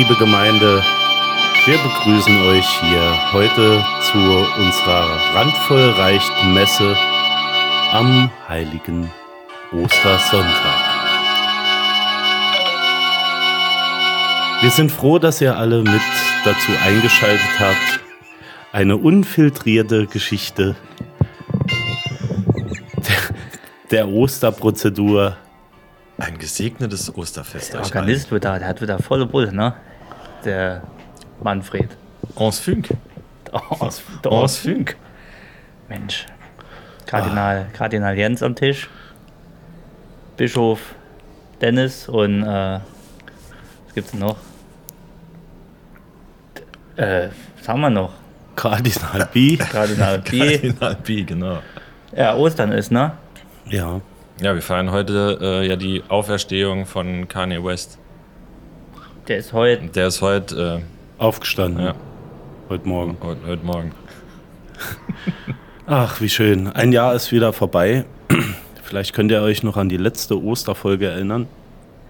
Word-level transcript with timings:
Liebe 0.00 0.16
Gemeinde, 0.16 0.82
wir 1.66 1.76
begrüßen 1.76 2.42
euch 2.46 2.66
hier 2.80 3.32
heute 3.34 3.84
zu 4.00 4.16
unserer 4.16 5.34
randvoll 5.34 5.90
reichten 5.90 6.54
Messe 6.54 6.96
am 7.92 8.30
heiligen 8.48 9.10
Ostersonntag. 9.70 10.80
Wir 14.62 14.70
sind 14.70 14.90
froh, 14.90 15.18
dass 15.18 15.42
ihr 15.42 15.58
alle 15.58 15.82
mit 15.82 16.00
dazu 16.46 16.72
eingeschaltet 16.82 17.58
habt. 17.58 18.00
Eine 18.72 18.96
unfiltrierte 18.96 20.06
Geschichte 20.06 20.76
der, 23.90 24.08
Osterprozedur. 24.08 25.36
Ein 26.16 26.38
gesegnetes 26.38 27.14
Osterfest. 27.14 27.74
Der 27.74 27.82
Organist 27.82 28.30
wird 28.30 28.46
da, 28.46 28.58
der 28.58 28.68
hat 28.68 28.80
wieder 28.80 28.98
volle 28.98 29.26
Bulle, 29.26 29.52
ne? 29.52 29.74
Der 30.44 30.82
Manfred. 31.42 31.88
Funk. 32.60 32.88
Aus, 33.52 34.02
der 34.24 34.32
Ens 34.32 34.42
Aus. 34.42 34.58
Funk. 34.58 34.96
Mensch. 35.88 36.26
Kardinal, 37.06 37.66
Kardinal 37.72 38.16
Jens 38.16 38.42
am 38.42 38.54
Tisch. 38.54 38.88
Bischof 40.36 40.94
Dennis 41.60 42.08
und 42.08 42.42
äh, 42.42 42.46
was 42.46 43.94
gibt's 43.94 44.12
denn 44.12 44.20
noch? 44.20 44.36
Äh, 46.96 47.28
was 47.58 47.68
haben 47.68 47.80
wir 47.80 47.90
noch? 47.90 48.12
Kardinal 48.56 49.28
B. 49.32 49.56
Kardinal 49.72 50.18
B. 50.20 50.38
Kardinal 50.58 50.96
B, 51.02 51.22
genau. 51.24 51.58
Ja, 52.16 52.34
Ostern 52.36 52.72
ist, 52.72 52.90
ne? 52.90 53.12
Ja, 53.66 54.00
Ja, 54.40 54.54
wir 54.54 54.62
feiern 54.62 54.90
heute 54.90 55.38
äh, 55.40 55.66
ja 55.68 55.76
die 55.76 56.02
Auferstehung 56.08 56.86
von 56.86 57.28
Kanye 57.28 57.62
West. 57.62 57.98
Der 59.30 59.38
ist 59.38 59.52
heute. 59.52 59.86
Der 59.86 60.08
ist 60.08 60.22
heute, 60.22 60.82
aufgestanden. 61.18 61.84
Ja. 61.84 61.94
Heute 62.68 62.88
Morgen. 62.88 63.12
äh, 63.12 63.24
heute, 63.24 63.46
heute 63.46 63.64
Morgen. 63.64 63.92
Ach, 65.86 66.20
wie 66.20 66.28
schön. 66.28 66.66
Ein 66.66 66.90
Jahr 66.90 67.14
ist 67.14 67.30
wieder 67.30 67.52
vorbei. 67.52 68.06
Vielleicht 68.82 69.14
könnt 69.14 69.30
ihr 69.30 69.40
euch 69.40 69.62
noch 69.62 69.76
an 69.76 69.88
die 69.88 69.98
letzte 69.98 70.42
Osterfolge 70.42 71.06
erinnern. 71.06 71.46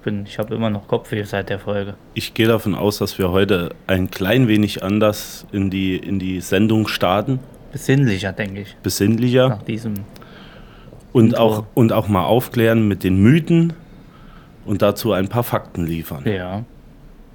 Bin, 0.03 0.25
ich 0.25 0.39
habe 0.39 0.55
immer 0.55 0.71
noch 0.71 0.89
Kopfweh 0.89 1.23
seit 1.25 1.51
der 1.51 1.59
Folge. 1.59 1.93
Ich 2.15 2.33
gehe 2.33 2.48
davon 2.48 2.75
aus, 2.75 2.97
dass 2.97 3.19
wir 3.19 3.31
heute 3.31 3.75
ein 3.87 4.11
klein 4.11 4.48
wenig 4.48 4.83
anders 4.83 5.45
in 5.53 5.69
die, 5.69 5.98
in 5.98 6.19
die 6.19 6.41
Sendung 6.41 6.89
starten. 6.89 7.39
Besinnlicher, 7.71 8.33
denke 8.33 8.63
ich. 8.63 8.77
Besinnlicher. 8.83 9.51
Nach 9.51 9.63
diesem. 9.63 9.93
Und 11.13 11.35
Intro. 11.35 11.43
auch, 11.43 11.65
und 11.75 11.93
auch 11.93 12.09
mal 12.09 12.25
aufklären 12.25 12.89
mit 12.89 13.05
den 13.05 13.21
Mythen 13.21 13.75
und 14.64 14.80
dazu 14.80 15.13
ein 15.13 15.29
paar 15.29 15.45
Fakten 15.45 15.85
liefern. 15.85 16.23
Ja. 16.25 16.64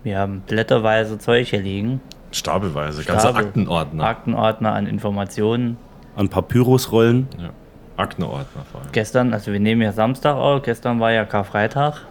Wir 0.05 0.19
haben 0.19 0.41
blätterweise 0.47 1.17
Zeug 1.17 1.49
hier 1.49 1.61
liegen. 1.61 1.99
Stapelweise, 2.31 3.03
ganze 3.03 3.27
Stapel. 3.27 3.47
Aktenordner. 3.47 4.03
Aktenordner 4.03 4.73
an 4.73 4.85
Informationen. 4.87 5.77
An 6.15 6.29
Papyrusrollen. 6.29 7.27
ja. 7.39 7.49
Aktenordner 7.97 8.65
vor 8.71 8.81
allem. 8.81 8.91
Gestern, 8.91 9.33
also 9.33 9.51
wir 9.53 9.59
nehmen 9.59 9.81
ja 9.81 9.93
Samstag 9.93 10.35
auf, 10.35 10.61
gestern 10.63 10.99
war 10.99 11.11
ja 11.11 11.23
Karfreitag. 11.25 12.01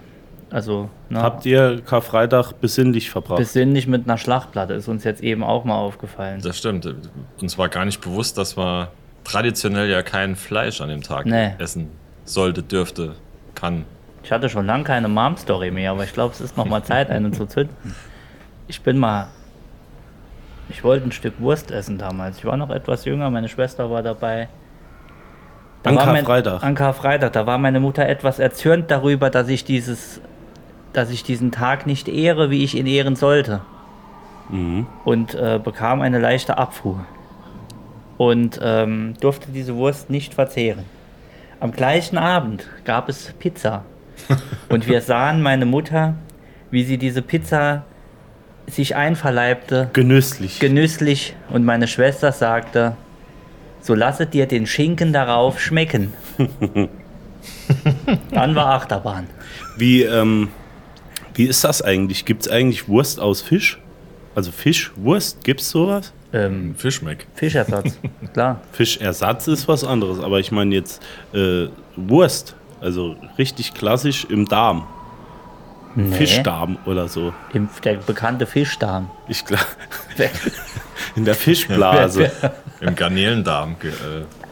Also, 0.51 0.89
ne, 1.11 1.21
Habt 1.23 1.45
ihr 1.47 1.83
Karfreitag 1.83 2.53
besinnlich 2.61 3.11
verbracht? 3.11 3.39
besinnlich 3.39 3.87
mit 3.87 4.07
einer 4.09 4.17
Schlachtplatte, 4.19 4.73
ist 4.75 4.89
uns 4.89 5.05
jetzt 5.05 5.23
eben 5.23 5.45
auch 5.45 5.65
mal 5.65 5.77
aufgefallen. 5.77 6.41
Das 6.43 6.57
stimmt. 6.59 6.93
Uns 7.41 7.59
war 7.59 7.69
gar 7.69 7.85
nicht 7.85 8.01
bewusst, 8.01 8.39
dass 8.39 8.57
man 8.57 8.89
traditionell 9.25 9.89
ja 9.91 10.03
kein 10.03 10.37
Fleisch 10.37 10.81
an 10.81 10.89
dem 10.89 11.03
Tag 11.03 11.27
Nee. 11.27 11.53
essen 11.59 11.91
sollte, 12.25 12.63
dürfte, 12.63 13.15
kann. 13.55 13.85
Ich 14.25 14.33
hatte 14.33 14.49
schon 14.49 14.65
lange 14.65 14.85
keine 14.85 15.09
Mom-Story 15.09 15.71
mehr, 15.71 15.91
aber 15.91 16.05
ich 16.05 16.15
glaube, 16.15 16.33
es 16.33 16.41
ist 16.41 16.57
noch 16.57 16.65
mal 16.65 16.83
Zeit, 16.83 17.11
eine 17.11 17.31
zu 17.31 17.45
zünden. 17.45 17.95
Ich 18.67 18.81
bin 18.81 18.99
mal. 18.99 19.29
Ich 20.71 20.83
wollte 20.83 21.07
ein 21.07 21.13
Stück 21.13 21.35
Wurst 21.41 21.71
essen 21.71 21.99
damals. 21.99 22.39
Ich 22.39 22.45
war 22.47 22.57
noch 22.57 22.71
etwas 22.71 23.05
jünger, 23.05 23.29
meine 23.29 23.51
Schwester 23.51 23.91
war 23.91 24.03
dabei. 24.03 24.49
Da 25.83 25.91
An 25.91 25.99
Karfreitag. 25.99 26.63
An 26.63 26.75
Karfreitag. 26.75 27.35
Da 27.35 27.47
war 27.47 27.59
meine 27.59 27.81
Mutter 27.81 28.09
etwas 28.09 28.39
erzürnt 28.39 28.91
darüber, 28.91 29.29
dass 29.29 29.49
ich 29.49 29.67
dieses, 29.67 30.23
dass 30.95 31.11
ich 31.11 31.23
diesen 31.23 31.53
Tag 31.53 31.87
nicht 31.87 32.09
ehre, 32.09 32.49
wie 32.49 32.65
ich 32.65 32.75
ihn 32.75 32.87
ehren 32.87 33.17
sollte. 33.17 33.61
Mhm. 34.49 34.87
Und 35.05 35.35
äh, 35.35 35.61
bekam 35.63 36.01
eine 36.01 36.19
leichte 36.19 36.57
Abfuhr. 36.57 37.05
Und 38.17 38.59
ähm, 38.63 39.13
durfte 39.21 39.51
diese 39.51 39.77
Wurst 39.77 40.09
nicht 40.09 40.33
verzehren. 40.33 40.87
Am 41.61 41.73
gleichen 41.73 42.17
Abend 42.17 42.67
gab 42.87 43.11
es 43.11 43.35
Pizza. 43.39 43.85
Und 44.69 44.87
wir 44.89 45.01
sahen 45.01 45.43
meine 45.43 45.67
Mutter, 45.67 46.15
wie 46.71 46.85
sie 46.85 46.99
diese 46.99 47.23
Pizza 47.23 47.85
sich 48.67 48.97
einverleibte, 48.97 49.91
Genüsslich. 49.93 50.59
genüsslich. 50.59 51.35
Und 51.51 51.65
meine 51.65 51.87
Schwester 51.87 52.33
sagte, 52.33 52.97
so 53.81 53.95
lasse 53.95 54.27
dir 54.27 54.47
den 54.47 54.67
Schinken 54.67 55.13
darauf 55.13 55.61
schmecken. 55.61 56.13
Dann 58.31 58.55
war 58.55 58.67
Achterbahn. 58.75 59.27
wie, 59.77 60.03
ähm, 60.03 60.49
wie 61.35 61.45
ist 61.45 61.65
das 61.65 61.83
eigentlich? 61.83 62.25
Gibt 62.25 62.43
es 62.47 62.49
eigentlich 62.49 62.89
Wurst 62.89 63.21
aus 63.21 63.43
Fisch? 63.43 63.79
Also 64.35 64.51
Fischwurst, 64.51 65.45
gibt 65.45 65.61
es 65.61 65.71
sowas? 65.71 66.13
Ähm, 66.33 66.75
Fischmeck. 66.77 67.27
Fischersatz, 67.35 67.99
klar. 68.33 68.61
Fischersatz 68.73 69.47
ist 69.47 69.69
was 69.69 69.85
anderes, 69.85 70.19
aber 70.21 70.41
ich 70.41 70.51
meine 70.51 70.75
jetzt 70.75 71.01
äh, 71.33 71.67
Wurst, 71.97 72.57
also 72.85 73.17
richtig 73.39 73.75
klassisch 73.75 74.25
im 74.27 74.47
Darm. 74.47 74.85
Nee, 75.97 76.15
Fischdarm 76.17 76.77
oder 76.87 77.09
so. 77.09 77.33
Im, 77.53 77.69
der 77.85 77.95
bekannte 77.95 78.47
Fischdarm. 78.47 79.11
Ich 79.29 79.45
glaube, 79.45 79.63
in 81.17 81.25
der 81.25 81.35
Fischblase. 81.35 82.31
Im 82.81 82.95
Garnelendarm 82.97 83.77
ge, 83.81 83.91
äh, 83.91 83.95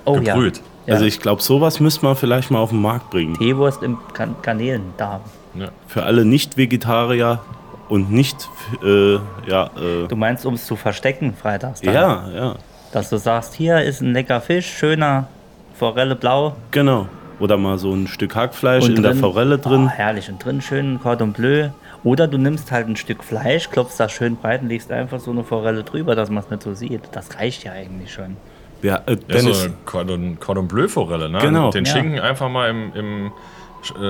Oh 0.05 0.17
ja. 0.17 0.35
gebrüht. 0.35 0.61
Ja. 0.87 0.95
Also 0.95 1.05
ich 1.05 1.21
glaube, 1.21 1.43
sowas 1.43 1.79
müsste 1.81 2.05
man 2.05 2.17
vielleicht 2.17 2.51
mal 2.51 2.59
auf 2.61 2.71
den 2.71 2.81
Markt 2.81 3.11
bringen. 3.11 3.35
Teewurst 3.39 3.83
im 3.83 3.99
kan 4.15 4.35
Garnelendarm. 4.43 5.21
Ja. 5.55 5.69
Für 5.87 6.05
alle 6.05 6.25
Nicht-Vegetarier 6.25 7.41
und 7.89 8.11
nicht, 8.11 8.49
äh, 8.83 9.15
ja, 9.47 9.67
äh, 9.77 10.09
Du 10.09 10.17
meinst, 10.17 10.47
um 10.47 10.55
es 10.55 10.65
zu 10.65 10.77
verstecken, 10.77 11.35
freitags? 11.41 11.81
dann? 11.83 11.93
ja, 11.95 12.29
ja, 12.35 12.55
Dass 12.93 13.11
du 13.11 13.17
sagst, 13.19 13.55
hier 13.55 13.83
ist 13.83 14.01
ein 14.01 14.13
lecker 14.13 14.41
Fisch, 14.41 14.67
schöner 14.67 15.27
Forelle 15.75 16.15
blau. 16.17 16.57
genau. 16.71 17.07
Oder 17.43 17.57
mal 17.57 17.77
so 17.77 17.93
ein 17.93 18.07
Stück 18.07 18.37
Hackfleisch 18.37 18.87
in 18.89 19.03
der 19.03 19.11
drin- 19.13 19.21
Forelle 19.21 19.59
drin. 19.59 19.87
Oh, 19.87 19.89
herrlich. 19.89 20.29
Und 20.29 20.45
drin 20.45 20.61
schön 20.63 21.01
Cordon 21.03 21.33
Bleu. 21.33 21.71
Oder 22.05 22.29
du 22.29 22.39
nimmst 22.39 22.71
halt 22.71 22.87
ein 22.87 22.95
Stück 22.95 23.25
Fleisch, 23.25 23.69
klopfst 23.69 23.99
das 23.99 24.13
schön 24.13 24.37
breit 24.37 24.63
und 24.63 24.69
legst 24.69 24.93
einfach 24.93 25.19
so 25.19 25.33
eine 25.33 25.43
Forelle 25.43 25.83
drüber, 25.83 26.15
dass 26.15 26.31
man 26.31 26.45
es 26.45 26.51
nicht 26.51 26.63
so 26.63 26.73
sieht. 26.75 27.01
Das 27.11 27.37
reicht 27.41 27.65
ja 27.65 27.73
eigentlich 27.73 28.13
schon. 28.13 28.37
Ja, 28.83 29.01
äh, 29.07 29.17
Ja, 29.29 29.39
so 29.41 29.49
eine 29.53 29.73
Cordon, 29.87 30.39
Cordon 30.39 30.69
Bleu 30.69 30.87
Forelle, 30.87 31.29
ne? 31.29 31.39
Genau. 31.41 31.71
Den 31.73 31.85
Ja. 31.85 31.93
Schinken 31.93 32.21
einfach 32.21 32.49
mal 32.49 32.71
im, 32.71 32.93
im, 32.95 33.33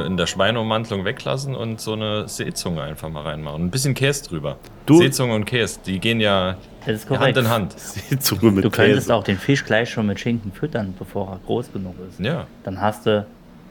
in 0.06 0.16
der 0.16 0.26
Schweineummantelung 0.26 1.04
weglassen 1.04 1.54
und 1.54 1.80
so 1.80 1.94
eine 1.94 2.28
Seezunge 2.28 2.82
einfach 2.82 3.08
mal 3.08 3.22
reinmachen. 3.22 3.64
Ein 3.64 3.70
bisschen 3.70 3.94
Käse 3.94 4.24
drüber. 4.28 4.56
Du- 4.86 4.98
Seezunge 4.98 5.34
und 5.34 5.44
Käse, 5.46 5.80
die 5.86 5.98
gehen 5.98 6.20
ja 6.20 6.56
Hand 7.10 7.36
in 7.36 7.48
Hand. 7.48 7.74
die 8.10 8.18
Zunge 8.18 8.50
mit 8.50 8.64
Du 8.64 8.70
könntest 8.70 9.06
Käse. 9.06 9.14
auch 9.14 9.24
den 9.24 9.38
Fisch 9.38 9.64
gleich 9.64 9.88
schon 9.90 10.06
mit 10.06 10.20
Schinken 10.20 10.52
füttern, 10.52 10.94
bevor 10.98 11.28
er 11.32 11.40
groß 11.46 11.72
genug 11.72 11.94
ist. 12.08 12.20
Ja. 12.20 12.46
Dann 12.64 12.80
hast 12.80 13.06
du, 13.06 13.24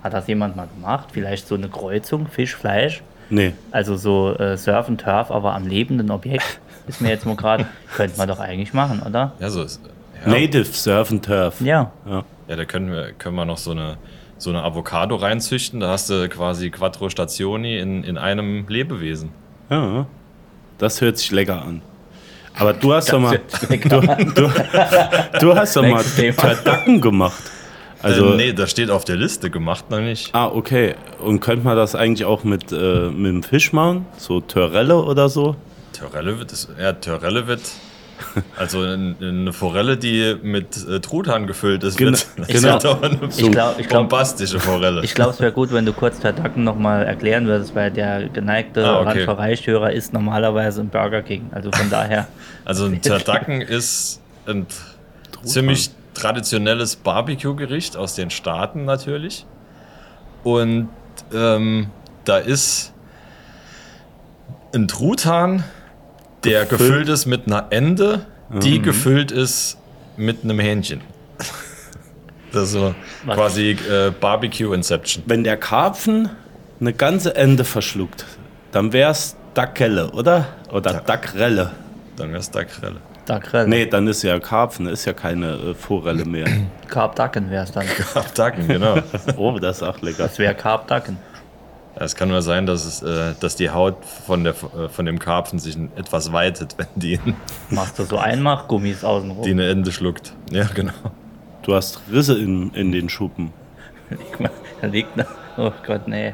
hat 0.04 0.14
das 0.14 0.28
jemand 0.28 0.56
mal 0.56 0.68
gemacht, 0.74 1.10
vielleicht 1.12 1.48
so 1.48 1.56
eine 1.56 1.70
Kreuzung, 1.70 2.28
Fisch, 2.28 2.56
Fleisch. 2.56 3.04
Nee, 3.30 3.54
Also 3.72 3.96
so 3.96 4.34
äh, 4.36 4.58
Surf 4.58 4.90
and 4.90 5.00
Turf, 5.00 5.32
aber 5.32 5.54
am 5.56 5.68
lebenden 5.68 6.12
Objekt. 6.12 6.60
Ist 6.88 7.00
mir 7.00 7.10
jetzt 7.10 7.26
mal 7.26 7.36
gerade, 7.36 7.66
könnte 7.96 8.18
man 8.18 8.28
doch 8.28 8.40
eigentlich 8.40 8.74
machen, 8.74 9.02
oder? 9.08 9.34
Ja, 9.40 9.50
so 9.50 9.62
ist. 9.64 9.80
Ja, 10.26 10.32
Native 10.32 10.66
Surf 10.66 11.12
and 11.12 11.24
Turf. 11.24 11.62
Ja. 11.62 11.92
Ja. 12.06 12.24
ja 12.48 12.56
da 12.56 12.66
können 12.66 12.92
wir, 12.92 13.12
können 13.14 13.36
wir 13.36 13.46
noch 13.46 13.58
so 13.60 13.72
eine, 13.72 13.98
so 14.42 14.50
eine 14.50 14.64
Avocado 14.64 15.16
reinzüchten. 15.16 15.80
Da 15.80 15.90
hast 15.90 16.10
du 16.10 16.28
quasi 16.30 16.70
Quattro 16.72 17.10
Stationi 17.10 17.78
in, 17.78 18.04
in 18.04 18.18
einem 18.18 18.68
Lebewesen. 18.68 19.30
ja, 19.70 20.06
das 20.78 21.00
hört 21.02 21.18
sich 21.18 21.32
lecker 21.32 21.62
an. 21.62 21.82
Aber 22.58 22.74
du 22.74 22.94
hast 22.94 23.14
doch 23.14 23.20
mal, 23.20 23.40
lecker 23.70 24.02
du, 24.02 24.52
du 25.40 25.56
hast 25.56 25.76
doch 25.76 25.84
mal. 25.86 26.04
Turdacken 26.04 27.00
gemacht. 27.00 27.42
Also, 28.02 28.26
Also, 28.26 28.34
äh, 28.34 28.38
nee, 28.38 28.54
das 28.54 28.72
steht 28.72 28.90
auf 28.90 29.06
der 29.06 29.16
Liste, 29.16 29.52
gemacht 29.52 29.90
noch 29.92 30.00
nicht. 30.02 30.34
ah, 30.34 30.48
okay. 30.48 30.96
Und 31.20 31.40
könnte 31.40 31.64
man 31.64 31.78
das 31.78 31.94
eigentlich 31.94 32.26
auch 32.26 32.44
mit, 32.44 32.72
äh, 32.72 33.10
mit 33.12 33.32
dem 33.32 33.44
Fisch 33.44 33.74
machen? 33.74 34.08
So 34.18 34.42
Törelle 34.42 34.98
oder 34.98 35.30
so? 35.30 35.56
Törelle 35.94 36.40
wird, 36.40 36.52
das, 36.52 36.68
ja, 36.80 36.94
Törelle 36.94 37.46
wird, 37.46 37.62
also 38.58 38.82
ein- 38.82 39.16
eine 39.22 39.54
Forelle, 39.54 39.98
die 39.98 40.36
mit 40.42 40.88
äh, 40.88 41.00
Truthahn 41.00 41.48
gefüllt 41.48 41.84
ist, 41.84 41.98
Genau, 42.00 42.12
wird, 42.12 42.28
das 42.38 42.48
genau. 42.48 42.76
aber 42.76 43.04
eine 43.08 43.20
Ich 43.30 43.52
glaub- 43.52 43.80
ich 43.80 43.88
glaub- 43.88 44.02
bombastische 44.10 44.60
Forelle. 44.60 45.04
Ich 45.04 45.14
glaube, 45.14 45.32
es 45.32 45.40
wäre 45.40 45.52
gut, 45.52 45.72
wenn 45.74 45.86
du 45.86 45.94
kurz 45.94 46.20
Verdacken 46.20 46.64
nochmal 46.64 47.06
erklären 47.06 47.46
würdest, 47.48 47.76
weil 47.76 47.92
der 47.92 48.30
geneigte 48.30 48.86
Ah, 48.86 49.00
okay. 49.02 49.10
Randverreichhörer 49.10 49.92
ist 49.92 50.14
normalerweise 50.14 50.82
im 50.82 50.90
Burger 50.90 51.22
King. 51.22 51.50
Also 51.52 51.72
von 51.72 51.90
daher, 51.90 52.28
Also 52.66 52.86
ein 52.86 53.02
Turdacken 53.02 53.62
ist 53.62 54.22
ein 54.46 54.66
ziemlich 55.44 55.90
traditionelles 56.14 56.96
Barbecue-Gericht 56.98 57.98
aus 57.98 58.16
den 58.16 58.30
Staaten 58.30 58.86
natürlich. 58.86 59.46
Und 60.44 60.90
ähm, 61.34 61.88
da 62.26 62.38
ist 62.38 62.94
ein 64.74 64.88
Truthahn, 64.88 65.64
der 66.44 66.66
Gefüllt. 66.66 66.90
gefüllt, 66.90 67.10
ist 67.10 67.26
mit 67.26 67.48
einer 67.48 67.68
Ende, 67.70 68.26
die 68.50 68.82
gefüllt 68.82 69.32
ist 69.32 69.78
mit 70.18 70.44
einem 70.44 70.60
Hähnchen. 70.60 71.02
Das 72.52 72.64
ist 72.64 72.72
so 72.74 72.94
Was? 73.26 73.36
quasi 73.36 73.72
äh, 73.72 74.12
Barbecue 74.12 74.74
Inception. 74.74 75.24
Wenn 75.26 75.44
der 75.44 75.58
Karpfen 75.58 76.30
eine 76.80 76.94
ganze 76.94 77.36
Ende 77.36 77.64
verschluckt, 77.64 78.26
dann 78.72 78.92
wär's 78.92 79.36
Dackelle, 79.54 80.12
oder? 80.12 80.48
Oder 80.72 80.94
Dackrelle. 81.06 81.72
Dann 82.18 82.34
wär's 82.34 82.52
da 82.52 82.64
Krelle. 82.64 82.98
Dakrell. 83.26 83.68
Nee, 83.68 83.86
dann 83.86 84.08
ist 84.08 84.24
ja 84.24 84.40
Karpfen, 84.40 84.88
ist 84.88 85.06
ja 85.06 85.14
keine 85.14 85.54
äh, 85.54 85.74
Forelle 85.74 86.26
mehr. 86.26 86.48
Karpdacken 86.88 87.50
wäre 87.50 87.64
es 87.64 87.72
dann. 87.72 87.86
Abdacken, 88.16 88.68
genau. 88.68 88.98
Oh, 89.38 89.58
das 89.60 89.78
ist 89.78 89.84
auch 89.84 90.02
lecker. 90.02 90.24
Das 90.24 90.40
wäre 90.40 90.56
Karpdacken. 90.56 91.18
Es 91.96 92.16
kann 92.16 92.30
nur 92.30 92.42
sein, 92.42 92.66
dass, 92.66 92.86
es, 92.86 93.02
äh, 93.04 93.34
dass 93.40 93.56
die 93.58 93.70
Haut 93.70 93.98
von, 94.06 94.44
der, 94.44 94.54
äh, 94.54 94.88
von 94.90 95.06
dem 95.06 95.20
Karpfen 95.20 95.60
sich 95.60 95.78
etwas 95.96 96.32
weitet, 96.32 96.76
wenn 96.78 96.88
die, 96.96 97.20
Machst 97.70 98.00
du 98.00 98.04
so 98.04 98.18
Einmachgummis 98.18 99.04
außenrum. 99.04 99.44
die 99.44 99.52
eine 99.52 99.70
Ende 99.70 99.92
schluckt. 99.92 100.34
Ja, 100.52 100.66
genau. 100.74 100.94
Du 101.64 101.76
hast 101.76 102.02
Risse 102.12 102.38
in, 102.40 102.74
in 102.74 102.92
den 102.92 103.10
Schuppen. 103.10 103.52
Da 104.82 104.88
liegt 104.88 105.16
noch. 105.16 105.26
Oh 105.58 105.72
Gott, 105.86 106.08
nee. 106.08 106.34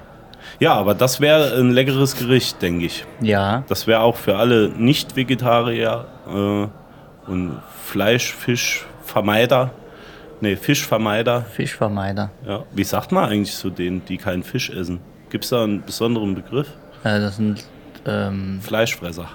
Ja, 0.59 0.75
aber 0.75 0.94
das 0.95 1.19
wäre 1.19 1.57
ein 1.59 1.71
leckeres 1.71 2.15
Gericht, 2.15 2.62
denke 2.62 2.86
ich. 2.86 3.06
Ja, 3.19 3.63
Das 3.68 3.88
wäre 3.88 4.00
auch 4.01 4.15
für 4.15 4.38
alle 4.38 4.69
Nicht-Vegetarier 4.69 6.06
äh, 6.27 7.30
und 7.30 7.59
Fleisch, 7.83 8.33
Fischvermeider. 8.33 9.71
Nee, 10.39 10.56
Fischvermeider. 10.56 11.42
Fischvermeider. 11.42 12.30
Ja. 12.48 12.63
Wie 12.71 12.83
sagt 12.83 13.12
man 13.12 13.25
eigentlich 13.30 13.56
zu 13.56 13.69
denen, 13.69 14.06
die 14.06 14.18
keinen 14.18 14.44
Fisch 14.44 14.69
essen? 14.69 15.00
Gibt 15.30 15.44
es 15.44 15.50
da 15.50 15.64
einen 15.64 15.84
besonderen 15.84 16.36
Begriff? 16.36 16.68
Äh, 17.04 17.20
das 17.20 17.36
sind 17.38 17.64
ähm, 18.06 18.60
Fleischfresser. 18.62 19.30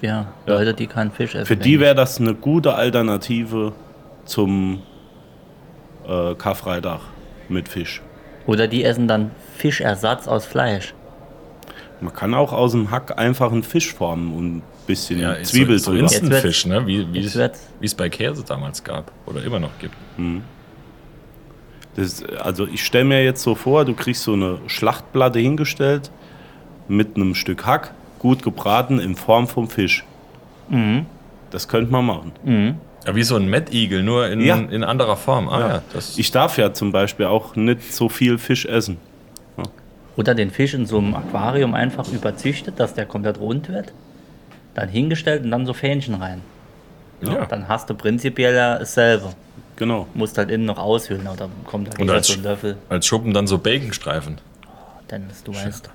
ja, 0.00 0.32
Leute, 0.46 0.74
die 0.74 0.86
keinen 0.86 1.10
Fisch 1.10 1.34
essen. 1.34 1.46
Für 1.46 1.56
die 1.56 1.80
wäre 1.80 1.94
das 1.94 2.18
eine 2.20 2.34
gute 2.34 2.74
Alternative 2.74 3.72
zum 4.24 4.82
äh, 6.08 6.34
Karfreitag 6.34 7.00
mit 7.48 7.68
Fisch. 7.68 8.00
Oder 8.46 8.66
die 8.68 8.84
essen 8.84 9.08
dann 9.08 9.30
Fischersatz 9.56 10.26
aus 10.28 10.44
Fleisch. 10.46 10.94
Man 12.00 12.12
kann 12.12 12.34
auch 12.34 12.52
aus 12.52 12.72
dem 12.72 12.90
Hack 12.90 13.18
einfach 13.18 13.52
einen 13.52 13.62
Fisch 13.62 13.94
formen 13.94 14.34
und 14.34 14.56
ein 14.56 14.62
bisschen 14.86 15.20
Ja, 15.20 15.42
Zwiebel 15.42 15.78
so, 15.78 15.86
so 15.86 15.90
drüber. 15.92 16.04
Instant-Fisch, 16.04 16.66
ne? 16.66 16.86
wie, 16.86 17.18
es, 17.18 17.34
wird's- 17.36 17.68
wie 17.80 17.86
es 17.86 17.94
bei 17.94 18.08
Käse 18.10 18.44
damals 18.46 18.82
gab 18.84 19.10
oder 19.26 19.42
immer 19.42 19.58
noch 19.60 19.78
gibt. 19.78 19.94
Das, 21.96 22.24
also 22.24 22.66
ich 22.66 22.84
stelle 22.84 23.04
mir 23.04 23.22
jetzt 23.24 23.42
so 23.42 23.54
vor, 23.54 23.84
du 23.84 23.94
kriegst 23.94 24.22
so 24.24 24.32
eine 24.32 24.58
Schlachtplatte 24.66 25.38
hingestellt 25.38 26.10
mit 26.88 27.16
einem 27.16 27.34
Stück 27.34 27.64
Hack, 27.66 27.92
gut 28.18 28.42
gebraten 28.42 28.98
in 28.98 29.14
Form 29.14 29.46
vom 29.46 29.68
Fisch. 29.68 30.04
Das 31.50 31.68
könnte 31.68 31.92
man 31.92 32.04
machen. 32.06 32.32
Ja, 33.06 33.14
wie 33.14 33.22
so 33.22 33.36
ein 33.36 33.48
Mettigel, 33.48 34.02
nur 34.02 34.28
in, 34.28 34.40
Ja. 34.40 34.56
in 34.56 34.82
anderer 34.82 35.16
Form. 35.16 35.48
Ah 35.48 35.60
ja, 35.60 35.82
das 35.92 36.18
Ich 36.18 36.30
darf 36.30 36.56
ja 36.58 36.72
zum 36.72 36.90
Beispiel 36.90 37.26
auch 37.26 37.54
nicht 37.54 37.92
so 37.94 38.08
viel 38.08 38.38
Fisch 38.38 38.64
essen. 38.66 38.96
Oder 40.16 40.34
den 40.34 40.50
Fisch 40.50 40.74
in 40.74 40.86
so 40.86 40.98
einem 40.98 41.14
Aquarium 41.14 41.74
einfach 41.74 42.08
überzüchtet, 42.12 42.78
dass 42.78 42.94
der 42.94 43.04
komplett 43.04 43.38
rund 43.40 43.68
wird. 43.68 43.92
Dann 44.74 44.88
hingestellt 44.88 45.44
und 45.44 45.50
dann 45.50 45.66
so 45.66 45.72
Fähnchen 45.74 46.14
rein. 46.14 46.40
ja. 47.20 47.46
Dann 47.46 47.68
hast 47.68 47.90
du 47.90 47.94
prinzipiell 47.94 48.54
ja 48.54 48.78
dasselbe. 48.78 49.30
Genau. 49.76 50.06
Musst 50.14 50.38
halt 50.38 50.50
innen 50.50 50.64
noch 50.66 50.78
aushöhlen, 50.78 51.26
oder 51.26 51.48
kommt 51.64 51.88
halt 51.88 51.98
Und 51.98 52.06
jeder 52.06 52.14
als, 52.14 52.28
so 52.28 52.34
ein 52.34 52.42
Löffel. 52.42 52.76
als 52.88 53.06
Schuppen 53.06 53.32
dann 53.34 53.46
so 53.46 53.58
Baconstreifen. 53.58 54.38
Dennis, 55.10 55.42
du 55.42 55.54
weißt. 55.54 55.90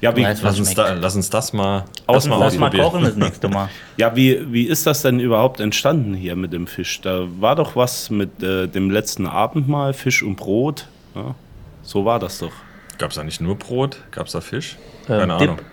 Ja, 0.00 0.14
wie, 0.16 0.22
Weißt 0.22 0.42
Lass 0.44 0.58
uns, 0.60 0.74
da, 0.74 0.92
lass 0.92 1.16
uns 1.16 1.28
das 1.28 1.52
mal, 1.52 1.84
Lass 2.06 2.24
uns 2.24 2.28
mal 2.28 2.38
das 2.44 2.56
mal 2.56 2.70
kochen 2.70 3.02
das 3.02 3.16
nächste 3.16 3.48
Mal. 3.48 3.68
ja 3.96 4.14
wie, 4.14 4.52
wie 4.52 4.64
ist 4.64 4.86
das 4.86 5.02
denn 5.02 5.18
überhaupt 5.18 5.58
entstanden 5.58 6.14
hier 6.14 6.36
mit 6.36 6.52
dem 6.52 6.68
Fisch? 6.68 7.00
Da 7.00 7.26
war 7.40 7.56
doch 7.56 7.74
was 7.74 8.08
mit 8.08 8.40
äh, 8.42 8.68
dem 8.68 8.90
letzten 8.90 9.26
Abendmahl, 9.26 9.92
Fisch 9.94 10.22
und 10.22 10.36
Brot. 10.36 10.86
Ja, 11.16 11.34
so 11.82 12.04
war 12.04 12.20
das 12.20 12.38
doch. 12.38 12.52
Gab 12.98 13.10
es 13.10 13.16
da 13.16 13.24
nicht 13.24 13.40
nur 13.40 13.56
Brot? 13.56 13.98
Gab 14.12 14.26
es 14.26 14.32
da 14.32 14.40
Fisch? 14.40 14.76
Ähm, 15.08 15.18
Keine 15.18 15.38
Dip. 15.38 15.64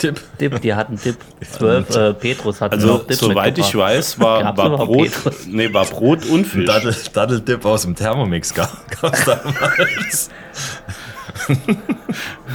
Tipp. 0.00 0.20
Dip, 0.40 0.60
die 0.62 0.74
hatten 0.74 0.96
Dip. 0.96 1.16
Zwölf, 1.42 1.94
äh, 1.94 2.14
Petrus 2.14 2.60
hat 2.60 2.72
Also, 2.72 3.04
soweit 3.10 3.58
ich 3.58 3.74
weiß, 3.74 4.18
war, 4.18 4.56
war 4.56 4.78
Brot, 4.78 5.10
nee, 5.46 5.72
war 5.72 5.84
Brot 5.84 6.24
und 6.26 6.46
Fisch. 6.46 6.66
Daddel, 6.66 6.96
Daddeldip 7.12 7.64
aus 7.64 7.82
dem 7.82 7.94
Thermomix 7.94 8.54
gab 8.54 8.70
es 9.02 9.24
damals. 9.24 10.30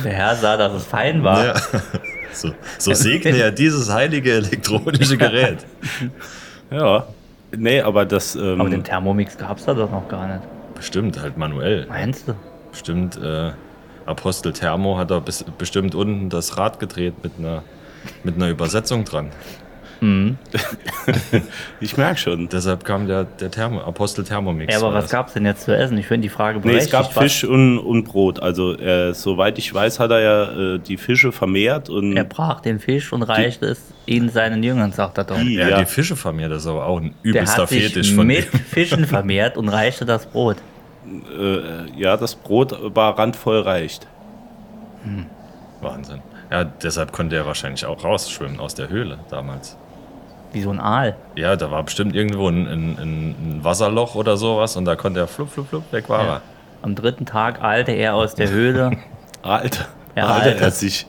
Der 0.03 0.11
Herr 0.11 0.35
sah, 0.35 0.57
dass 0.57 0.73
es 0.73 0.85
fein 0.85 1.23
war. 1.23 1.45
Ja. 1.45 1.53
So, 2.33 2.51
so 2.77 2.93
segne 2.93 3.37
er 3.37 3.51
dieses 3.51 3.91
heilige 3.91 4.33
elektronische 4.33 5.17
Gerät. 5.17 5.59
Ja. 6.71 7.07
Nee, 7.55 7.81
aber 7.81 8.05
das. 8.05 8.35
Ähm, 8.35 8.59
Aber 8.59 8.69
den 8.69 8.83
Thermomix 8.83 9.37
gab 9.37 9.57
es 9.57 9.65
da 9.65 9.73
doch 9.73 9.91
noch 9.91 10.07
gar 10.09 10.27
nicht. 10.27 10.41
Bestimmt, 10.73 11.21
halt 11.21 11.37
manuell. 11.37 11.85
Meinst 11.87 12.27
du? 12.27 12.33
Bestimmt, 12.71 13.17
äh, 13.17 13.51
Apostel 14.05 14.53
Thermo 14.53 14.97
hat 14.97 15.11
da 15.11 15.19
bis, 15.19 15.43
bestimmt 15.57 15.95
unten 15.95 16.29
das 16.29 16.57
Rad 16.57 16.79
gedreht 16.79 17.15
mit 17.23 17.33
einer, 17.39 17.63
mit 18.23 18.35
einer 18.35 18.49
Übersetzung 18.49 19.03
dran. 19.05 19.31
ich 21.79 21.97
merke 21.97 22.19
schon. 22.19 22.49
Deshalb 22.49 22.83
kam 22.85 23.07
der, 23.07 23.23
der 23.23 23.49
Thermo, 23.49 23.81
Apostel 23.81 24.23
Thermomix. 24.23 24.73
Ja, 24.73 24.79
aber 24.79 24.93
was 24.93 25.09
gab 25.09 25.27
es 25.27 25.33
denn 25.33 25.45
jetzt 25.45 25.63
zu 25.65 25.75
essen? 25.75 25.97
Ich 25.97 26.05
finde 26.07 26.23
die 26.27 26.29
Frage 26.29 26.59
Nee, 26.59 26.75
es 26.75 26.89
berechtigt. 26.89 26.91
gab 26.91 27.13
Fisch 27.13 27.43
und, 27.43 27.79
und 27.79 28.03
Brot. 28.03 28.39
Also, 28.39 28.77
äh, 28.77 29.13
soweit 29.13 29.57
ich 29.57 29.73
weiß, 29.73 29.99
hat 29.99 30.11
er 30.11 30.19
ja 30.21 30.75
äh, 30.75 30.79
die 30.79 30.97
Fische 30.97 31.31
vermehrt 31.31 31.89
und 31.89 32.15
Er 32.15 32.23
brach 32.23 32.61
den 32.61 32.79
Fisch 32.79 33.11
und 33.13 33.23
reichte 33.23 33.65
es 33.67 33.81
ihnen 34.05 34.29
seinen 34.29 34.61
Jüngern, 34.63 34.91
sagt 34.91 35.17
er 35.17 35.23
doch. 35.23 35.37
die, 35.39 35.55
Ja, 35.55 35.69
ja, 35.69 35.79
die 35.79 35.85
Fische 35.85 36.15
vermehrt, 36.15 36.51
das 36.51 36.63
ist 36.63 36.67
aber 36.67 36.85
auch 36.85 36.99
ein 36.99 37.13
Der 37.23 37.31
übelster 37.31 37.63
hat 37.63 37.69
sich 37.69 37.83
Fetisch 37.87 38.13
von 38.13 38.27
mit 38.27 38.53
dem. 38.53 38.59
Fischen 38.59 39.05
vermehrt 39.07 39.57
und 39.57 39.69
reichte 39.69 40.05
das 40.05 40.25
Brot. 40.27 40.57
Äh, 41.37 41.91
ja, 41.99 42.17
das 42.17 42.35
Brot 42.35 42.75
war 42.95 43.17
randvoll 43.17 43.61
reicht. 43.61 44.07
Wahnsinn. 45.81 46.21
Ja, 46.51 46.63
deshalb 46.63 47.11
konnte 47.11 47.35
er 47.35 47.45
wahrscheinlich 47.45 47.85
auch 47.85 48.03
rausschwimmen 48.03 48.59
aus 48.59 48.75
der 48.75 48.89
Höhle 48.89 49.19
damals. 49.29 49.77
Wie 50.53 50.61
so 50.61 50.69
ein 50.69 50.79
Aal. 50.79 51.15
Ja, 51.35 51.55
da 51.55 51.69
war 51.69 51.83
bestimmt 51.83 52.15
irgendwo 52.15 52.47
ein, 52.47 52.65
ein, 52.67 52.97
ein 52.99 53.59
Wasserloch 53.63 54.15
oder 54.15 54.37
sowas 54.37 54.77
und 54.77 54.85
da 54.85 54.95
konnte 54.95 55.19
er 55.19 55.27
flupp, 55.27 55.49
flupp, 55.51 55.67
flupp, 55.69 55.91
weg 55.91 56.07
war 56.09 56.23
Ja. 56.23 56.33
er. 56.35 56.41
Am 56.81 56.95
dritten 56.95 57.25
Tag 57.25 57.61
eilte 57.63 57.91
er 57.91 58.15
aus 58.15 58.35
der 58.35 58.49
Höhle. 58.49 58.91
Alter, 59.41 59.85
Ja, 60.15 60.27
Alter, 60.27 60.45
Alter. 60.51 60.61
er 60.65 60.71
sich. 60.71 61.07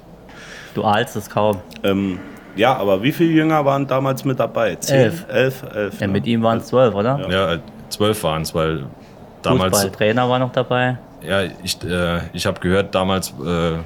Du 0.75 0.85
ahlst 0.85 1.17
es 1.17 1.31
kaum. 1.31 1.59
Ähm, 1.85 2.19
ja, 2.57 2.75
aber 2.76 3.03
wie 3.03 3.12
viele 3.12 3.31
Jünger 3.33 3.65
waren 3.65 3.87
damals 3.87 4.25
mit 4.25 4.41
dabei? 4.41 4.75
Zehn? 4.76 4.97
Elf. 4.97 5.26
Elf, 5.29 5.62
elf. 5.75 6.00
Ja, 6.00 6.07
ne? 6.07 6.12
mit 6.15 6.26
ihm 6.26 6.43
waren 6.43 6.59
es 6.59 6.67
zwölf, 6.67 6.95
oder? 6.95 7.21
Ja, 7.31 7.53
äh, 7.55 7.59
zwölf 7.91 8.23
waren 8.25 8.43
es, 8.43 8.55
weil 8.55 8.85
damals. 9.50 9.75
Fußballtrainer 9.76 10.29
war 10.29 10.38
noch 10.38 10.53
dabei. 10.53 10.99
Ja, 11.23 11.43
ich, 11.62 11.83
äh, 11.83 12.21
ich 12.33 12.47
habe 12.47 12.61
gehört, 12.61 12.95
damals 12.95 13.31
äh, 13.45 13.79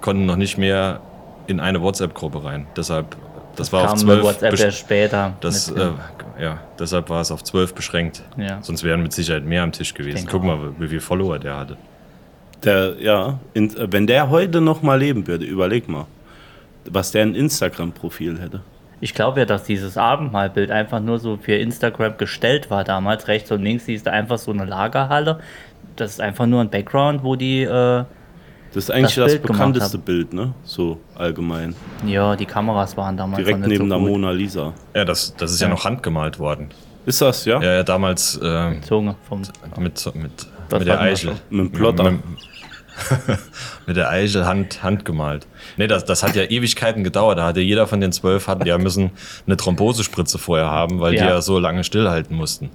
konnten 0.00 0.26
noch 0.26 0.36
nicht 0.36 0.58
mehr 0.58 1.00
in 1.46 1.60
eine 1.60 1.80
WhatsApp-Gruppe 1.80 2.44
rein. 2.44 2.66
Deshalb, 2.76 3.16
das 3.56 3.72
war 3.72 3.92
auf 3.92 3.98
zwölf. 3.98 4.22
WhatsApp 4.22 4.58
erst 4.58 4.78
später. 4.78 5.34
das, 5.40 5.70
äh, 5.70 5.90
ja, 6.40 6.58
deshalb 6.78 7.08
war 7.10 7.20
es 7.20 7.30
auf 7.30 7.42
zwölf 7.42 7.74
beschränkt. 7.74 8.22
Ja. 8.36 8.58
Sonst 8.62 8.84
wären 8.84 9.02
mit 9.02 9.12
Sicherheit 9.12 9.44
mehr 9.44 9.62
am 9.62 9.72
Tisch 9.72 9.94
gewesen. 9.94 10.28
Guck 10.30 10.44
mal, 10.44 10.58
wie 10.78 10.88
viele 10.88 11.00
Follower 11.00 11.38
der 11.38 11.56
hatte. 11.56 11.76
Der, 12.64 13.00
ja, 13.00 13.38
in, 13.54 13.72
wenn 13.92 14.06
der 14.06 14.30
heute 14.30 14.60
noch 14.60 14.82
mal 14.82 14.98
leben 14.98 15.26
würde, 15.26 15.44
überleg 15.44 15.88
mal, 15.88 16.06
was 16.84 17.12
der 17.12 17.22
ein 17.22 17.34
Instagram-Profil 17.34 18.40
hätte. 18.40 18.62
Ich 19.00 19.14
glaube 19.14 19.40
ja, 19.40 19.46
dass 19.46 19.64
dieses 19.64 19.96
Abendmahlbild 19.96 20.70
einfach 20.70 21.00
nur 21.00 21.18
so 21.18 21.36
für 21.36 21.54
Instagram 21.54 22.16
gestellt 22.16 22.70
war 22.70 22.82
damals. 22.84 23.28
Rechts 23.28 23.50
und 23.52 23.62
links 23.62 23.84
siehst 23.86 24.06
du 24.06 24.12
einfach 24.12 24.38
so 24.38 24.50
eine 24.50 24.64
Lagerhalle. 24.64 25.38
Das 25.96 26.10
ist 26.12 26.20
einfach 26.20 26.46
nur 26.46 26.60
ein 26.60 26.70
Background, 26.70 27.22
wo 27.22 27.36
die, 27.36 27.62
äh, 27.62 27.66
Das 27.68 28.06
ist 28.74 28.90
eigentlich 28.90 29.14
Das 29.14 29.32
das, 29.34 29.40
bekannteste. 29.42 29.98
Bild, 29.98 30.32
ne? 30.32 30.52
So 30.64 30.98
allgemein. 31.14 31.74
ja, 32.06 32.34
die 32.36 32.46
Kameras 32.46 32.96
waren 32.96 33.16
damals 33.16 33.38
Direkt 33.44 33.66
neben 33.66 33.84
so 33.84 33.88
der 33.88 33.98
gut. 33.98 34.08
Mona 34.08 34.30
Lisa. 34.32 34.72
Ja, 34.94 35.04
das, 35.04 35.34
das 35.36 35.52
ist 35.52 35.60
ja, 35.60 35.68
Ja. 35.68 35.74
noch 35.74 35.84
handgemalt 35.84 36.38
worden. 36.38 36.68
Ist 37.06 37.22
das, 37.22 37.44
ja? 37.44 37.60
Ja, 37.62 37.72
ja 37.74 37.82
damals 37.84 38.36
äh, 38.36 38.80
Zunge 38.82 39.14
vom. 39.28 39.40
mit, 39.78 40.14
mit, 40.14 40.46
Das 40.68 40.78
mit 40.80 40.88
der 40.88 41.00
Eichel. 41.00 41.32
Mit 41.50 41.60
dem 41.60 41.72
Plotter. 41.72 42.10
Mit, 42.10 42.20
mit 42.28 43.38
der 43.96 44.10
Eichel 44.10 44.46
hand, 44.46 44.82
handgemalt. 44.82 45.46
Nee, 45.76 45.86
das, 45.86 46.04
das 46.04 46.22
hat 46.22 46.36
ja 46.36 46.44
Ewigkeiten 46.44 47.04
gedauert. 47.04 47.38
Da 47.38 47.46
hatte 47.46 47.60
jeder 47.60 47.86
von 47.86 48.00
den 48.00 48.12
zwölf 48.12 48.46
hatten 48.48 48.66
ja 48.66 48.78
müssen 48.78 49.10
eine 49.46 49.56
Thrombosespritze 49.56 50.38
vorher 50.38 50.70
haben, 50.70 51.00
weil 51.00 51.12
die 51.12 51.18
Ja. 51.18 51.28
ja 51.30 51.40
so 51.40 51.58
lange 51.58 51.84
stillhalten 51.84 52.36
mussten. 52.36 52.70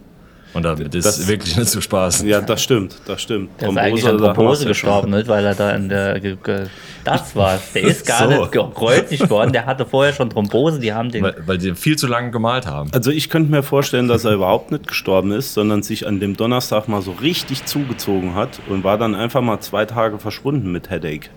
Und 0.54 0.64
da, 0.64 0.76
das, 0.76 1.04
Das- 1.04 1.18
ist 1.20 1.28
wirklich 1.28 1.58
nicht 1.58 1.70
zu 1.70 1.82
spaßen. 1.82 2.28
Ja, 2.28 2.40
das 2.42 2.62
stimmt, 2.62 2.96
das 3.06 3.22
stimmt. 3.22 3.50
Der 3.60 3.70
ist 3.70 3.78
eigentlich 3.78 4.08
an 4.08 4.18
Thrombose 4.20 4.66
gestorben, 4.68 5.10
nicht? 5.12 5.28
weil 5.28 5.44
er 5.46 5.56
da 5.56 5.72
in 5.72 5.90
der. 5.90 6.20
Ge 6.20 6.38
ge 6.44 6.68
das 7.04 7.36
war's. 7.36 7.74
Der 7.74 7.84
ist 7.84 8.06
gar 8.06 8.24
So. 8.32 8.40
nicht 8.42 8.52
gekreuzigt 8.52 9.30
worden. 9.30 9.52
Der 9.52 9.66
hatte 9.66 9.86
vorher 9.86 10.14
schon 10.14 10.30
Thrombose. 10.30 10.80
Die 10.80 10.94
haben 10.94 11.10
den. 11.12 11.24
Weil, 11.24 11.36
weil 11.46 11.58
die 11.58 11.74
viel 11.76 11.98
zu 11.98 12.06
lange 12.08 12.30
gemalt 12.32 12.68
haben. 12.68 12.92
Also 12.94 13.10
ich 13.12 13.30
könnte 13.30 13.50
mir 13.52 13.64
vorstellen, 13.64 14.08
dass 14.08 14.26
er 14.26 14.34
überhaupt 14.34 14.72
nicht 14.72 14.88
gestorben 14.88 15.32
ist, 15.32 15.54
sondern 15.54 15.82
sich 15.82 16.06
an 16.08 16.20
dem 16.20 16.38
Donnerstag 16.38 16.88
mal 16.88 17.02
so 17.02 17.12
richtig 17.14 17.66
zugezogen 17.66 18.36
hat 18.36 18.60
und 18.70 18.84
war 18.84 18.98
dann 18.98 19.16
einfach 19.16 19.42
mal 19.42 19.60
zwei 19.60 19.86
Tage 19.86 20.20
verschwunden 20.20 20.72
mit 20.72 20.90
Headache. 20.92 21.30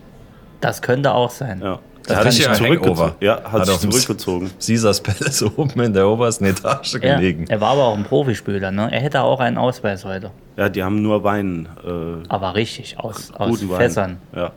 Das 0.60 0.82
könnte 0.82 1.12
auch 1.14 1.30
sein. 1.30 1.60
Ja, 1.62 1.78
Das 2.06 2.16
hat 2.18 2.22
kann 2.24 2.32
sich 2.32 2.40
ich 2.42 2.46
ja 2.46 2.52
zurückgezogen. 2.54 2.98
Hangover. 2.98 3.16
Ja, 3.20 3.36
hat, 3.44 3.52
Hat 3.52 3.66
sich 3.66 3.78
zurückgezogen. 3.90 4.50
Caesars 4.64 5.00
Palace 5.00 5.42
oben 5.56 5.80
in 5.80 5.92
der 5.92 6.06
obersten 6.08 6.44
Etage 6.44 6.94
Ja, 6.94 7.16
gelegen. 7.16 7.46
er 7.48 7.60
war 7.60 7.70
aber 7.72 7.84
auch 7.84 7.96
ein 7.96 8.04
Profispieler, 8.04 8.70
ne? 8.70 8.88
Er 8.92 9.00
hätte 9.00 9.22
auch 9.22 9.40
einen 9.40 9.58
Ausweis 9.58 10.04
heute. 10.04 10.30
Ja, 10.56 10.68
die 10.68 10.82
haben 10.82 11.02
nur 11.02 11.22
Wein. 11.24 11.68
Äh, 11.84 12.26
Aber 12.28 12.54
richtig, 12.54 12.98
aus, 12.98 13.32
aus 13.34 13.68
Wein. 13.68 13.76
Fässern. 13.76 14.16
Ja. 14.34 14.52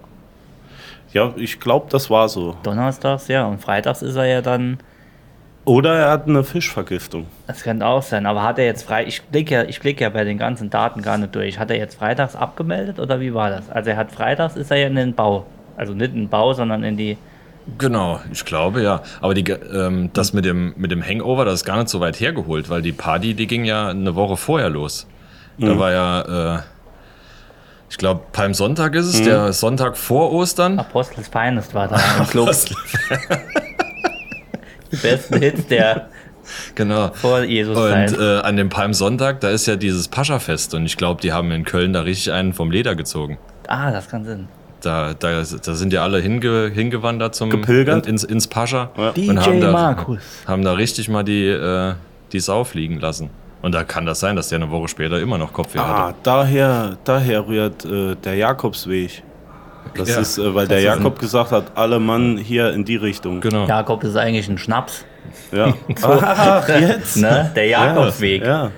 Ja, 1.11 1.33
ich 1.37 1.59
glaube, 1.59 1.87
das 1.89 2.09
war 2.09 2.29
so. 2.29 2.55
Donnerstags, 2.63 3.27
ja. 3.27 3.45
Und 3.45 3.59
freitags 3.61 4.01
ist 4.03 4.15
er 4.15 4.25
ja 4.25 4.41
dann. 4.41 4.77
Oder 5.65 5.95
er 5.95 6.11
hat 6.11 6.27
eine 6.27 6.43
Fischvergiftung. 6.43 7.25
Das 7.47 7.63
könnte 7.63 7.85
auch 7.85 8.01
sein. 8.03 8.25
Aber 8.25 8.43
hat 8.43 8.59
er 8.59 8.65
jetzt 8.65 8.83
frei. 8.83 9.05
Ich 9.05 9.23
blicke 9.23 9.53
ja, 9.55 9.63
ich 9.63 9.79
blick 9.79 9.99
ja 10.01 10.09
bei 10.09 10.23
den 10.23 10.37
ganzen 10.37 10.69
Daten 10.69 11.01
gar 11.01 11.17
nicht 11.17 11.33
durch. 11.35 11.57
Hat 11.59 11.69
er 11.71 11.77
jetzt 11.77 11.95
freitags 11.97 12.35
abgemeldet 12.35 12.99
oder 12.99 13.19
wie 13.19 13.33
war 13.33 13.49
das? 13.49 13.69
Also 13.69 13.89
er 13.89 13.97
hat 13.97 14.11
freitags 14.11 14.55
ist 14.55 14.69
er 14.71 14.77
ja 14.77 14.87
in 14.87 14.95
den 14.95 15.13
Bau. 15.15 15.45
Also 15.77 15.93
nicht 15.93 16.11
in 16.13 16.21
den 16.21 16.29
Bau, 16.29 16.53
sondern 16.53 16.83
in 16.83 16.95
die. 16.95 17.17
Genau, 17.77 18.19
ich 18.31 18.43
glaube 18.45 18.81
ja. 18.81 19.01
Aber 19.21 19.33
die, 19.33 19.49
ähm, 19.51 20.09
das 20.13 20.33
mit 20.33 20.45
dem, 20.45 20.73
mit 20.77 20.91
dem 20.91 21.03
Hangover, 21.05 21.45
das 21.45 21.55
ist 21.55 21.65
gar 21.65 21.77
nicht 21.77 21.89
so 21.89 21.99
weit 21.99 22.19
hergeholt, 22.19 22.69
weil 22.69 22.81
die 22.81 22.91
Party, 22.91 23.33
die 23.33 23.47
ging 23.47 23.63
ja 23.65 23.89
eine 23.89 24.15
Woche 24.15 24.37
vorher 24.37 24.69
los. 24.69 25.07
Da 25.57 25.77
war 25.77 25.91
ja, 25.91 26.55
äh, 26.55 26.59
ich 27.89 27.97
glaube, 27.97 28.21
Palmsonntag 28.31 28.95
ist 28.95 29.07
es, 29.07 29.21
der 29.23 29.51
Sonntag 29.51 29.97
vor 29.97 30.31
Ostern. 30.31 30.79
Apostles 30.79 31.27
Finest 31.27 31.73
war 31.73 31.89
da 31.89 31.99
im 32.19 32.27
Club. 32.29 32.49
Die 34.91 34.95
besten 34.95 35.37
Hits 35.39 35.67
der 35.67 36.07
Genau. 36.75 37.11
vor 37.13 37.43
Jesus 37.43 37.77
Und 37.77 37.89
Zeit. 37.91 38.17
äh, 38.17 38.39
an 38.39 38.55
dem 38.57 38.69
Palmsonntag, 38.69 39.39
da 39.41 39.49
ist 39.49 39.67
ja 39.67 39.75
dieses 39.75 40.07
Pascha-Fest 40.07 40.73
und 40.73 40.85
ich 40.85 40.97
glaube, 40.97 41.21
die 41.21 41.31
haben 41.31 41.51
in 41.51 41.63
Köln 41.63 41.93
da 41.93 42.01
richtig 42.01 42.31
einen 42.33 42.53
vom 42.53 42.71
Leder 42.71 42.95
gezogen. 42.95 43.37
ah, 43.67 43.91
das 43.91 44.07
kann 44.09 44.25
Sinn. 44.25 44.47
Da, 44.81 45.13
da, 45.13 45.41
da 45.41 45.73
sind 45.73 45.91
ja 45.91 46.03
alle 46.03 46.19
hinge, 46.19 46.71
hingewandert 46.73 47.35
zum 47.35 47.49
Gepilgert? 47.49 48.05
in, 48.05 48.13
ins, 48.13 48.23
ins 48.23 48.47
Pascha 48.47 48.89
Ja. 48.97 49.09
und 49.09 49.45
haben 49.45 49.59
da, 49.61 49.71
Markus. 49.71 50.19
haben 50.47 50.63
da 50.63 50.73
richtig 50.73 51.09
mal 51.09 51.23
die, 51.23 51.47
äh, 51.47 51.93
die 52.31 52.39
Sau 52.39 52.63
fliegen 52.63 52.99
lassen. 52.99 53.29
Und 53.61 53.73
da 53.75 53.83
kann 53.83 54.05
das 54.05 54.21
sein, 54.21 54.37
dass 54.37 54.47
der 54.49 54.57
eine 54.59 54.71
Woche 54.71 54.87
später 54.87 55.19
immer 55.19 55.37
noch 55.37 55.51
Kopfweh 55.51 55.79
Ah, 55.79 56.07
hatte. 56.07 56.15
daher, 56.23 56.97
daher 57.03 57.45
rührt 57.45 57.83
äh, 57.83 58.15
der 58.15 58.35
Jakobsweg. 58.35 59.23
Das 59.95 60.09
Ja, 60.09 60.19
ist, 60.19 60.37
äh, 60.37 60.55
weil 60.55 60.67
der 60.67 60.77
das 60.81 60.95
ist 60.95 60.97
Jakob 61.03 61.19
gesagt 61.19 61.51
hat, 61.51 61.71
alle 61.75 61.99
Mann 61.99 62.37
hier 62.37 62.71
in 62.71 62.85
die 62.85 62.95
Richtung. 62.95 63.41
Genau. 63.41 63.65
Jakob 63.67 64.03
ist 64.05 64.15
eigentlich 64.15 64.47
ein 64.47 64.57
Schnaps. 64.57 65.03
Ja. 65.51 65.73
Ach, 66.03 66.69
jetzt. 66.69 67.17
Ne? 67.17 67.51
Der 67.55 67.65
Jakobsweg. 67.67 68.43
Ja, 68.43 68.47
ja. 68.65 68.71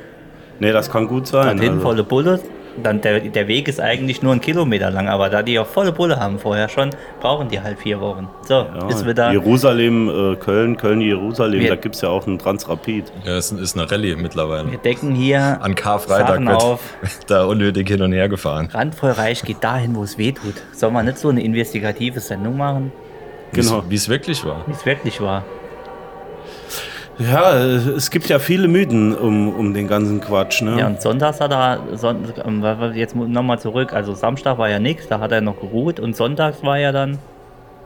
Nee, 0.60 0.72
das 0.72 0.90
kann 0.90 1.08
gut 1.08 1.28
sein. 1.28 1.58
Dorthin 1.58 1.74
also. 1.74 1.82
volle 1.82 2.04
Bulle. 2.04 2.40
Dann 2.82 3.02
der, 3.02 3.20
der 3.20 3.48
Weg 3.48 3.68
ist 3.68 3.80
eigentlich 3.82 4.22
nur 4.24 4.34
ein 4.34 4.40
Kilometer 4.42 4.90
lang, 4.92 5.10
aber 5.10 5.30
da 5.30 5.44
die 5.44 5.60
auch 5.60 5.68
volle 5.68 5.92
Bulle 5.92 6.20
haben 6.20 6.40
vorher 6.40 6.70
schon, 6.70 6.90
brauchen 7.20 7.50
die 7.50 7.60
halt 7.60 7.80
vier 7.80 8.00
Wochen. 8.00 8.30
So, 8.48 8.54
Ja, 8.54 8.88
ist 8.88 9.06
wieder. 9.06 9.32
Jerusalem, 9.32 10.10
äh, 10.10 10.36
Köln, 10.38 10.78
Köln, 10.78 11.02
Jerusalem, 11.02 11.60
Wir- 11.62 11.70
da 11.70 11.76
gibt 11.76 11.96
es 11.96 12.02
ja 12.02 12.10
auch 12.10 12.26
einen 12.28 12.40
Transrapid. 12.40 13.12
Ja, 13.26 13.34
es 13.38 13.52
ist 13.52 13.78
eine 13.78 13.92
Rallye 13.92 14.16
mittlerweile. 14.16 14.72
Wir 14.72 14.78
decken 14.78 15.14
hier 15.14 15.60
An 15.62 15.76
Karfreitag 15.76 16.28
Sachen 16.30 16.48
wird 16.48 16.62
auf. 16.62 16.80
da 17.28 17.44
unnötig 17.44 17.88
hin 17.90 18.02
und 18.02 18.14
her 18.14 18.30
gefahren. 18.30 18.70
Randvoll 18.72 19.12
reich 19.12 19.42
geht 19.44 19.64
dahin, 19.64 19.96
wo 19.96 20.04
es 20.04 20.18
weh 20.18 20.32
tut. 20.32 20.56
Soll 20.74 20.92
man 20.92 21.06
nicht 21.06 21.18
so 21.18 21.30
eine 21.30 21.42
investigative 21.44 22.20
Sendung 22.20 22.58
machen, 22.58 22.92
Genau. 23.54 23.84
Wie 23.90 23.96
es 23.96 24.08
wirklich 24.08 24.46
war. 24.46 24.64
wie 24.66 24.72
es 24.72 24.86
wirklich 24.86 25.20
war? 25.20 25.44
Ja, 27.30 27.54
es 27.58 28.10
gibt 28.10 28.28
ja 28.30 28.40
viele 28.40 28.68
Mythen 28.68 29.16
um, 29.16 29.50
um 29.50 29.74
den 29.74 29.88
ganzen 29.88 30.22
Quatsch. 30.22 30.62
Ne? 30.62 30.80
Ja, 30.80 30.88
und 30.88 31.02
sonntags 31.02 31.40
hat 31.40 31.52
er, 31.52 31.98
Son 31.98 32.34
ähm, 32.46 32.64
jetzt 32.94 33.16
nochmal 33.16 33.60
zurück, 33.60 33.94
also 33.94 34.14
Samstag 34.14 34.58
war 34.58 34.70
ja 34.70 34.80
nichts, 34.80 35.08
da 35.08 35.20
hat 35.20 35.32
er 35.32 35.42
noch 35.42 35.60
geruht 35.60 36.00
und 36.00 36.16
sonntags 36.16 36.64
war 36.64 36.78
ja 36.78 36.92
dann, 36.92 37.20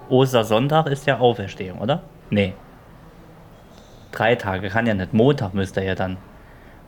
Ostersonntag 0.09 0.87
ist 0.87 1.05
ja 1.07 1.19
Auferstehung, 1.19 1.79
oder? 1.79 2.03
Nee. 2.29 2.53
Drei 4.11 4.35
Tage, 4.35 4.69
kann 4.69 4.85
ja 4.85 4.93
nicht, 4.93 5.13
Montag 5.13 5.53
müsste 5.53 5.81
er 5.81 5.87
ja 5.87 5.95
dann. 5.95 6.17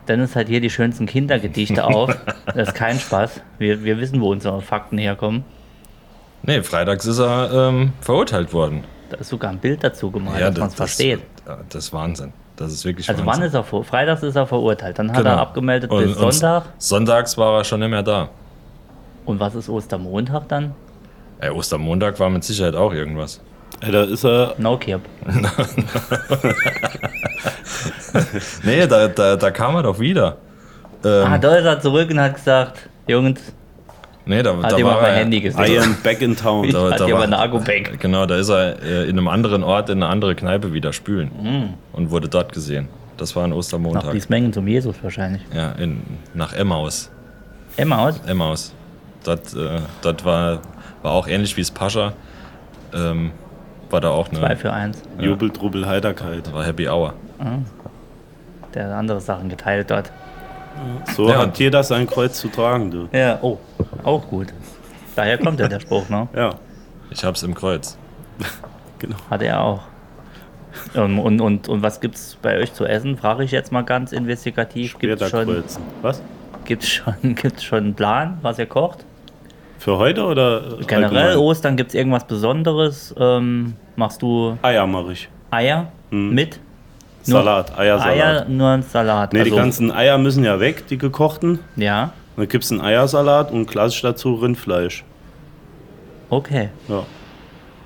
Dann 0.06 0.22
ist 0.22 0.36
halt 0.36 0.48
hier 0.48 0.62
die 0.62 0.70
schönsten 0.70 1.06
Kindergedichte 1.06 1.84
auf. 1.88 2.16
Das 2.46 2.70
ist 2.70 2.76
kein 2.76 3.00
Spaß. 3.00 3.42
Wir, 3.58 3.84
wir 3.84 4.00
wissen, 4.00 4.22
wo 4.22 4.32
unsere 4.32 4.62
Fakten 4.62 4.98
herkommen. 4.98 5.44
Nee, 6.44 6.62
freitags 6.62 7.06
ist 7.06 7.20
er 7.20 7.70
ähm, 7.70 7.92
verurteilt 8.00 8.54
worden. 8.54 8.86
Da 9.10 9.18
ist 9.18 9.30
sogar 9.30 9.52
ein 9.52 9.58
Bild 9.58 9.84
dazu 9.84 10.12
gemalt, 10.12 10.42
dass 10.42 10.58
man 10.58 10.68
es 10.70 10.76
versteht. 10.76 11.20
Das 11.70 11.86
ist 11.86 11.94
Wahnsinn. 11.94 12.34
Das 12.56 12.72
ist 12.72 12.84
wirklich 12.86 13.08
Also 13.10 13.22
wann 13.22 13.28
Wahnsinn. 13.28 13.44
ist 13.46 13.54
er 13.54 13.64
vor? 13.64 13.84
Freitags 13.84 14.24
ist 14.24 14.36
er 14.36 14.48
verurteilt. 14.48 14.98
Dann 15.00 15.10
hat 15.12 15.18
Genau. 15.18 15.30
er 15.30 15.38
abgemeldet 15.40 15.92
Und- 15.92 16.04
bis 16.04 16.18
Sonntag. 16.18 16.64
Sonntags 16.78 17.38
war 17.38 17.60
er 17.60 17.64
schon 17.64 17.80
nicht 17.80 17.90
mehr 17.90 18.04
da. 18.04 18.30
Und 19.26 19.40
was 19.40 19.56
ist 19.56 19.70
Ostermontag 19.70 20.48
dann? 20.48 20.74
Ey, 21.40 21.50
Ostermontag 21.52 22.20
war 22.20 22.30
mit 22.30 22.44
Sicherheit 22.44 22.76
auch 22.76 22.94
irgendwas. 22.94 23.40
Äh, 23.82 23.92
Da 23.92 24.04
ist 24.06 24.24
er, 24.26 24.56
No 24.58 24.78
Kirp. 24.78 25.02
Nee, 28.64 28.88
da, 28.88 29.08
da, 29.08 29.36
da 29.36 29.52
kam 29.52 29.76
er 29.76 29.84
doch 29.84 30.00
wieder. 30.00 30.38
Ähm, 31.06 31.24
Ah, 31.28 31.38
da 31.38 31.56
ist 31.56 31.66
er 31.66 31.80
zurück 31.80 32.10
und 32.10 32.20
hat 32.20 32.36
gesagt, 32.36 32.90
Jungs, 33.08 33.40
nee, 34.28 34.44
da, 34.44 34.56
hat 34.62 34.72
da 34.72 34.78
jemand 34.78 34.96
war 34.98 35.02
mein 35.04 35.12
er, 35.14 35.18
Handy 35.20 35.38
I 35.38 35.42
gesehen. 35.42 35.82
am 35.84 35.96
back 36.04 36.22
in 36.22 36.36
town. 36.36 36.70
Da- 36.70 36.92
hat 36.92 37.00
da 37.00 37.06
jemand 37.08 37.32
war- 37.32 37.40
eine 37.40 37.40
Akku-Pack. 37.40 38.00
Genau, 38.00 38.26
da 38.26 38.36
ist 38.36 38.50
er 38.50 38.82
äh, 38.84 39.04
in 39.04 39.18
einem 39.18 39.28
anderen 39.28 39.64
Ort, 39.64 39.90
in 39.90 40.04
eine 40.04 40.12
andere 40.12 40.36
Kneipe 40.36 40.74
wieder 40.74 40.94
spülen. 40.94 41.32
Mhm. 41.42 41.74
Und 41.94 42.12
wurde 42.12 42.28
dort 42.30 42.52
gesehen. 42.54 42.88
Das 43.18 43.36
war 43.36 43.44
an 43.46 43.50
Nach 43.52 43.58
Ostermontag. 43.58 44.12
dies 44.12 44.30
Mengen 44.30 44.54
zum 44.54 44.68
Jesus 44.68 44.96
wahrscheinlich. 45.02 45.42
Ja, 45.56 45.72
in, 45.72 46.02
nach 46.36 46.54
Emmaus. 46.54 47.10
Emmaus? 47.76 48.20
Emmaus. 48.28 48.74
Dort, 49.24 49.54
äh, 49.56 49.80
dort 50.02 50.24
war, 50.24 50.60
war 51.02 51.12
auch 51.14 51.28
ähnlich 51.28 51.58
wie 51.58 51.62
das 51.62 51.72
Pascha. 51.72 52.14
Ähm, 52.94 53.32
war 53.90 54.02
da 54.02 54.10
auch 54.10 54.28
2 54.30 54.44
eine 54.46 54.56
für 54.58 54.72
1. 54.72 55.02
Jubel, 55.20 55.50
Trubel, 55.50 55.88
Heiterkeit. 55.88 56.54
war 56.54 56.64
Happy 56.66 56.88
Hour. 56.88 57.14
Der 58.74 58.86
hat 58.86 58.92
andere 58.92 59.20
Sachen 59.22 59.50
geteilt 59.50 59.90
dort. 59.90 60.12
So 61.16 61.30
Ja. 61.30 61.40
hat 61.40 61.58
jeder 61.58 61.82
sein 61.84 62.06
Kreuz 62.06 62.40
zu 62.40 62.50
tragen, 62.50 62.92
du. 62.92 63.08
Ja, 63.12 63.40
oh, 63.42 63.58
auch 64.08 64.28
gut. 64.28 64.48
Daher 65.16 65.38
kommt 65.38 65.60
ja 65.60 65.68
der 65.68 65.80
Spruch, 65.80 66.10
ne? 66.10 66.28
Ja, 66.36 66.56
Ich 67.10 67.24
hab's 67.24 67.44
im 67.44 67.54
Kreuz. 67.54 67.98
genau. 69.00 69.18
Hat 69.30 69.42
er 69.42 69.62
auch. 69.62 69.82
Ähm, 70.96 71.20
und, 71.20 71.42
und, 71.42 71.68
und 71.70 71.82
was 71.82 72.00
gibt's 72.00 72.38
bei 72.42 72.58
euch 72.58 72.74
zu 72.74 72.86
essen? 72.86 73.18
Frage 73.18 73.44
ich 73.44 73.52
jetzt 73.52 73.72
mal 73.72 73.84
ganz 73.84 74.12
investigativ. 74.12 74.98
Gibt's 75.00 75.30
schon. 75.30 75.64
Was? 76.02 76.22
gibt's, 76.66 76.88
schon, 76.90 77.14
gibt's 77.36 77.64
schon 77.64 77.80
einen 77.80 77.96
Plan, 77.96 78.38
was 78.42 78.60
ihr 78.60 78.66
kocht? 78.66 79.06
Für 79.80 79.98
heute 79.98 80.24
oder 80.26 80.78
Generell 80.88 81.18
allgemein? 81.18 81.38
Ostern 81.38 81.78
gibt's 81.78 81.94
irgendwas 81.94 82.26
Besonderes? 82.26 83.14
Ähm, 83.18 83.74
machst 83.96 84.22
du 84.22 84.58
Eier 84.62 84.86
mache 84.88 85.14
ich. 85.14 85.30
Eier 85.52 85.88
Hm. 86.12 86.34
mit? 86.34 86.60
Salat, 87.24 87.78
Eiersalat. 87.78 88.16
Eier, 88.16 88.46
nur 88.46 88.70
ein 88.70 88.84
Salat. 88.84 89.34
Nee, 89.34 89.40
also, 89.40 89.52
die 89.52 89.58
ganzen 89.58 89.92
Eier 89.92 90.18
müssen 90.18 90.46
ja 90.46 90.60
weg, 90.62 90.88
die 90.88 90.98
gekochten. 90.98 91.60
Ja, 91.76 92.12
Dann 92.38 92.48
gibt 92.48 92.64
es 92.64 92.72
einen 92.72 92.80
Eiersalat 92.82 93.52
und 93.52 93.66
klassisch 93.66 94.02
dazu 94.02 94.36
Rindfleisch. 94.36 95.04
okay. 96.30 96.70
Ja. 96.88 97.04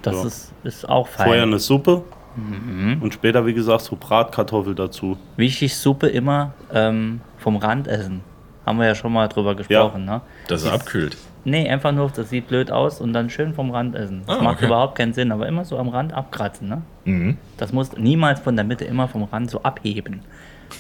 Das 0.04 0.16
Ja. 0.16 0.26
ist, 0.28 0.52
ist 0.64 0.90
auch 0.90 1.08
fein. 1.08 1.26
Vorher 1.28 1.44
eine 1.44 1.60
Suppe 1.60 2.04
Mhm. 2.36 3.00
und 3.02 3.14
später, 3.14 3.46
wie 3.46 3.54
gesagt, 3.54 3.82
so 3.82 3.96
Bratkartoffel 4.00 4.74
dazu. 4.74 5.18
Wichtig, 5.36 5.76
Suppe 5.76 6.08
immer 6.08 6.54
ähm, 6.74 7.22
vom 7.38 7.58
Rand 7.58 7.88
essen. 7.88 8.22
Haben 8.66 8.80
wir 8.80 8.86
ja 8.88 8.96
schon 8.96 9.12
mal 9.14 9.28
drüber 9.28 9.54
gesprochen, 9.56 10.06
ne? 10.06 10.22
Dass 10.48 10.64
er 10.64 10.74
abkühlt. 10.74 11.18
Nee, 11.44 11.68
einfach 11.70 11.92
nur, 11.92 12.10
das 12.10 12.30
sieht 12.30 12.48
blöd 12.48 12.72
aus 12.72 13.02
und 13.02 13.14
dann 13.14 13.30
schön 13.30 13.54
vom 13.54 13.72
Rand 13.72 13.96
essen. 13.96 14.22
Das 14.28 14.38
Ah, 14.40 14.44
macht 14.44 14.58
okay. 14.58 14.68
überhaupt 14.68 14.96
keinen 14.96 15.14
Sinn, 15.14 15.32
aber 15.32 15.48
immer 15.48 15.66
so 15.66 15.78
am 15.78 15.90
Rand 15.90 16.14
abkratzen, 16.14 16.70
ne? 16.70 16.82
Mhm. 17.06 17.38
Das 17.58 17.74
muss 17.74 17.92
niemals 17.98 18.40
von 18.40 18.56
der 18.56 18.64
Mitte, 18.66 18.86
immer 18.86 19.08
vom 19.08 19.24
Rand 19.24 19.50
so 19.52 19.62
abheben. 19.64 20.22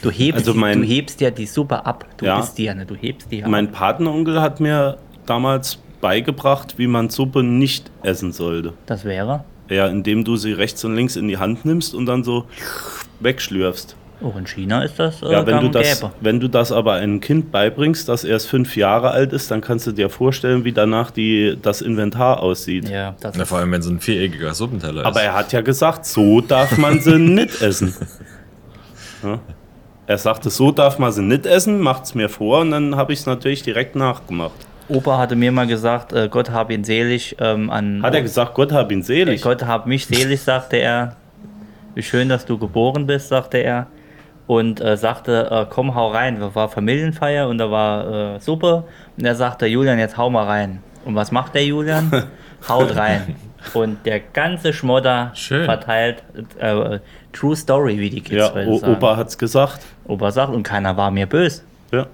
Du 0.01 0.10
hebst, 0.12 0.39
Also 0.39 0.53
die, 0.53 0.60
mein- 0.60 0.81
du 0.81 0.88
hebst 0.88 1.21
ja 1.21 1.29
die 1.31 1.45
Suppe 1.45 1.86
ab. 1.86 2.05
Du 2.17 2.25
Ja. 2.25 2.39
isst 2.39 2.57
die 2.57 2.63
ja 2.65 2.74
nicht, 2.74 2.89
du 2.89 2.95
hebst 2.95 3.31
die 3.31 3.39
ja 3.39 3.45
ab. 3.45 3.51
Mein 3.51 3.71
Patenonkel 3.71 4.41
hat 4.41 4.60
mir 4.60 4.98
damals 5.25 5.79
beigebracht, 6.01 6.75
wie 6.77 6.88
man 6.88 7.10
Suppe 7.10 7.43
nicht 7.43 7.91
essen 8.03 8.31
sollte. 8.31 8.74
Das 8.88 9.05
wäre. 9.05 9.43
Ja, 9.69 9.88
indem 9.88 10.24
du 10.25 10.36
sie 10.36 10.51
rechts 10.53 10.83
und 10.83 10.95
links 10.95 11.15
in 11.15 11.27
die 11.27 11.38
Hand 11.38 11.63
nimmst 11.65 11.93
und 11.95 12.05
dann 12.05 12.24
so 12.24 12.45
wegschlürfst. 13.19 13.95
Auch 14.24 14.36
in 14.38 14.45
China 14.45 14.83
ist 14.83 15.00
das 15.00 15.24
äh, 15.24 15.31
Ja, 15.31 15.45
wenn 15.48 15.62
du, 15.62 15.69
das, 15.69 16.00
gäbe. 16.00 16.12
wenn 16.21 16.39
du 16.39 16.48
das 16.48 16.71
aber 16.71 16.93
einem 16.93 17.21
Kind 17.21 17.51
beibringst, 17.51 18.07
das 18.07 18.24
erst 18.24 18.48
fünf 18.48 18.75
Jahre 18.75 19.10
alt 19.12 19.33
ist, 19.33 19.50
dann 19.50 19.62
kannst 19.62 19.88
du 19.88 19.91
dir 19.93 20.10
vorstellen, 20.12 20.63
wie 20.63 20.74
danach 20.74 21.10
die, 21.10 21.57
das 21.60 21.81
Inventar 21.81 22.39
aussieht. 22.43 22.88
Ja, 22.88 23.15
das 23.19 23.36
ist, 23.36 23.48
vor 23.48 23.57
allem, 23.57 23.71
wenn 23.71 23.81
so 23.81 23.89
ein 23.89 24.00
viereckiger 24.00 24.53
Suppenteller 24.53 25.01
ist. 25.01 25.07
Aber 25.07 25.21
er 25.24 25.33
hat 25.33 25.51
ja 25.53 25.62
gesagt, 25.62 26.05
so 26.05 26.39
darf 26.41 26.77
man 26.77 27.00
sie 27.00 27.17
nicht 27.19 27.62
essen. 27.62 27.93
Ja. 29.24 29.39
Er 30.12 30.18
sagte, 30.18 30.50
so 30.50 30.74
darf 30.74 31.00
man 31.00 31.13
sie 31.13 31.22
nicht 31.22 31.46
essen, 31.46 31.80
macht's 31.80 32.15
mir 32.15 32.27
vor 32.27 32.60
und 32.60 32.72
dann 32.72 32.98
habe 32.98 33.13
ich 33.13 33.20
es 33.20 33.25
natürlich 33.27 33.63
direkt 33.63 33.96
nachgemacht. 33.96 34.51
Opa 34.89 35.18
hatte 35.18 35.38
mir 35.38 35.53
mal 35.53 35.68
gesagt, 35.68 36.12
äh, 36.12 36.27
Gott 36.30 36.51
hab 36.51 36.70
ihn 36.70 36.84
selig 36.84 37.38
ähm, 37.39 37.70
an. 37.70 38.03
Hat 38.03 38.13
er 38.13 38.22
gesagt, 38.22 38.53
Gott 38.53 38.74
hab 38.74 38.91
ihn 38.91 39.03
selig. 39.03 39.41
Gott 39.41 39.63
hab 39.65 39.88
mich 39.88 40.08
selig, 40.08 40.41
sagte 40.41 40.75
er. 40.75 41.15
Wie 41.96 42.03
schön, 42.03 42.27
dass 42.27 42.46
du 42.46 42.58
geboren 42.58 43.08
bist, 43.08 43.30
sagte 43.30 43.60
er. 43.60 43.88
Und 44.48 44.82
äh, 44.82 44.98
sagte, 44.98 45.48
äh, 45.50 45.65
komm, 45.70 45.96
hau 45.96 46.10
rein. 46.10 46.41
Da 46.41 46.53
war 46.56 46.68
Familienfeier 46.68 47.48
und 47.48 47.58
da 47.58 47.72
war 47.72 48.36
äh, 48.36 48.39
Suppe. 48.41 48.84
Und 49.15 49.24
er 49.24 49.36
sagte, 49.36 49.65
Julian, 49.65 49.98
jetzt 49.98 50.18
hau 50.18 50.30
mal 50.30 50.44
rein. 50.44 50.84
Und 51.06 51.15
was 51.15 51.32
macht 51.32 51.56
der 51.56 51.63
Julian? 51.63 52.12
Haut 52.68 52.98
rein. 52.98 53.38
Und 53.74 54.06
der 54.06 54.20
ganze 54.20 54.74
Schmodder 54.74 55.32
Schön. 55.36 55.65
verteilt. 55.65 56.24
Äh, 56.60 57.00
True 57.34 57.56
Story, 57.56 58.00
wie 58.00 58.10
die 58.10 58.22
Kids 58.22 58.36
Ja, 58.38 58.53
heute 58.53 58.77
sagen. 58.80 58.94
Opa 58.94 59.18
hat's 59.18 59.38
gesagt. 59.38 59.82
Opa 60.06 60.32
sagt, 60.32 60.53
und 60.53 60.63
keiner 60.63 60.98
war 60.98 61.12
mir 61.12 61.25
böse. 61.27 61.62
Ja. 61.91 62.08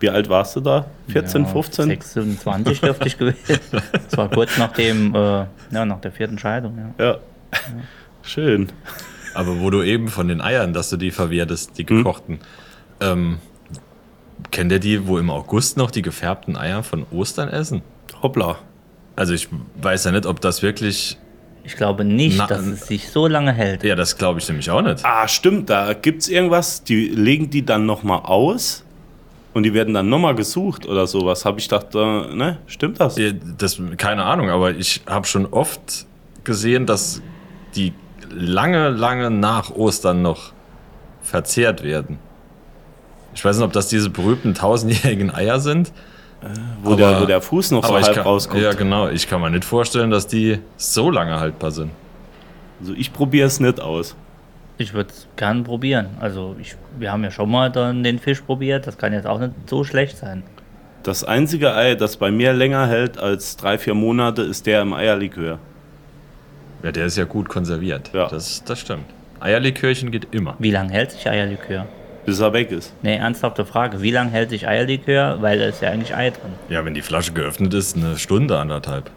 Wie 0.00 0.10
alt 0.10 0.28
warst 0.28 0.54
du 0.56 0.60
da? 0.60 0.84
14, 1.08 1.42
Ja, 1.42 1.48
15? 1.48 1.86
26 1.88 2.80
dürfte 2.80 3.08
ich 3.08 3.18
gewesen. 3.18 3.58
Das 3.92 4.16
war 4.16 4.28
kurz 4.28 4.56
nach 4.58 4.72
dem, 4.72 5.14
äh, 5.14 5.18
ja, 5.18 5.84
nach 5.84 6.00
der 6.00 6.12
vierten 6.12 6.38
Scheidung, 6.38 6.94
ja. 6.98 7.04
Ja. 7.04 7.16
Schön. 8.22 8.68
Aber 9.34 9.60
wo 9.60 9.70
du 9.70 9.82
eben 9.82 10.08
von 10.08 10.28
den 10.28 10.40
Eiern, 10.40 10.72
dass 10.72 10.90
du 10.90 10.96
die 10.96 11.10
verwertest, 11.10 11.78
die 11.78 11.84
gekochten. 11.86 12.38
Ähm, 13.00 13.38
kennt 14.50 14.70
ihr 14.72 14.78
die, 14.80 15.06
wo 15.06 15.18
im 15.18 15.30
August 15.30 15.76
noch 15.76 15.90
die 15.90 16.02
gefärbten 16.02 16.56
Eier 16.56 16.82
von 16.82 17.06
Ostern 17.10 17.48
essen? 17.48 17.82
Hoppla. 18.22 18.56
Also 19.18 19.34
ich 19.34 19.48
weiß 19.82 20.04
ja 20.04 20.12
nicht, 20.12 20.26
ob 20.26 20.40
das 20.40 20.62
wirklich. 20.62 21.18
Ich 21.64 21.74
glaube 21.76 22.04
nicht, 22.04 22.38
Na, 22.38 22.46
dass 22.46 22.64
es 22.64 22.86
sich 22.86 23.10
so 23.10 23.26
lange 23.26 23.52
hält. 23.52 23.82
Ja, 23.82 23.96
das 23.96 24.16
glaube 24.16 24.38
ich 24.38 24.48
nämlich 24.48 24.70
auch 24.70 24.80
nicht. 24.80 25.04
Ah, 25.04 25.26
stimmt, 25.26 25.68
da 25.68 25.92
gibt's 25.92 26.28
irgendwas, 26.28 26.84
die 26.84 27.08
legen 27.08 27.50
die 27.50 27.66
dann 27.66 27.84
nochmal 27.84 28.20
aus 28.20 28.84
und 29.54 29.64
die 29.64 29.74
werden 29.74 29.92
dann 29.92 30.08
nochmal 30.08 30.36
gesucht 30.36 30.86
oder 30.86 31.06
sowas. 31.08 31.44
Habe 31.44 31.58
ich 31.58 31.68
gedacht, 31.68 31.94
äh, 31.96 31.98
ne? 31.98 32.58
Stimmt 32.68 33.00
das? 33.00 33.18
Ja, 33.18 33.32
Das, 33.58 33.78
keine 33.96 34.22
Ahnung, 34.24 34.50
aber 34.50 34.70
ich 34.70 35.02
habe 35.06 35.26
schon 35.26 35.46
oft 35.46 36.06
gesehen, 36.44 36.86
dass 36.86 37.20
die 37.74 37.92
lange, 38.30 38.90
lange 38.90 39.30
nach 39.30 39.70
Ostern 39.70 40.22
noch 40.22 40.52
verzehrt 41.22 41.82
werden. 41.82 42.18
Ich 43.34 43.44
weiß 43.44 43.56
nicht, 43.56 43.66
ob 43.66 43.72
das 43.72 43.88
diese 43.88 44.10
berühmten 44.10 44.54
tausendjährigen 44.54 45.34
Eier 45.34 45.58
sind. 45.60 45.92
Wo, 46.82 46.94
der, 46.94 47.20
wo 47.20 47.26
der 47.26 47.40
Fuß 47.40 47.72
noch 47.72 47.84
so 47.84 47.94
aber 47.94 48.04
halb 48.04 48.14
kann, 48.14 48.24
rauskommt. 48.24 48.62
Ja, 48.62 48.72
genau. 48.72 49.08
Ich 49.08 49.28
kann 49.28 49.40
mir 49.40 49.50
nicht 49.50 49.64
vorstellen, 49.64 50.10
dass 50.10 50.26
die 50.26 50.60
so 50.76 51.10
lange 51.10 51.40
haltbar 51.40 51.70
sind. 51.70 51.90
Also 52.80 52.94
ich 52.94 53.12
probiere 53.12 53.48
es 53.48 53.58
nicht 53.58 53.80
aus. 53.80 54.14
Ich 54.76 54.94
würde 54.94 55.10
es 55.10 55.26
gern 55.34 55.64
probieren. 55.64 56.10
Also 56.20 56.54
ich, 56.60 56.76
wir 56.98 57.10
haben 57.10 57.24
ja 57.24 57.32
schon 57.32 57.50
mal 57.50 57.70
dann 57.70 58.04
den 58.04 58.20
Fisch 58.20 58.40
probiert. 58.40 58.86
Das 58.86 58.96
kann 58.96 59.12
jetzt 59.12 59.26
auch 59.26 59.40
nicht 59.40 59.52
so 59.66 59.82
schlecht 59.82 60.16
sein. 60.16 60.44
Das 61.02 61.24
einzige 61.24 61.74
Ei, 61.74 61.96
das 61.96 62.16
bei 62.16 62.30
mir 62.30 62.52
länger 62.52 62.86
hält 62.86 63.18
als 63.18 63.56
drei, 63.56 63.78
vier 63.78 63.94
Monate, 63.94 64.42
ist 64.42 64.66
der 64.66 64.82
im 64.82 64.92
Eierlikör. 64.92 65.58
Ja, 66.84 66.92
der 66.92 67.06
ist 67.06 67.16
ja 67.16 67.24
gut 67.24 67.48
konserviert. 67.48 68.10
Ja. 68.12 68.28
Das, 68.28 68.62
das 68.64 68.78
stimmt. 68.78 69.06
Eierlikörchen 69.40 70.12
geht 70.12 70.28
immer. 70.32 70.54
Wie 70.60 70.70
lange 70.70 70.92
hält 70.92 71.12
sich 71.12 71.28
Eierlikör? 71.28 71.86
Bis 72.28 72.40
er 72.40 72.52
weg 72.52 72.70
ist. 72.72 72.92
Ne, 73.02 73.16
ernsthafte 73.16 73.64
Frage. 73.64 74.02
Wie 74.02 74.10
lange 74.10 74.30
hält 74.30 74.50
sich 74.50 74.68
Eierlikör? 74.68 75.40
Weil 75.40 75.58
da 75.58 75.64
ist 75.64 75.80
ja 75.80 75.88
eigentlich 75.88 76.14
Ei 76.14 76.28
drin. 76.28 76.52
Ja, 76.68 76.84
wenn 76.84 76.92
die 76.92 77.00
Flasche 77.00 77.32
geöffnet 77.32 77.72
ist, 77.72 77.96
eine 77.96 78.18
Stunde, 78.18 78.58
anderthalb. 78.58 79.10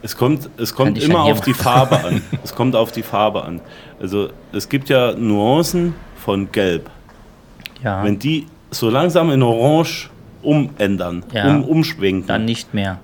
Es 0.00 0.16
kommt, 0.16 0.48
es 0.56 0.74
kommt 0.74 0.96
immer 0.96 1.24
dann 1.24 1.32
auf 1.32 1.42
die 1.42 1.52
Farbe 1.52 2.02
an. 2.02 2.22
Es 2.42 2.54
kommt 2.54 2.74
auf 2.76 2.92
die 2.92 3.02
Farbe 3.02 3.44
an. 3.44 3.60
Also 4.00 4.30
es 4.52 4.70
gibt 4.70 4.88
ja 4.88 5.12
Nuancen 5.12 5.92
von 6.16 6.50
Gelb. 6.50 6.88
Ja, 7.84 8.02
Wenn 8.04 8.18
die 8.18 8.46
so 8.70 8.88
langsam 8.88 9.30
in 9.30 9.42
Orange 9.42 10.08
umändern, 10.40 11.22
Ja. 11.34 11.46
um, 11.46 11.64
umschwenken, 11.64 12.26
dann 12.26 12.36
dann, 12.40 12.44
nicht 12.46 12.72
mehr. 12.72 13.00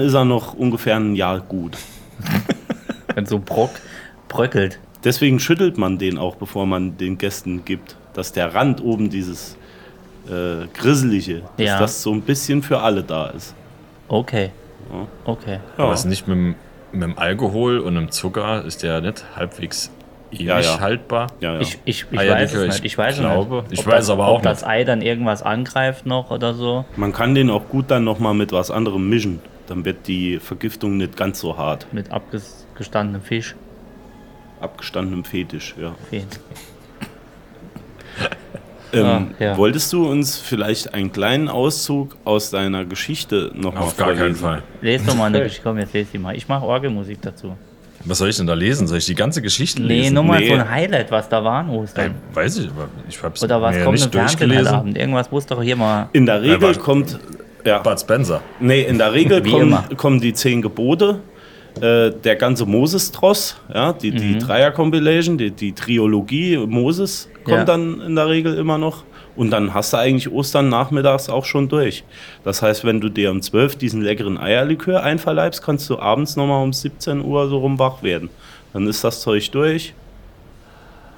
ist 0.00 0.14
er 0.14 0.24
noch 0.24 0.54
ungefähr 0.54 0.96
ein 0.96 1.14
Jahr 1.14 1.40
gut. 1.40 1.76
Wenn 3.14 3.26
so 3.26 3.38
brock, 3.38 3.72
bröckelt. 4.30 4.78
Deswegen 5.04 5.40
schüttelt 5.40 5.76
man 5.76 5.98
den 5.98 6.16
auch, 6.16 6.36
bevor 6.36 6.64
man 6.64 6.96
den 6.96 7.18
Gästen 7.18 7.66
gibt, 7.66 7.96
dass 8.14 8.32
der 8.32 8.54
Rand 8.54 8.82
oben 8.82 9.10
dieses 9.10 9.56
äh, 10.28 10.66
Grisselige, 10.74 11.42
dass 11.56 11.66
Ja. 11.66 11.78
das 11.78 12.02
so 12.02 12.12
ein 12.12 12.22
bisschen 12.22 12.62
für 12.62 12.80
alle 12.80 13.02
da 13.02 13.26
ist. 13.28 13.54
Okay. 14.08 14.50
Okay. 15.24 15.58
Ja. 15.78 15.84
Aber 15.84 15.94
ist 15.94 16.04
nicht 16.04 16.28
mit, 16.28 16.36
dem- 16.36 16.54
mit 16.92 17.02
dem 17.02 17.18
Alkohol 17.18 17.78
und 17.78 17.94
dem 17.94 18.10
Zucker 18.10 18.64
ist 18.64 18.82
der 18.82 19.00
nicht 19.00 19.24
halbwegs 19.34 19.90
ewig 20.30 20.46
Ja, 20.46 20.60
ja. 20.60 20.80
haltbar. 20.80 21.28
Ja, 21.40 21.54
ja. 21.54 21.60
Ich, 21.60 21.78
ich, 21.86 22.06
ich 22.10 22.18
Eierlikör, 22.18 22.38
weiß 22.40 22.52
es 22.54 22.62
nicht. 22.66 22.78
ich 22.80 22.84
Ich 22.84 22.98
weiß 22.98 23.14
es 23.14 23.20
glaube. 23.20 23.62
nicht. 23.62 23.72
Ich 23.72 23.78
Ob 23.80 23.86
weiß 23.86 23.98
das, 24.06 24.10
aber 24.10 24.28
ob 24.28 24.38
auch 24.38 24.42
das 24.42 24.60
nicht. 24.60 24.68
Ei 24.70 24.84
dann 24.84 25.00
irgendwas 25.02 25.42
angreift 25.42 26.04
noch 26.06 26.30
oder 26.30 26.52
so. 26.54 26.84
Man 26.96 27.12
kann 27.12 27.34
den 27.34 27.48
auch 27.50 27.68
gut 27.68 27.86
dann 27.90 28.04
nochmal 28.04 28.34
mit 28.34 28.52
was 28.52 28.70
anderem 28.70 29.08
mischen. 29.08 29.40
Dann 29.66 29.84
wird 29.84 30.06
die 30.08 30.38
Vergiftung 30.38 30.98
nicht 30.98 31.16
ganz 31.16 31.40
so 31.40 31.56
hart. 31.56 31.86
Mit 31.92 32.10
abgestandenem 32.12 33.22
Fisch. 33.22 33.54
Abgestandenem 34.60 35.24
Fetisch, 35.24 35.74
ja. 35.80 35.94
Fehlt. 36.10 36.38
Ähm, 38.92 39.04
Ah, 39.38 39.42
ja. 39.42 39.56
Wolltest 39.56 39.92
du 39.92 40.06
uns 40.08 40.38
vielleicht 40.38 40.92
einen 40.94 41.12
kleinen 41.12 41.48
Auszug 41.48 42.16
aus 42.24 42.50
deiner 42.50 42.84
Geschichte 42.84 43.50
nochmal 43.54 43.84
Auf 43.84 43.96
gar 43.96 44.12
keinen 44.14 44.34
Fall. 44.34 44.62
Lest 44.80 45.08
doch 45.08 45.14
mal 45.16 45.26
eine 45.26 45.40
Geschichte. 45.42 45.62
Komm, 45.64 45.78
jetzt 45.78 45.92
lest 45.94 46.12
die 46.12 46.18
mal. 46.18 46.36
Ich 46.36 46.46
mache 46.48 46.64
Orgelmusik 46.64 47.20
dazu. 47.22 47.56
Was 48.04 48.18
soll 48.18 48.30
ich 48.30 48.36
denn 48.36 48.48
da 48.48 48.54
lesen? 48.54 48.86
Soll 48.88 48.98
ich 48.98 49.06
die 49.06 49.14
ganze 49.14 49.40
Geschichte 49.40 49.80
Nee, 49.80 50.00
lesen? 50.00 50.14
nur 50.14 50.24
mal 50.24 50.40
Nee. 50.40 50.48
so 50.48 50.54
ein 50.54 50.68
Highlight, 50.68 51.10
was 51.12 51.28
da 51.28 51.42
war 51.44 51.60
an 51.60 51.68
Äh, 51.70 51.76
Ostern. 51.76 52.14
weiß 52.34 52.58
ich, 52.58 52.66
aber 52.68 52.88
ich 53.08 53.22
hab's 53.22 53.42
Oder 53.44 53.62
was 53.62 53.76
kommt 53.76 53.86
im 53.86 53.92
nicht 54.22 54.38
Fernsehen. 54.38 54.66
Abend? 54.66 54.98
Irgendwas 54.98 55.30
muss 55.30 55.46
doch 55.46 55.62
hier 55.62 55.76
mal. 55.76 56.08
In 56.12 56.26
der 56.26 56.42
Regel 56.42 56.60
warte. 56.62 56.80
kommt. 56.80 57.18
Ja, 57.64 57.78
Bud 57.78 58.00
Spencer. 58.00 58.40
nee, 58.58 58.82
in 58.82 58.98
der 58.98 59.12
Regel 59.12 59.40
kommen, 59.40 59.78
kommen 59.96 60.20
die 60.20 60.32
zehn 60.34 60.60
Gebote, 60.62 61.20
äh, 61.80 62.10
der 62.10 62.36
ganze 62.36 62.66
Moses-Tross, 62.66 63.56
ja, 63.72 63.92
die, 63.92 64.10
Mhm. 64.12 64.16
die 64.18 64.38
Dreier-Compilation, 64.38 65.38
die, 65.38 65.50
die 65.50 65.72
Triologie 65.72 66.56
Moses 66.58 67.28
kommt 67.44 67.56
Ja. 67.58 67.64
dann 67.64 68.00
in 68.00 68.14
der 68.16 68.28
Regel 68.28 68.54
immer 68.54 68.78
noch. 68.78 69.04
Und 69.34 69.50
dann 69.50 69.72
hast 69.72 69.94
du 69.94 69.96
eigentlich 69.96 70.30
Ostern 70.30 70.68
nachmittags 70.68 71.30
auch 71.30 71.46
schon 71.46 71.68
durch. 71.70 72.04
Das 72.44 72.60
heißt, 72.60 72.84
wenn 72.84 73.00
du 73.00 73.08
dir 73.08 73.30
um 73.30 73.40
12 73.40 73.76
diesen 73.76 74.02
leckeren 74.02 74.36
Eierlikör 74.36 75.02
einverleibst, 75.02 75.62
kannst 75.62 75.88
du 75.88 75.98
abends 75.98 76.36
nochmal 76.36 76.62
um 76.62 76.74
17 76.74 77.24
Uhr 77.24 77.48
so 77.48 77.56
rum 77.58 77.78
wach 77.78 78.02
werden. 78.02 78.28
Dann 78.74 78.86
ist 78.86 79.02
das 79.04 79.22
Zeug 79.22 79.50
durch. 79.50 79.94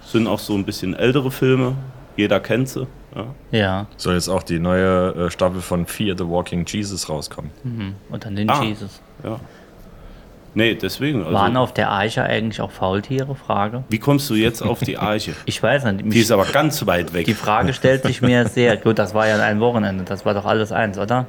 Sind 0.06 0.26
auch 0.28 0.38
so 0.38 0.54
ein 0.54 0.64
bisschen 0.64 0.94
ältere 0.94 1.30
Filme. 1.32 1.72
Jeder 2.16 2.38
kennt 2.38 2.68
sie. 2.68 2.86
Ja. 3.16 3.26
Ja. 3.50 3.86
Soll 3.96 4.14
jetzt 4.14 4.28
auch 4.28 4.42
die 4.44 4.60
neue 4.60 5.12
äh, 5.26 5.30
Staffel 5.30 5.60
von 5.60 5.86
Fear 5.86 6.16
the 6.16 6.24
Walking 6.28 6.64
Jesus 6.66 7.08
rauskommen. 7.08 7.50
Mhm. 7.64 7.94
Und 8.10 8.24
dann 8.24 8.36
den 8.36 8.48
Ah. 8.50 8.62
Jesus. 8.62 9.00
ja. 9.24 9.40
Nee, 10.54 10.74
deswegen. 10.74 11.24
Waren 11.24 11.34
Also, 11.56 11.58
auf 11.60 11.74
der 11.74 11.92
Eiche 11.92 12.22
eigentlich 12.22 12.60
auch 12.60 12.70
Faultiere? 12.70 13.34
Frage. 13.34 13.84
wie 13.88 13.98
kommst 13.98 14.30
du 14.30 14.34
jetzt 14.34 14.62
auf 14.62 14.80
die 14.80 14.96
Arche? 14.96 15.32
Ich 15.46 15.62
weiß 15.62 15.84
nicht. 15.84 16.12
Die 16.12 16.20
ist 16.20 16.30
aber 16.30 16.44
ganz 16.46 16.86
weit 16.86 17.12
weg. 17.12 17.26
die 17.26 17.34
Frage 17.34 17.72
stellt 17.72 18.04
sich 18.04 18.22
mir 18.22 18.46
sehr. 18.46 18.76
Gut, 18.84 18.98
das 18.98 19.14
war 19.14 19.26
ja 19.28 19.36
ein 19.42 19.60
Wochenende. 19.60 20.04
Das 20.04 20.24
war 20.24 20.32
doch 20.34 20.44
alles 20.44 20.70
eins, 20.72 20.98
oder? 20.98 21.26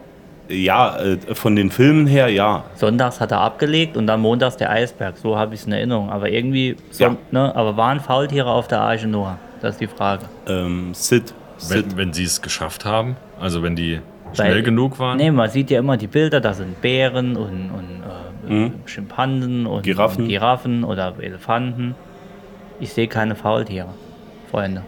Ja, 0.48 1.00
äh, 1.00 1.18
von 1.34 1.56
den 1.56 1.72
Filmen 1.72 2.06
her 2.06 2.28
ja. 2.30 2.66
Sonntags 2.76 3.20
hat 3.20 3.32
er 3.32 3.42
abgelegt 3.42 3.98
und 3.98 4.06
dann 4.06 4.22
montags 4.22 4.58
der 4.58 4.70
Eisberg. 4.70 5.18
So 5.18 5.38
habe 5.38 5.56
ich 5.56 5.62
es 5.62 5.66
in 5.66 5.74
Erinnerung. 5.74 6.12
Aber 6.12 6.30
irgendwie, 6.30 6.76
so, 6.92 7.04
Ja. 7.06 7.16
ne, 7.32 7.56
aber 7.56 7.76
waren 7.78 8.00
Faultiere 8.00 8.52
auf 8.52 8.68
der 8.68 8.82
Arche 8.82 9.08
Noah? 9.08 9.40
Das 9.62 9.74
ist 9.76 9.82
die 9.82 9.88
Frage. 9.88 10.26
Ähm, 10.48 10.94
Sid. 10.94 11.34
Sid. 11.58 11.86
Wenn, 11.92 11.98
wenn 11.98 12.14
sie 12.14 12.26
es 12.26 12.42
geschafft 12.44 12.86
haben, 12.86 13.16
also 13.40 13.64
wenn 13.64 13.76
die 13.76 14.02
Weil- 14.26 14.36
schnell 14.52 14.62
genug 14.62 15.00
waren. 15.00 15.18
Nee, 15.18 15.32
man 15.32 15.50
sieht 15.50 15.72
ja 15.72 15.80
immer 15.80 15.98
die 15.98 16.08
Bilder, 16.08 16.40
da 16.42 16.54
sind 16.54 16.80
Bären 16.82 17.36
und, 17.38 17.72
und 17.72 18.04
Mhm. 18.50 18.74
Schimpansen 18.86 19.66
und 19.66 19.84
Giraffen. 19.84 20.24
und 20.24 20.30
Giraffen 20.30 20.84
oder 20.84 21.14
Elefanten. 21.20 21.96
Ich 22.80 22.92
sehe 22.94 23.08
keine 23.08 23.36
Faultiere, 23.36 23.90
Freunde. 24.52 24.84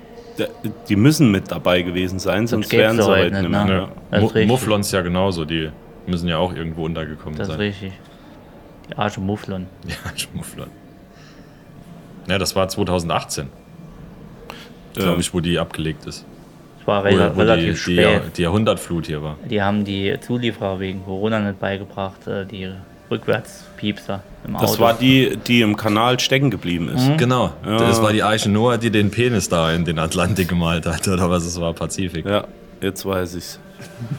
Die 0.87 0.95
müssen 0.95 1.31
mit 1.31 1.49
dabei 1.51 1.81
gewesen 1.81 2.19
sein, 2.19 2.45
sonst 2.47 2.69
gäb's 2.69 2.79
wären 2.81 2.97
sie 2.97 3.07
heute 3.07 3.31
nicht, 3.31 3.41
nicht 3.41 3.49
mehr. 3.51 3.65
ne? 3.65 3.87
Ja. 4.11 4.19
Das 4.21 4.31
ist. 4.33 4.47
Mufflons 4.47 4.91
ja 4.91 5.01
genauso, 5.01 5.45
die 5.45 5.69
müssen 6.05 6.27
ja 6.27 6.37
auch 6.37 6.53
irgendwo 6.53 6.85
untergekommen 6.85 7.37
Das 7.37 7.47
ist 7.47 7.53
sein. 7.53 7.59
richtig. 7.61 7.93
Die 8.89 8.97
Arche 8.97 9.19
Mufflon. 9.19 9.65
Ja, 9.87 9.95
Mufflon. 10.33 10.67
Ja, 12.27 12.37
das 12.37 12.55
war 12.55 12.67
2018, 12.67 13.47
glaube 14.93 15.13
Ähm, 15.13 15.19
ich, 15.19 15.33
wo 15.33 15.39
die 15.39 15.57
abgelegt 15.57 16.05
ist. 16.05 16.25
Das 16.79 16.87
war 16.87 17.03
Wo, 17.03 17.07
wo 17.07 17.09
die, 17.11 17.39
relativ 17.41 17.85
die, 17.85 17.93
spät. 17.95 18.21
die 18.37 18.41
Jahrhundertflut 18.43 19.07
hier 19.07 19.23
war. 19.23 19.37
Die 19.49 19.61
haben 19.61 19.83
die 19.85 20.15
Zulieferer 20.19 20.79
wegen 20.79 21.03
Corona 21.03 21.39
nicht 21.39 21.59
beigebracht, 21.59 22.27
äh, 22.27 22.45
die 22.45 22.71
Rückwärtspiepser 23.09 24.21
im 24.47 24.55
Auto. 24.55 24.65
Das 24.65 24.79
war 24.79 24.93
die, 24.93 25.37
die 25.47 25.61
im 25.61 25.75
Kanal 25.75 26.19
stecken 26.19 26.49
geblieben 26.49 26.89
ist. 26.95 27.07
Mhm. 27.07 27.17
Genau, 27.17 27.51
Ja. 27.65 27.77
das 27.77 28.01
war 28.01 28.11
die 28.13 28.23
Eiche 28.23 28.49
Noah, 28.49 28.77
die 28.77 28.89
den 28.89 29.11
Penis 29.11 29.49
da 29.49 29.71
in 29.71 29.85
den 29.85 29.99
Atlantik 29.99 30.47
gemalt 30.49 30.85
hat, 30.85 31.07
oder 31.07 31.29
was 31.29 31.45
es 31.45 31.59
war, 31.59 31.73
Pazifik. 31.73 32.25
Ja, 32.25 32.45
jetzt 32.81 33.05
weiß 33.05 33.35
ich's. 33.35 33.59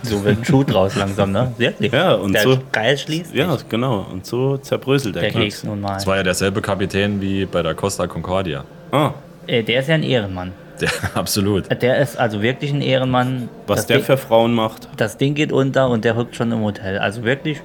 So 0.02 0.24
wird 0.24 0.38
ein 0.38 0.44
Schuh 0.44 0.62
draus 0.62 0.94
langsam, 0.94 1.32
ne? 1.32 1.52
Wirklich. 1.58 1.92
Ja, 1.92 2.14
und 2.14 2.32
der 2.32 2.42
so- 2.42 2.58
geil 2.70 2.96
schließt 2.96 3.34
Ja, 3.34 3.56
sich, 3.56 3.68
genau. 3.68 4.06
Und 4.12 4.24
so 4.24 4.56
zerbröselt 4.56 5.16
der, 5.16 5.22
der 5.22 5.30
Keks. 5.32 5.42
Keks 5.56 5.64
nun 5.64 5.80
mal. 5.80 5.94
Das 5.94 6.06
war 6.06 6.16
ja 6.16 6.22
derselbe 6.22 6.60
Kapitän 6.60 7.20
wie 7.20 7.44
bei 7.44 7.62
der 7.62 7.74
Costa 7.74 8.06
Concordia. 8.06 8.64
Ah, 8.92 9.12
Äh, 9.48 9.62
der 9.64 9.80
ist 9.80 9.88
ja 9.88 9.94
ein 9.96 10.02
Ehrenmann. 10.04 10.52
Der, 10.80 10.90
absolut. 11.14 11.64
Der 11.82 11.98
ist 11.98 12.16
also 12.18 12.40
wirklich 12.40 12.70
ein 12.72 12.82
Ehrenmann. 12.82 13.48
was 13.66 13.78
das 13.80 13.86
der 13.86 13.96
Ding, 13.96 14.06
für 14.06 14.16
Frauen 14.16 14.54
macht. 14.54 14.88
Das 14.96 15.16
Ding 15.16 15.34
geht 15.34 15.50
unter 15.52 15.88
und 15.88 16.04
der 16.04 16.16
rückt 16.16 16.36
schon 16.36 16.52
im 16.52 16.60
Hotel. 16.60 16.98
Also 16.98 17.24
wirklich, 17.24 17.60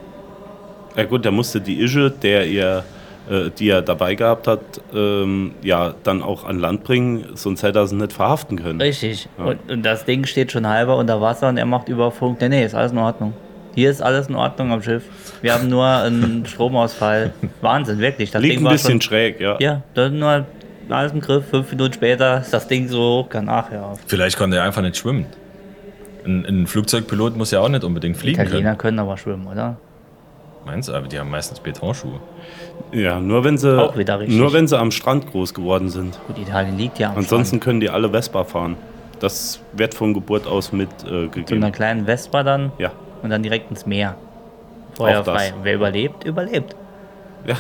Ja 0.96 1.06
gut, 1.06 1.26
der 1.26 1.32
musste 1.32 1.60
die 1.62 1.80
Ische, 1.82 2.12
der 2.12 2.46
ihr, 2.48 2.84
äh, 3.30 3.50
die 3.58 3.70
er 3.70 3.82
dabei 3.82 4.16
gehabt 4.16 4.48
hat, 4.48 4.60
ähm, 4.94 5.54
ja, 5.64 5.94
dann 6.04 6.22
auch 6.22 6.46
an 6.46 6.60
Land 6.60 6.84
bringen, 6.84 7.26
sonst 7.36 7.64
hätte 7.64 7.80
er 7.80 7.88
sie 7.88 7.96
nicht 7.96 8.14
verhaften 8.14 8.62
können. 8.62 8.80
richtig. 8.82 9.28
Und, 9.38 9.72
und 9.72 9.84
das 9.84 10.06
Ding 10.06 10.26
steht 10.26 10.52
schon 10.52 10.68
halber 10.68 10.98
unter 10.98 11.20
Wasser 11.22 11.50
und 11.50 11.58
er 11.58 11.66
macht 11.66 11.90
über 11.90 12.12
Funk, 12.12 12.40
nee, 12.42 12.50
nee, 12.50 12.66
ist 12.66 12.76
alles 12.76 12.92
in 12.92 12.98
Ordnung. 13.00 13.34
Hier 13.76 13.90
ist 13.90 14.04
alles 14.04 14.28
in 14.28 14.36
Ordnung 14.36 14.72
am 14.72 14.84
Schiff. 14.84 15.04
Wir 15.42 15.56
haben 15.56 15.68
nur 15.68 15.88
einen 15.88 16.46
Stromausfall. 16.48 17.34
Wahnsinn, 17.62 17.98
wirklich. 17.98 18.30
Das 18.30 18.40
Liegt 18.42 18.60
ein 18.60 18.64
war 18.66 18.74
bisschen 18.74 19.02
schon, 19.02 19.02
schräg, 19.02 19.40
ja. 19.42 19.58
Ja, 19.60 19.82
das 19.96 20.12
ist 20.12 20.20
nur 20.20 20.46
alles 20.90 21.12
im 21.12 21.22
Griff. 21.22 21.46
Fünf 21.50 21.72
Minuten 21.72 21.94
später 21.94 22.42
ist 22.42 22.54
das 22.54 22.68
Ding 22.68 22.88
so 22.88 23.00
hoch, 23.24 23.30
kann 23.30 23.46
nachher 23.46 23.84
auf. 23.84 24.00
Vielleicht 24.06 24.38
konnte 24.38 24.58
er 24.58 24.64
einfach 24.64 24.84
nicht 24.84 24.98
schwimmen. 24.98 25.26
Ein, 26.24 26.46
ein 26.46 26.68
Flugzeugpilot 26.68 27.36
muss 27.36 27.50
ja 27.50 27.62
auch 27.62 27.70
nicht 27.70 27.84
unbedingt 27.84 28.16
fliegen 28.16 28.40
Italiener 28.40 28.70
können. 28.70 28.78
können 28.78 29.00
aber 29.00 29.18
schwimmen, 29.18 29.48
oder? 29.48 29.78
Meinst 30.66 30.88
du? 30.90 30.94
Aber 30.94 31.08
die 31.08 31.20
haben 31.20 31.30
meistens 31.30 31.60
Betonschuhe. 31.60 32.20
Ja, 32.92 33.20
nur 33.20 33.44
wenn 33.44 33.58
sie, 33.58 33.78
Auch 33.82 33.98
wieder 33.98 34.20
richtig. 34.20 34.38
nur 34.38 34.54
wenn 34.54 34.68
sie 34.68 34.78
am 34.80 34.92
Strand 34.92 35.30
groß 35.32 35.54
geworden 35.54 35.90
sind. 35.90 36.18
Gut, 36.28 36.38
Italien 36.38 36.78
liegt 36.78 37.00
ja 37.00 37.10
am 37.10 37.18
Ansonsten 37.18 37.58
Strand. 37.58 37.64
können 37.64 37.80
die 37.82 37.90
alle 37.90 38.10
Vespa 38.10 38.44
fahren. 38.44 38.78
Das 39.20 39.62
wird 39.74 39.94
von 39.94 40.14
Geburt 40.14 40.48
aus 40.48 40.68
Zu 40.70 40.76
einer 40.76 40.84
mitgegeben. 40.84 41.72
kleinen 41.72 42.06
Vespa 42.06 42.44
dann 42.44 42.72
ja, 42.78 42.92
und 43.22 43.30
dann 43.30 43.44
direkt 43.44 43.70
ins 43.72 43.86
Meer. 43.86 44.16
Feuerfrei. 44.96 45.50
das. 45.50 45.54
Wer 45.64 45.76
überlebt, 45.76 46.24
überlebt. 46.24 46.76
ja. 47.46 47.56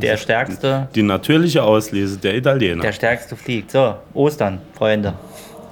Der 0.00 0.16
Stärkste, 0.16 0.86
Die 0.94 1.02
natürliche 1.02 1.64
Auslese 1.64 2.18
der 2.18 2.36
Italiener. 2.36 2.82
der 2.82 2.92
Stärkste 2.92 3.34
fliegt. 3.34 3.72
So, 3.72 3.96
Ostern, 4.14 4.60
Freunde. 4.74 5.14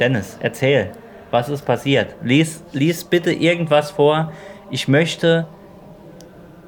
Dennis, 0.01 0.37
erzähl, 0.41 0.91
was 1.31 1.49
ist 1.49 1.65
passiert? 1.65 2.17
Lies, 2.25 2.65
lies 2.73 3.05
bitte 3.05 3.31
irgendwas 3.33 3.93
vor. 3.93 4.33
Ich 4.69 4.89
möchte. 4.89 5.47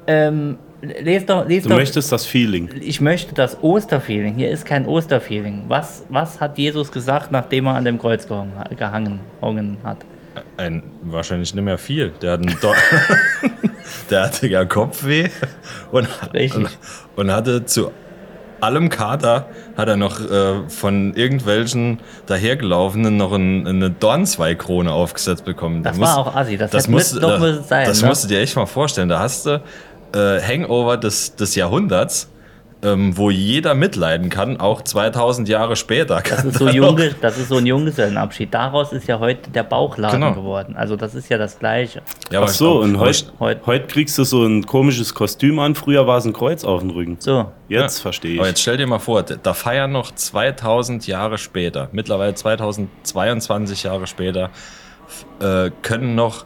Ähm, 0.09 0.57
les 0.81 1.23
doch, 1.25 1.47
lies 1.47 1.63
du 1.63 1.69
doch. 1.69 1.75
möchtest 1.75 2.11
das 2.11 2.25
Feeling. 2.25 2.69
Ich 2.81 2.99
möchte 2.99 3.35
das 3.35 3.61
Osterfeeling. 3.61 4.33
Hier 4.33 4.49
ist 4.49 4.65
kein 4.65 4.87
Osterfeeling. 4.87 5.65
Was, 5.67 6.03
was 6.09 6.41
hat 6.41 6.57
Jesus 6.57 6.91
gesagt, 6.91 7.31
nachdem 7.31 7.67
er 7.67 7.75
an 7.75 7.85
dem 7.85 7.99
Kreuz 7.99 8.27
gehangen, 8.27 8.53
gehangen 8.75 9.19
gehangen 9.39 9.77
hat? 9.83 9.97
Ein, 10.57 10.81
wahrscheinlich 11.03 11.53
nicht 11.53 11.63
mehr 11.63 11.77
viel. 11.77 12.11
Der, 12.23 12.33
hat 12.33 12.41
der 14.09 14.23
hatte 14.23 14.47
ja 14.47 14.65
Kopfweh 14.65 15.29
und, 15.91 16.07
Richtig. 16.33 16.55
und, 16.55 16.77
und 17.15 17.31
hatte 17.31 17.65
zu 17.65 17.91
allem 18.61 18.89
Kater 18.89 19.47
hat 19.77 19.87
er 19.87 19.95
noch 19.95 20.19
äh, 20.19 20.69
von 20.69 21.13
irgendwelchen 21.13 21.99
dahergelaufenen 22.25 23.17
noch 23.17 23.31
ein, 23.31 23.67
eine 23.67 23.89
Dornzweigkrone 23.89 24.91
aufgesetzt 24.91 25.45
bekommen. 25.45 25.83
Das 25.83 25.97
Da 25.97 26.01
war 26.01 26.17
auch 26.17 26.35
assi. 26.35 26.57
Das, 26.57 26.71
das 26.71 26.87
mit, 26.87 26.99
doch 27.21 27.31
da, 27.33 27.39
muss 27.39 27.67
sein. 27.67 27.87
das 27.87 28.01
ne? 28.01 28.07
musst 28.07 28.23
du 28.23 28.27
dir 28.27 28.39
echt 28.39 28.55
mal 28.55 28.65
vorstellen. 28.65 29.09
Da 29.09 29.19
hast 29.19 29.45
du 29.45 29.61
äh, 30.13 30.39
Hangover 30.41 30.97
des, 30.97 31.35
des 31.35 31.55
Jahrhunderts, 31.55 32.29
ähm, 32.81 33.17
wo 33.17 33.29
jeder 33.29 33.75
mitleiden 33.75 34.29
kann, 34.29 34.57
auch 34.61 34.81
2000 34.81 35.49
Jahre 35.49 35.75
später. 35.75 36.21
Das 36.27 36.45
ist, 36.45 36.57
so 36.59 36.69
Junge, 36.69 37.13
das 37.19 37.37
ist 37.37 37.49
so 37.49 37.57
ein 37.57 37.65
Junggesellenabschied. 37.65 38.53
Daraus 38.53 38.93
ist 38.93 39.05
ja 39.05 39.19
heute 39.19 39.49
der 39.51 39.63
Bauchladen 39.63 40.21
Genau. 40.21 40.33
geworden. 40.33 40.77
Also 40.77 40.95
das 40.95 41.13
ist 41.13 41.27
ja 41.27 41.37
das 41.37 41.59
Gleiche. 41.59 42.01
Ja, 42.31 42.41
Ach 42.41 42.47
so, 42.47 42.79
und 42.79 42.97
heute 42.97 43.25
heut- 43.41 43.65
heut 43.65 43.89
kriegst 43.89 44.17
du 44.17 44.23
so 44.23 44.45
ein 44.45 44.65
komisches 44.65 45.13
Kostüm 45.13 45.59
an. 45.59 45.75
Früher 45.75 46.07
war 46.07 46.19
es 46.19 46.25
ein 46.25 46.31
Kreuz 46.31 46.63
auf 46.63 46.79
dem 46.79 46.91
Rücken. 46.91 47.17
So, 47.19 47.47
Jetzt 47.67 47.97
Ja. 47.97 48.01
verstehe 48.03 48.35
ich. 48.35 48.39
Aber 48.39 48.47
jetzt 48.47 48.61
stell 48.61 48.77
dir 48.77 48.87
mal 48.87 48.99
vor, 48.99 49.23
da 49.23 49.53
feiern 49.53 49.91
noch 49.91 50.15
2000 50.15 51.05
Jahre 51.05 51.37
später, 51.37 51.89
mittlerweile 51.91 52.33
2022 52.33 53.83
Jahre 53.83 54.07
später, 54.07 54.51
äh, 55.41 55.69
können 55.81 56.15
noch 56.15 56.45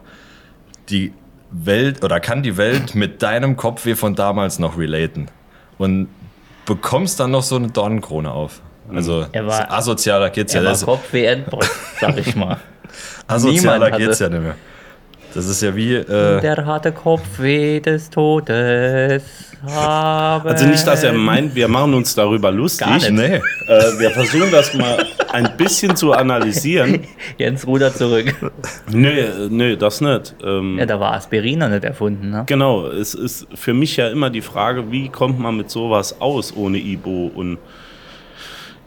die 0.90 1.14
Welt 1.54 2.04
oder 2.04 2.20
kann 2.20 2.42
die 2.44 2.58
Welt 2.58 2.96
mit 2.96 3.22
deinem 3.22 3.56
Kopfweh 3.56 3.96
von 3.96 4.16
damals 4.16 4.60
noch 4.60 4.78
relaten 4.78 5.28
und 5.78 6.08
bekommst 6.66 7.20
dann 7.20 7.32
noch 7.32 7.44
so 7.44 7.56
eine 7.58 7.68
Dornenkrone 7.70 8.32
auf. 8.32 8.62
Also 8.94 9.26
Er 9.32 9.46
war- 9.48 9.72
asozialer 9.72 10.30
geht's 10.30 10.54
ja. 10.54 10.60
er 10.62 10.66
war 10.66 10.72
Das, 10.74 10.84
Kopfweh 10.86 11.38
sag 12.02 12.18
ich 12.18 12.36
mal. 12.36 12.58
asozialer 13.28 13.86
niemand 13.86 13.98
geht's 13.98 14.20
ja 14.20 14.30
nicht 14.30 14.42
mehr. 14.42 14.56
Das 15.34 15.48
ist 15.48 15.62
ja 15.62 15.76
wie 15.76 15.96
äh, 15.96 16.42
Der 16.42 16.66
hatte 16.66 16.92
Kopfweh 16.92 17.80
des 17.80 18.10
Todes. 18.10 19.24
Also 19.66 20.66
nicht, 20.66 20.86
dass 20.86 21.04
er 21.04 21.14
meint, 21.14 21.56
wir 21.56 21.68
machen 21.70 21.94
uns 21.94 22.14
darüber 22.16 22.52
lustig. 22.52 22.86
Gar 22.86 22.96
nicht. 22.96 23.12
nee. 23.12 23.36
Äh, 23.36 24.00
wir 24.00 24.12
versuchen 24.12 24.52
das 24.52 24.74
mal 24.74 25.06
ein 25.32 25.56
bisschen 25.56 25.96
zu 25.96 26.12
analysieren. 26.12 27.00
Jens 27.38 27.66
Ruder 27.66 27.94
zurück. 27.94 28.36
Nö, 28.92 29.48
nö, 29.50 29.78
das 29.78 30.02
nicht. 30.02 30.36
Ähm, 30.44 30.78
Ja, 30.78 30.86
da 30.86 31.00
war 31.00 31.14
Aspirin 31.14 31.60
noch 31.60 31.70
nicht 31.70 31.86
erfunden, 31.86 32.30
ne? 32.30 32.44
Genau, 32.46 32.88
es 32.88 33.14
ist 33.14 33.48
für 33.56 33.74
mich 33.74 33.96
ja 33.96 34.10
immer 34.10 34.30
die 34.30 34.42
Frage, 34.42 34.92
wie 34.92 35.08
kommt 35.10 35.40
man 35.40 35.56
mit 35.56 35.70
sowas 35.70 36.20
aus 36.20 36.54
ohne 36.56 36.78
Ibo 36.78 37.32
und 37.34 37.58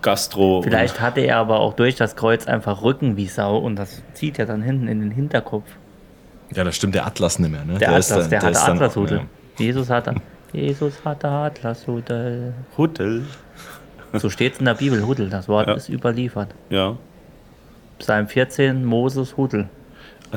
Gastro? 0.03 0.61
Vielleicht 0.63 1.01
hatte 1.01 1.23
er 1.23 1.39
aber 1.39 1.61
auch 1.61 1.73
durch 1.75 1.95
das 1.97 2.17
Kreuz 2.17 2.47
einfach 2.47 2.83
Rücken 2.83 3.17
wie 3.17 3.27
Sau 3.27 3.57
und 3.57 3.77
das 3.77 4.03
zieht 4.13 4.37
ja 4.37 4.45
dann 4.45 4.63
hinten 4.63 4.89
in 4.89 5.01
den 5.01 5.11
Hinterkopf. 5.11 5.65
Ja, 6.55 6.65
das 6.65 6.77
stimmt 6.77 6.95
der 6.95 7.07
Atlas 7.07 7.39
nicht 7.39 7.51
mehr. 7.51 7.65
Ne? 7.65 7.79
Der, 7.79 7.97
ist 7.99 8.11
Atlas, 8.13 8.25
dann- 8.25 8.31
der, 8.31 8.39
hatte 8.41 8.51
ist 8.53 8.63
dann- 8.65 8.77
Atlashudel. 8.77 9.19
ja. 9.19 9.25
Jesus 9.59 9.91
hatte. 9.91 10.15
Jesus 10.53 11.05
hatte 11.05 11.29
Atlashudel. 11.29 12.55
Hotel. 12.79 13.23
So 14.15 14.31
steht 14.31 14.55
es 14.55 14.59
in 14.61 14.65
der 14.67 14.75
Bibel, 14.75 15.05
Hudel. 15.07 15.29
Das 15.29 15.49
Wort 15.49 15.67
Ja. 15.69 15.75
ist 15.75 15.89
überliefert. 15.89 16.55
Ja, 16.71 16.97
Psalm 17.99 18.29
14, 18.29 18.85
Moses 18.85 19.37
Hudel. 19.37 19.69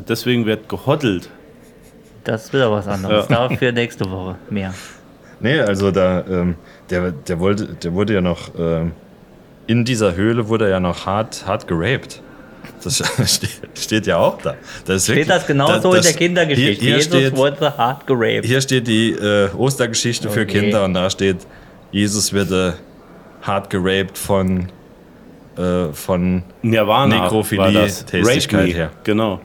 deswegen 0.08 0.46
wird 0.46 0.68
gehoddelt. 0.68 1.30
Das 2.24 2.44
ist 2.46 2.52
wieder 2.52 2.70
was 2.72 2.86
anderes. 2.88 3.28
Ja. 3.28 3.48
Dafür 3.48 3.72
nächste 3.72 4.10
Woche 4.10 4.36
mehr. 4.50 4.74
Nee, 5.40 5.60
also 5.60 5.90
da, 5.90 6.22
ähm, 6.26 6.56
der, 6.90 7.12
der, 7.12 7.38
wollte, 7.40 7.66
der 7.74 7.94
wurde 7.94 8.12
ja 8.14 8.20
noch, 8.20 8.50
ähm, 8.58 8.92
in 9.66 9.84
dieser 9.86 10.14
Höhle 10.16 10.48
wurde 10.48 10.64
er 10.66 10.70
ja 10.72 10.80
noch 10.80 11.06
hart, 11.06 11.46
hart 11.46 11.66
geraped. 11.66 12.22
Das 12.82 13.02
steht, 13.74 14.06
ja 14.06 14.16
auch 14.18 14.38
da. 14.42 14.54
das 14.86 15.04
Steht 15.04 15.16
wirklich- 15.16 15.28
das 15.28 15.46
genau 15.46 15.68
da- 15.68 15.80
so 15.80 15.90
in 15.90 15.96
das- 15.98 16.06
der 16.06 16.14
Kindergeschichte? 16.16 16.70
Hier, 16.72 16.80
hier, 16.80 16.96
Jesus 16.96 17.06
steht, 17.12 17.36
wurde 17.36 17.76
hart 17.76 18.06
geraped. 18.06 18.44
hier 18.46 18.60
steht 18.60 18.86
die 18.86 19.10
äh, 19.12 19.50
Ostergeschichte 19.56 20.28
für 20.30 20.42
Okay. 20.42 20.60
Kinder 20.60 20.84
und 20.84 20.94
da 20.94 21.10
steht, 21.10 21.38
Jesus 21.92 22.32
wurde 22.32 22.74
hart 23.42 23.70
geraped 23.70 24.16
von, 24.16 24.68
äh, 25.56 25.92
von 25.92 26.42
Nirvana 26.62 27.22
Nekrophilie, 27.22 27.72
das. 27.72 28.04
Tätigkeit 28.06 28.74
her. 28.74 28.90
Genau. 29.04 29.40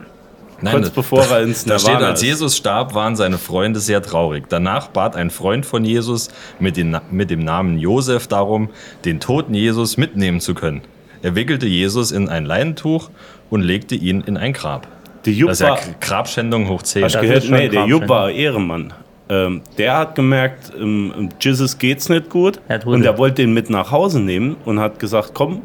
Nein, 0.62 0.72
Kurz 0.76 0.86
da- 0.88 0.92
bevor 0.94 1.22
er 1.26 1.42
ins 1.42 1.64
Da 1.64 1.78
steht, 1.78 1.90
Nirvana 1.92 2.10
als. 2.12 2.22
Jesus 2.22 2.56
starb, 2.56 2.94
waren 2.94 3.14
seine 3.14 3.36
Freunde 3.36 3.78
sehr 3.78 4.00
traurig. 4.02 4.44
Danach 4.48 4.88
bat 4.88 5.14
ein 5.14 5.28
Freund 5.30 5.66
von 5.66 5.84
Jesus 5.84 6.28
mit, 6.58 6.78
den, 6.78 6.96
mit 7.10 7.30
dem 7.30 7.40
Namen 7.40 7.78
Josef 7.78 8.26
darum, 8.26 8.70
den 9.04 9.20
toten 9.20 9.52
Jesus 9.52 9.98
mitnehmen 9.98 10.40
zu 10.40 10.54
können. 10.54 10.80
Er 11.26 11.34
wickelte 11.34 11.66
Jesus 11.66 12.12
in 12.12 12.28
ein 12.28 12.44
Leinentuch 12.44 13.10
und 13.50 13.60
legte 13.60 13.96
ihn 13.96 14.20
in 14.20 14.36
ein 14.36 14.52
Grab. 14.52 14.86
Die 15.24 15.32
Jupp 15.32 15.48
Das 15.48 15.60
ist 15.60 15.66
ja 15.66 15.76
Grabschändung 16.00 16.68
hoch 16.68 16.82
10. 16.82 17.02
hast 17.02 17.16
du 17.16 17.20
gehört? 17.20 17.50
Nee, 17.50 17.68
der. 17.68 17.84
Jupp 17.86 18.08
war 18.08 18.30
Ehrenmann. 18.30 18.94
Ähm, 19.28 19.62
der 19.76 19.98
hat 19.98 20.14
gemerkt, 20.14 20.72
ähm, 20.78 21.30
Jesus 21.40 21.78
geht's 21.78 22.08
nicht 22.08 22.30
gut. 22.30 22.60
Er 22.68 22.86
und 22.86 23.04
er 23.04 23.18
wollte 23.18 23.42
den 23.42 23.52
mit 23.52 23.70
nach 23.70 23.90
Hause 23.90 24.20
nehmen 24.20 24.54
und 24.64 24.78
hat 24.78 25.00
gesagt, 25.00 25.32
komm, 25.34 25.62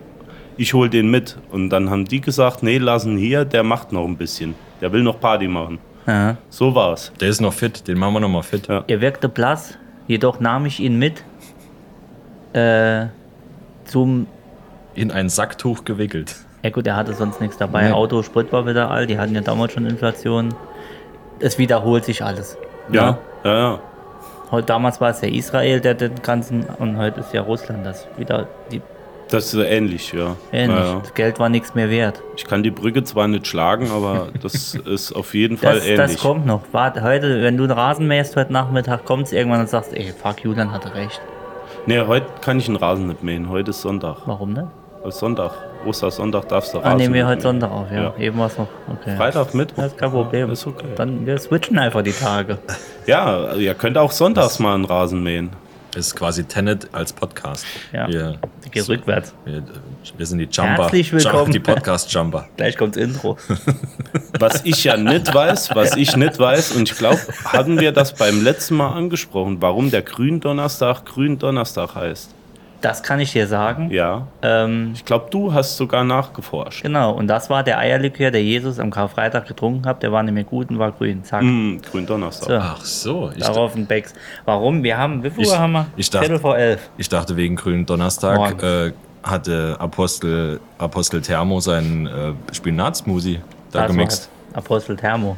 ich 0.58 0.74
hol 0.74 0.90
den 0.90 1.12
mit. 1.12 1.38
Und 1.52 1.70
dann 1.70 1.92
haben 1.92 2.06
die 2.06 2.22
gesagt, 2.22 2.64
nee, 2.64 2.80
lass 2.80 3.06
ihn 3.06 3.18
hier, 3.18 3.46
der 3.46 3.62
macht 3.62 3.92
noch 3.92 4.08
ein 4.08 4.18
bisschen. 4.18 4.56
Der 4.82 4.92
will 4.92 5.04
noch 5.04 5.20
Party 5.20 5.48
machen. 5.48 5.78
Ja. 6.08 6.38
So 6.50 6.74
war's. 6.74 7.14
Der 7.22 7.30
ist 7.30 7.40
noch 7.40 7.54
fit, 7.54 7.88
den 7.88 8.00
machen 8.00 8.16
wir 8.16 8.20
noch 8.22 8.30
mal 8.30 8.42
fit. 8.42 8.68
Ja. 8.68 8.84
Er 8.88 9.00
wirkte 9.00 9.30
blass, 9.30 9.78
jedoch 10.08 10.40
nahm 10.40 10.66
ich 10.66 10.80
ihn 10.80 10.98
mit 10.98 11.24
äh, 12.54 13.06
zum. 13.86 14.26
In 14.94 15.12
ein 15.12 15.30
Sacktuch 15.30 15.86
gewickelt. 15.86 16.36
Ja 16.64 16.70
gut, 16.70 16.86
er 16.86 16.96
hatte 16.96 17.14
sonst 17.14 17.42
nichts 17.42 17.58
dabei. 17.58 17.88
Nee. 17.88 17.94
Auto, 17.94 18.22
Sprit 18.24 18.52
war 18.52 18.68
wieder 18.68 18.92
alt, 18.92 19.10
die 19.10 19.18
hatten 19.18 19.34
ja 19.34 19.42
damals 19.42 19.74
schon 19.74 19.86
Inflation. 19.86 20.54
Es 21.40 21.58
wiederholt 21.58 22.06
sich 22.06 22.24
alles. 22.24 22.58
Ja, 22.92 23.18
ja, 23.44 23.58
ja. 23.58 23.80
Heute, 24.52 24.68
damals 24.68 25.00
war 25.00 25.10
es 25.12 25.22
ja 25.22 25.30
Israel, 25.30 25.80
der 25.80 25.94
den 25.96 26.16
ganzen, 26.22 26.66
und 26.78 26.98
heute 26.98 27.22
ist 27.22 27.34
ja 27.34 27.42
Russland 27.42 27.86
das 27.86 28.06
wieder 28.18 28.48
die, 28.70 28.82
Das 29.30 29.46
ist 29.46 29.52
so 29.52 29.64
ähnlich, 29.64 30.12
ja. 30.12 30.36
ähnlich. 30.52 30.78
Ja, 30.78 30.94
ja. 30.96 31.00
Das 31.00 31.14
Geld 31.14 31.40
war 31.40 31.48
nichts 31.50 31.74
mehr 31.74 31.90
wert. 31.90 32.22
Ich 32.36 32.44
kann 32.46 32.62
die 32.62 32.70
Brücke 32.70 33.04
zwar 33.06 33.28
nicht 33.30 33.48
schlagen, 33.48 33.90
aber 33.90 34.28
das 34.42 34.76
ist 34.86 35.14
auf 35.14 35.34
jeden 35.34 35.58
Fall 35.58 35.76
Das, 35.76 35.86
ähnlich. 35.86 35.98
das 35.98 36.18
kommt 36.20 36.46
noch. 36.46 36.62
Warte, 36.74 37.02
heute, 37.02 37.42
wenn 37.42 37.56
du 37.58 37.64
einen 37.64 37.72
Rasen 37.72 38.08
mähst 38.08 38.36
heute 38.36 38.52
Nachmittag, 38.52 39.06
kommt 39.06 39.28
es 39.28 39.32
irgendwann 39.32 39.62
und 39.62 39.70
sagst, 39.70 39.94
ey, 39.96 40.12
fuck, 40.22 40.44
Julian 40.44 40.72
hatte 40.74 40.94
recht. 40.94 41.22
Nee, 41.88 42.02
heute 42.02 42.28
kann 42.42 42.60
ich 42.60 42.68
einen 42.68 42.76
Rasen 42.78 43.08
nicht 43.08 43.24
mähen. 43.24 43.50
Heute 43.50 43.72
ist 43.72 43.82
Sonntag. 43.82 44.18
Warum 44.26 44.52
nicht? 44.54 44.68
Sonntag. 45.10 45.52
Ostersonntag 45.86 46.48
darfst 46.48 46.74
du 46.74 46.78
Rasen 46.78 46.92
Ah, 46.92 46.96
nehmen 46.96 47.14
wir 47.16 47.26
heute. 47.28 47.42
Sonntag 47.42 47.72
auf, 47.72 47.92
ja. 47.92 48.04
Ja. 48.04 48.14
Eben 48.20 48.38
war 48.38 48.48
es 48.48 48.58
noch. 48.58 48.68
Okay. 48.88 49.16
Freitag, 49.18 49.54
Mittwoch. 49.56 49.78
Das 49.84 49.92
ist 49.94 49.98
kein 49.98 50.12
Problem. 50.12 50.52
Ist 50.52 50.68
okay. 50.68 50.86
Dann 50.96 51.26
wir 51.26 51.38
switchen 51.40 51.80
einfach 51.80 52.04
die 52.04 52.12
Tage. 52.14 52.60
Ja, 53.08 53.26
also 53.26 53.60
ihr 53.60 53.74
könnt 53.74 53.98
auch 53.98 54.12
sonntags 54.12 54.60
mal 54.60 54.76
einen 54.76 54.86
Rasen 54.86 55.24
mähen. 55.24 55.50
Ist 55.96 56.16
quasi 56.16 56.44
Tenet 56.46 56.88
als 56.94 57.12
Podcast. 57.12 57.66
Ja. 57.92 58.08
Wir, 58.08 58.36
Ich 58.64 58.72
gehe 58.72 58.88
rückwärts. 58.88 59.34
wir, 59.44 59.64
wir 60.16 60.26
sind 60.26 60.38
die 60.38 60.46
Jumper. 60.46 60.84
Herzlich 60.84 61.12
willkommen. 61.12 61.52
Die 61.52 61.60
Podcast-Jumper. 61.60 62.48
Gleich 62.56 62.78
kommt's 62.78 62.96
Intro. 62.96 63.38
Was 64.40 64.64
ich 64.64 64.84
ja 64.86 64.96
nicht 64.96 65.34
weiß, 65.34 65.76
was 65.76 65.98
ich 65.98 66.16
nicht 66.16 66.40
weiß, 66.40 66.72
und 66.72 66.90
ich 66.90 66.98
glaube, 66.98 67.20
hatten 67.46 67.80
wir 67.80 67.92
das 67.92 68.14
beim 68.16 68.42
letzten 68.44 68.76
Mal 68.78 68.90
angesprochen, 68.94 69.58
warum 69.62 69.92
der 69.92 70.02
Gründonnerstag 70.02 71.06
Gründonnerstag 71.06 71.94
heißt. 71.96 72.34
Das 72.82 73.04
kann 73.04 73.20
ich 73.20 73.32
dir 73.32 73.46
sagen. 73.46 73.92
Ja. 73.92 74.26
Ähm, 74.42 74.92
Ich 74.96 75.06
glaube, 75.06 75.28
du 75.30 75.54
hast 75.54 75.78
sogar 75.78 76.04
nachgeforscht. 76.04 76.82
genau, 76.82 77.12
und 77.12 77.28
das 77.28 77.50
war 77.50 77.62
der 77.64 77.78
Eierlikör, 77.78 78.32
der 78.32 78.44
Jesus 78.44 78.80
am 78.80 78.90
Karfreitag 78.90 79.48
getrunken 79.48 79.86
hat. 79.86 80.02
Der 80.02 80.12
war 80.12 80.24
nämlich 80.24 80.48
gut 80.48 80.70
und 80.72 80.80
war 80.80 80.92
grün. 80.92 81.24
Zack. 81.24 81.42
Hm, 81.42 81.80
Gründonnerstag. 81.90 82.48
So, 82.50 82.58
Ach 82.60 82.84
so, 82.86 83.32
ich, 83.36 83.44
darauf 83.44 83.76
ein 83.76 83.86
Becks. 83.86 84.14
Warum? 84.46 84.82
Wir 84.82 84.98
haben, 84.98 85.24
wie 85.24 85.30
viel 85.30 85.44
Ich- 85.44 85.50
Uhr 85.52 85.60
haben 85.60 85.74
wir? 85.74 85.86
ich 85.96 86.10
dachte- 86.10 86.26
Viertel 86.26 86.42
vor 86.42 86.58
elf. 86.58 86.90
ich 86.98 87.08
dachte 87.08 87.38
wegen 87.38 87.56
grünen 87.56 87.86
Donnerstag 87.86 88.64
äh, 88.64 88.92
hatte 89.24 89.76
Apostel, 89.80 90.60
Apostel 90.80 91.22
Thermo 91.22 91.60
seinen 91.60 92.08
äh, 92.08 92.34
Spinatsmoothie 92.52 93.40
da 93.72 93.82
Das 93.84 93.92
gemixt. 93.92 94.30
Apostel 94.54 94.96
Thermo. 94.98 95.38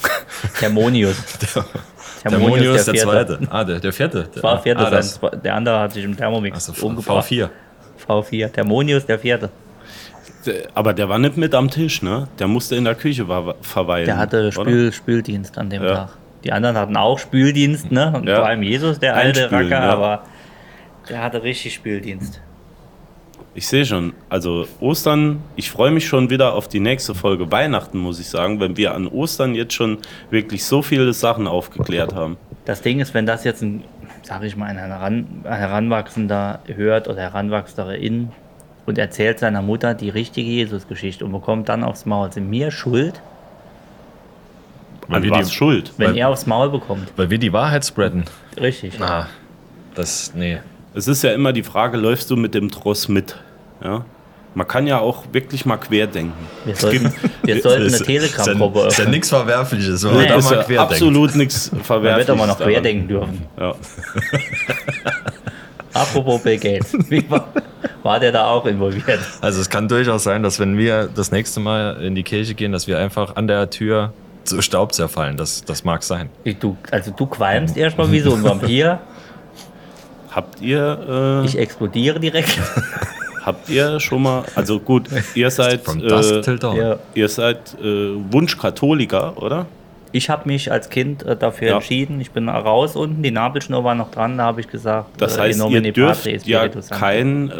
Thermonius. 0.58 1.16
Thermonius, 2.22 2.84
der, 2.84 2.94
Vierte. 2.94 3.08
zweite. 3.10 3.38
Ah, 3.50 3.64
der, 3.64 3.80
der 3.80 3.92
vierte. 3.92 4.28
Das 4.34 4.42
war 4.42 4.58
vierte 4.62 4.86
ah, 4.86 4.90
das. 4.90 5.18
Der 5.42 5.54
andere 5.54 5.80
hat 5.80 5.92
sich 5.92 6.04
im 6.04 6.16
Thermomix 6.16 6.54
also 6.54 6.72
V- 6.74 6.86
umgebracht. 6.88 7.26
V4. 7.26 7.48
V4. 8.06 8.48
Thermonius, 8.52 9.06
der 9.06 9.18
vierte. 9.18 9.48
Der- 10.46 10.68
Aber 10.74 10.92
der 10.92 11.08
war 11.08 11.18
nicht 11.18 11.36
mit 11.36 11.54
am 11.54 11.70
Tisch, 11.70 12.02
ne? 12.02 12.28
Der 12.38 12.46
musste 12.46 12.76
in 12.76 12.84
der 12.84 12.94
Küche 12.94 13.26
verweilen. 13.62 14.06
Der 14.06 14.18
hatte? 14.18 14.52
Spül, 14.52 14.92
Spüldienst 14.92 15.56
an 15.58 15.70
dem 15.70 15.82
Ja. 15.82 15.94
Tag. 15.94 16.08
Die 16.44 16.52
anderen 16.52 16.76
hatten 16.76 16.96
auch 16.96 17.18
Spüldienst, 17.18 17.90
ne? 17.92 18.12
Und 18.14 18.28
Ja. 18.28 18.36
vor 18.36 18.46
allem 18.46 18.62
Jesus, 18.62 18.98
der 18.98 19.14
alte 19.16 19.42
Einspülen, 19.42 19.72
Racker, 19.72 19.84
ja. 19.86 19.92
aber 19.92 20.22
der 21.08 21.22
hatte 21.22 21.42
richtig 21.42 21.74
Spüldienst. 21.74 22.40
Ich 23.54 23.66
sehe 23.66 23.84
schon. 23.84 24.12
Also 24.28 24.66
Ostern, 24.80 25.42
ich 25.56 25.70
freue 25.70 25.90
mich 25.90 26.06
schon 26.06 26.30
wieder 26.30 26.54
auf 26.54 26.68
die 26.68 26.78
nächste 26.80 27.14
Folge 27.14 27.50
Weihnachten, 27.50 27.98
muss 27.98 28.20
ich 28.20 28.28
sagen, 28.28 28.60
wenn 28.60 28.76
wir 28.76 28.94
an 28.94 29.08
Ostern 29.08 29.54
jetzt 29.54 29.74
schon 29.74 29.98
wirklich 30.30 30.64
so 30.64 30.82
viele 30.82 31.12
Sachen 31.12 31.46
aufgeklärt 31.48 32.14
haben. 32.14 32.36
Das 32.64 32.80
Ding 32.82 33.00
ist, 33.00 33.12
wenn 33.12 33.26
das 33.26 33.42
jetzt 33.42 33.62
ein, 33.62 33.82
sag 34.22 34.44
ich 34.44 34.56
mal, 34.56 34.66
ein, 34.66 34.78
Heran, 34.78 35.26
ein 35.44 35.52
Heranwachsender 35.52 36.60
hört 36.66 37.08
oder 37.08 37.20
Heranwachsende 37.22 37.96
in 37.96 38.30
und 38.86 38.98
erzählt 38.98 39.40
seiner 39.40 39.62
Mutter 39.62 39.94
die 39.94 40.10
richtige 40.10 40.48
Jesus-Geschichte 40.48 41.24
und 41.24 41.32
bekommt 41.32 41.68
dann 41.68 41.82
aufs 41.82 42.06
Maul, 42.06 42.30
sind 42.32 42.50
wir 42.52 42.70
schuld, 42.70 43.20
Weil 45.08 45.24
wir, 45.24 45.32
was 45.32 45.48
die, 45.48 45.54
schuld? 45.54 45.92
wenn 45.96 46.10
Weil- 46.10 46.18
er 46.18 46.28
aufs 46.28 46.46
Maul 46.46 46.70
bekommt. 46.70 47.12
weil 47.16 47.28
wir 47.30 47.38
die 47.38 47.52
Wahrheit 47.52 47.84
spreaden. 47.84 48.24
Richtig. 48.60 49.00
Ah, 49.00 49.26
das, 49.96 50.32
nee. 50.36 50.58
Es 50.94 51.08
ist 51.08 51.22
ja 51.22 51.32
immer 51.32 51.52
die 51.52 51.62
Frage, 51.62 51.96
läufst 51.96 52.30
du 52.30 52.36
mit 52.36 52.54
dem 52.54 52.70
Tross 52.70 53.08
mit? 53.08 53.36
Ja? 53.82 54.04
Man 54.54 54.66
kann 54.66 54.86
ja 54.88 54.98
auch 54.98 55.24
wirklich 55.32 55.64
mal 55.64 55.76
querdenken. 55.76 56.32
Wir 56.64 56.74
sollten, 56.74 57.12
wir 57.44 57.62
sollten 57.62 57.86
eine 57.86 57.98
Telegram-Gruppe 57.98 58.78
Ist 58.80 58.84
ja 58.84 58.88
öffnen. 59.04 59.10
nichts 59.12 59.28
Verwerfliches, 59.28 60.02
wenn 60.02 60.10
Nee, 60.12 60.16
man 60.18 60.28
da 60.28 60.34
ist 60.36 60.44
mal 60.50 60.56
ja 60.56 60.62
querdenkt. 60.64 60.92
absolut 60.92 61.34
nichts 61.36 61.72
Man 61.72 61.84
verwerfliches. 61.84 62.28
wird 62.28 62.38
aber 62.38 62.46
noch 62.48 62.58
daran. 62.58 62.72
querdenken 62.72 63.08
dürfen. 63.08 63.46
Ja. 63.58 63.74
Apropos 65.92 66.42
Bill 66.42 66.58
Gates. 66.58 66.92
Wie 67.08 67.28
war, 67.30 67.48
war 68.02 68.20
der 68.20 68.32
da 68.32 68.46
auch 68.46 68.64
involviert? 68.66 69.20
Also 69.40 69.60
es 69.60 69.68
kann 69.70 69.88
durchaus 69.88 70.24
sein, 70.24 70.42
dass 70.42 70.60
wenn 70.60 70.76
wir 70.76 71.08
das 71.14 71.32
nächste 71.32 71.60
Mal 71.60 72.00
in 72.02 72.14
die 72.14 72.22
Kirche 72.22 72.54
gehen, 72.54 72.72
dass 72.72 72.86
wir 72.86 72.98
einfach 72.98 73.36
an 73.36 73.46
der 73.48 73.70
Tür 73.70 74.12
zu 74.44 74.62
Staub 74.62 74.94
zerfallen. 74.94 75.36
Das, 75.36 75.64
das 75.64 75.84
mag 75.84 76.02
sein. 76.02 76.30
Du, 76.60 76.76
also 76.90 77.12
du 77.16 77.26
qualmst 77.26 77.76
erstmal 77.76 78.10
wie 78.10 78.20
so 78.20 78.34
ein 78.34 78.42
Vampir. 78.42 79.00
Habt 80.30 80.60
ihr, 80.60 81.42
äh, 81.42 81.46
Ich 81.46 81.58
explodiere 81.58 82.20
direkt. 82.20 82.58
habt 83.44 83.68
ihr 83.68 83.98
schon 84.00 84.22
mal, 84.22 84.44
also 84.54 84.78
gut, 84.78 85.08
ihr 85.34 85.50
seid, 85.50 85.80
äh, 85.88 86.96
ihr 87.14 87.28
seid 87.28 87.74
äh, 87.82 88.14
Wunschkatholiker, 88.32 89.40
oder? 89.42 89.66
Ich 90.12 90.28
habe 90.28 90.48
mich 90.48 90.72
als 90.72 90.88
Kind 90.90 91.22
äh, 91.24 91.36
dafür 91.36 91.68
Ja. 91.68 91.74
entschieden. 91.76 92.20
Ich 92.20 92.32
bin 92.32 92.48
raus 92.48 92.96
unten, 92.96 93.22
die 93.22 93.30
Nabelschnur 93.30 93.84
war 93.84 93.94
noch 93.94 94.10
dran, 94.10 94.38
da 94.38 94.44
habe 94.44 94.60
ich 94.60 94.68
gesagt, 94.68 95.06
Das 95.18 95.36
äh, 95.36 95.40
heißt, 95.42 95.64
ihr 95.70 95.92
dürft 95.92 96.26
ja 96.26 96.38
Spiritus 96.40 96.88
Sancti. 96.88 97.04
kein 97.04 97.50
äh, 97.50 97.54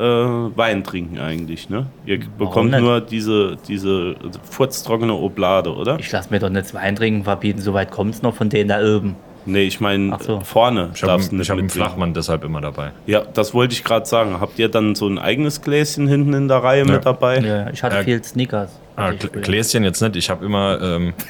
Wein 0.57 0.83
trinken 0.83 1.19
eigentlich, 1.21 1.71
ne? 1.71 1.87
Ihr 2.07 2.19
bekommt 2.39 2.73
nicht? 2.73 2.81
nur 2.81 3.01
diese, 3.01 3.57
diese 3.69 4.17
furztrockene 4.51 5.15
Oblade, 5.15 5.73
oder? 5.73 5.99
Ich 6.01 6.11
lasse 6.11 6.31
mir 6.31 6.41
doch 6.41 6.51
nicht 6.51 6.75
Wein 6.75 6.97
trinken 6.97 7.23
verbieten, 7.25 7.61
soweit 7.61 7.91
kommt 7.93 8.15
es 8.17 8.23
noch 8.23 8.35
von 8.35 8.49
denen 8.49 8.69
da 8.69 8.81
oben. 8.81 9.15
Nee, 9.47 9.65
ich 9.65 9.81
meine 9.81 10.17
so. 10.21 10.41
vorne 10.41 10.91
Ich 10.95 11.03
habe 11.03 11.23
hab 11.23 11.33
einen. 11.33 11.71
Flachmann 11.71 12.15
deshalb 12.15 12.45
immer 12.45 12.61
dabei. 12.61 12.93
Ja, 13.07 13.23
das 13.35 13.55
wollte 13.55 13.75
ich 13.75 13.85
gerade 13.85 14.07
sagen. 14.07 14.41
Habt 14.41 14.59
ihr 14.59 14.69
dann 14.69 14.95
so 14.95 15.07
ein 15.09 15.19
eigenes 15.19 15.63
Gläschen 15.63 16.07
hinten 16.07 16.33
in 16.35 16.49
der 16.49 16.59
Reihe 16.63 16.85
mit 16.85 17.05
dabei? 17.05 17.39
Ja, 17.39 17.71
ich 17.71 17.83
hatte 17.83 17.97
Ja. 17.97 18.03
viel 18.03 18.23
Snickers. 18.23 18.71
Ah. 18.97 19.13
Gläschen 19.13 19.85
jetzt 19.85 20.01
nicht. 20.03 20.17
Ich 20.17 20.31
habe 20.31 20.45
immer. 20.45 20.81
Ähm, 20.83 21.15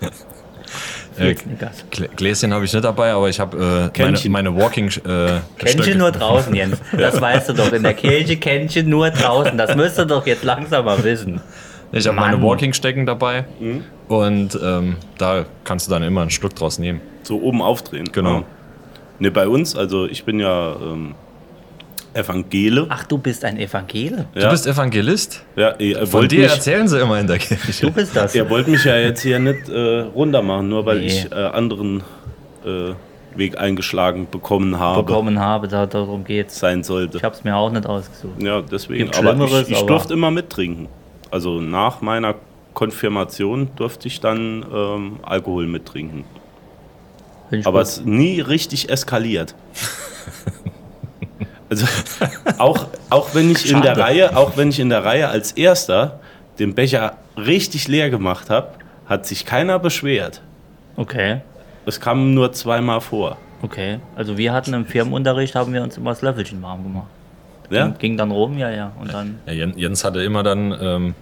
Viel 1.16 1.28
äh, 1.28 2.08
Gläschen 2.14 2.52
habe 2.52 2.64
ich 2.66 2.72
nicht 2.72 2.84
dabei, 2.84 3.12
aber 3.12 3.28
ich 3.28 3.40
habe 3.40 3.90
äh, 3.96 4.02
meine, 4.02 4.18
meine 4.28 4.54
Walking. 4.54 4.88
Äh, 4.88 4.90
Kännchen 5.58 5.82
Stöcke. 5.82 5.96
nur 5.98 6.10
draußen, 6.12 6.54
Jens. 6.54 6.78
Das 6.92 7.20
weißt 7.20 7.48
du 7.48 7.52
doch. 7.54 7.72
In 7.72 7.82
der 7.82 7.94
Kirche 7.94 8.36
Kännchen 8.36 8.88
nur 8.88 9.10
draußen. 9.10 9.56
Das 9.56 9.74
müsst 9.76 9.98
ihr 9.98 10.04
doch 10.04 10.26
jetzt 10.26 10.44
langsam 10.44 10.84
mal 10.84 11.02
wissen. 11.02 11.40
Ich 11.92 12.06
habe 12.06 12.16
meine. 12.16 12.42
Walking-Stecken 12.42 13.06
dabei 13.06 13.44
und 14.08 14.58
ähm, 14.62 14.96
da 15.18 15.44
kannst 15.64 15.86
du 15.86 15.90
dann 15.92 16.02
immer 16.02 16.22
einen 16.22 16.30
Schluck 16.30 16.54
draus 16.54 16.78
nehmen. 16.78 17.00
So 17.22 17.40
oben 17.40 17.62
aufdrehen. 17.62 18.08
Genau. 18.12 18.38
Ah. 18.38 18.44
Ne, 19.18 19.30
bei 19.30 19.48
uns, 19.48 19.74
also 19.76 20.06
ich 20.06 20.24
bin 20.24 20.40
ja 20.40 20.72
ähm, 20.74 21.14
Evangele. 22.12 22.86
Ach, 22.88 23.04
du 23.04 23.18
bist 23.18 23.44
ein 23.44 23.58
Evangele. 23.58 24.26
Du 24.34 24.40
Ja. 24.40 24.50
bist 24.50 24.66
Evangelist? 24.66 25.42
Ja, 25.54 25.74
ihr 25.78 25.98
Von 26.06 26.20
wollt, 26.20 26.32
dir 26.32 26.42
mich, 26.42 26.50
erzählen 26.50 26.88
sie 26.88 26.98
immer 27.00 27.18
in 27.20 27.26
der 27.26 27.38
Kirche. 27.38 27.86
Du 27.86 27.92
bist 27.92 28.16
das. 28.16 28.34
ihr 28.34 28.48
wollt 28.48 28.68
mich 28.68 28.84
ja 28.84 28.96
jetzt 28.96 29.20
hier 29.22 29.38
nicht 29.38 29.68
äh, 29.68 30.00
runter 30.14 30.42
machen, 30.42 30.68
nur 30.68 30.86
weil 30.86 30.98
Nee. 31.00 31.06
ich 31.06 31.30
äh, 31.30 31.34
anderen 31.34 32.02
äh, 32.64 32.92
Weg 33.34 33.58
eingeschlagen 33.60 34.28
bekommen 34.30 34.78
habe, 34.78 35.02
bekommen 35.02 35.38
habe, 35.38 35.68
da, 35.68 35.84
darum 35.84 36.24
geht's. 36.24 36.58
sein 36.58 36.82
sollte. 36.82 37.18
Ich 37.18 37.22
habe 37.24 37.34
es 37.34 37.44
mir 37.44 37.54
auch 37.54 37.70
nicht 37.70 37.84
ausgesucht. 37.86 38.42
Ja, 38.42 38.62
deswegen. 38.62 39.04
Gibt 39.10 39.18
Aber 39.18 39.44
ich, 39.44 39.70
ich 39.70 39.76
aber- 39.76 39.86
durfte 39.86 40.14
immer 40.14 40.30
mittrinken. 40.30 40.88
Also 41.30 41.60
nach 41.60 42.00
meiner 42.00 42.34
Konfirmation 42.74 43.70
durfte 43.76 44.08
ich 44.08 44.20
dann 44.20 44.64
ähm, 44.72 45.20
Alkohol 45.22 45.66
mittrinken. 45.66 46.24
Aber 47.64 47.80
es 47.80 47.98
ist 47.98 48.06
nie 48.06 48.40
richtig 48.40 48.90
eskaliert. 48.90 49.54
Also 51.68 51.84
auch, 52.58 52.86
auch 53.10 53.34
wenn 53.34 53.50
ich 53.50 53.68
in 53.68 53.82
der 53.82 53.96
Schade. 53.96 54.00
Reihe, 54.00 54.36
auch 54.36 54.56
wenn 54.56 54.68
ich 54.68 54.78
in 54.78 54.88
der 54.88 55.04
Reihe 55.04 55.28
als 55.28 55.50
erster 55.50 56.20
den 56.60 56.74
Becher 56.74 57.16
richtig 57.36 57.88
leer 57.88 58.08
gemacht 58.08 58.50
habe, 58.50 58.68
hat 59.06 59.26
sich 59.26 59.44
keiner 59.44 59.78
beschwert. 59.80 60.42
okay, 60.96 61.40
Es 61.84 62.00
kam 62.00 62.34
nur 62.34 62.52
zweimal 62.52 63.00
vor. 63.00 63.36
okay. 63.62 63.98
Also 64.14 64.38
wir 64.38 64.52
hatten 64.52 64.74
im 64.74 64.86
Firmenunterricht, 64.86 65.56
haben 65.56 65.72
wir 65.72 65.82
uns 65.82 65.96
immer 65.96 66.10
das 66.10 66.22
Löffelchen 66.22 66.62
warm 66.62 66.84
gemacht. 66.84 67.08
Ja? 67.70 67.86
Ging, 67.88 67.98
ging 67.98 68.16
dann 68.16 68.30
rum, 68.30 68.58
ja, 68.58 68.70
ja. 68.70 68.92
Und 69.00 69.12
dann 69.12 69.38
Ja, 69.46 69.52
Jen- 69.52 69.76
Jens 69.76 70.04
hatte 70.04 70.22
immer 70.22 70.42
dann 70.42 70.76
ähm, 70.80 71.14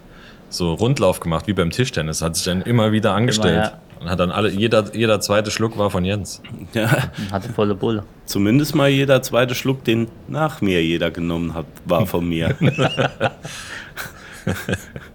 so 0.49 0.73
Rundlauf 0.75 1.21
gemacht, 1.21 1.47
wie 1.47 1.53
beim 1.53 1.71
Tischtennis. 1.71 2.23
Hat 2.23 2.37
sich 2.37 2.45
dann 2.45 2.63
immer 2.63 2.93
wieder 2.93 3.13
angestellt. 3.15 3.65
ja. 3.65 3.79
Und 4.01 4.11
hat 4.11 4.21
dann 4.21 4.31
alle, 4.31 4.51
jeder, 4.51 4.95
jeder 4.95 5.19
zweite 5.21 5.51
Schluck 5.51 5.79
war 5.79 5.89
von 5.91 6.05
Jens. 6.05 6.43
Ja, 6.75 6.91
hatte 7.33 7.49
volle 7.49 7.75
Bulle. 7.75 8.05
zumindest 8.27 8.75
mal 8.75 8.89
jeder 8.91 9.23
zweite 9.23 9.55
Schluck, 9.55 9.83
den 9.85 10.09
nach 10.29 10.61
mir 10.61 10.85
jeder 10.85 11.11
genommen 11.11 11.55
hat, 11.55 11.65
war 11.87 12.05
von 12.05 12.29
mir. 12.29 12.55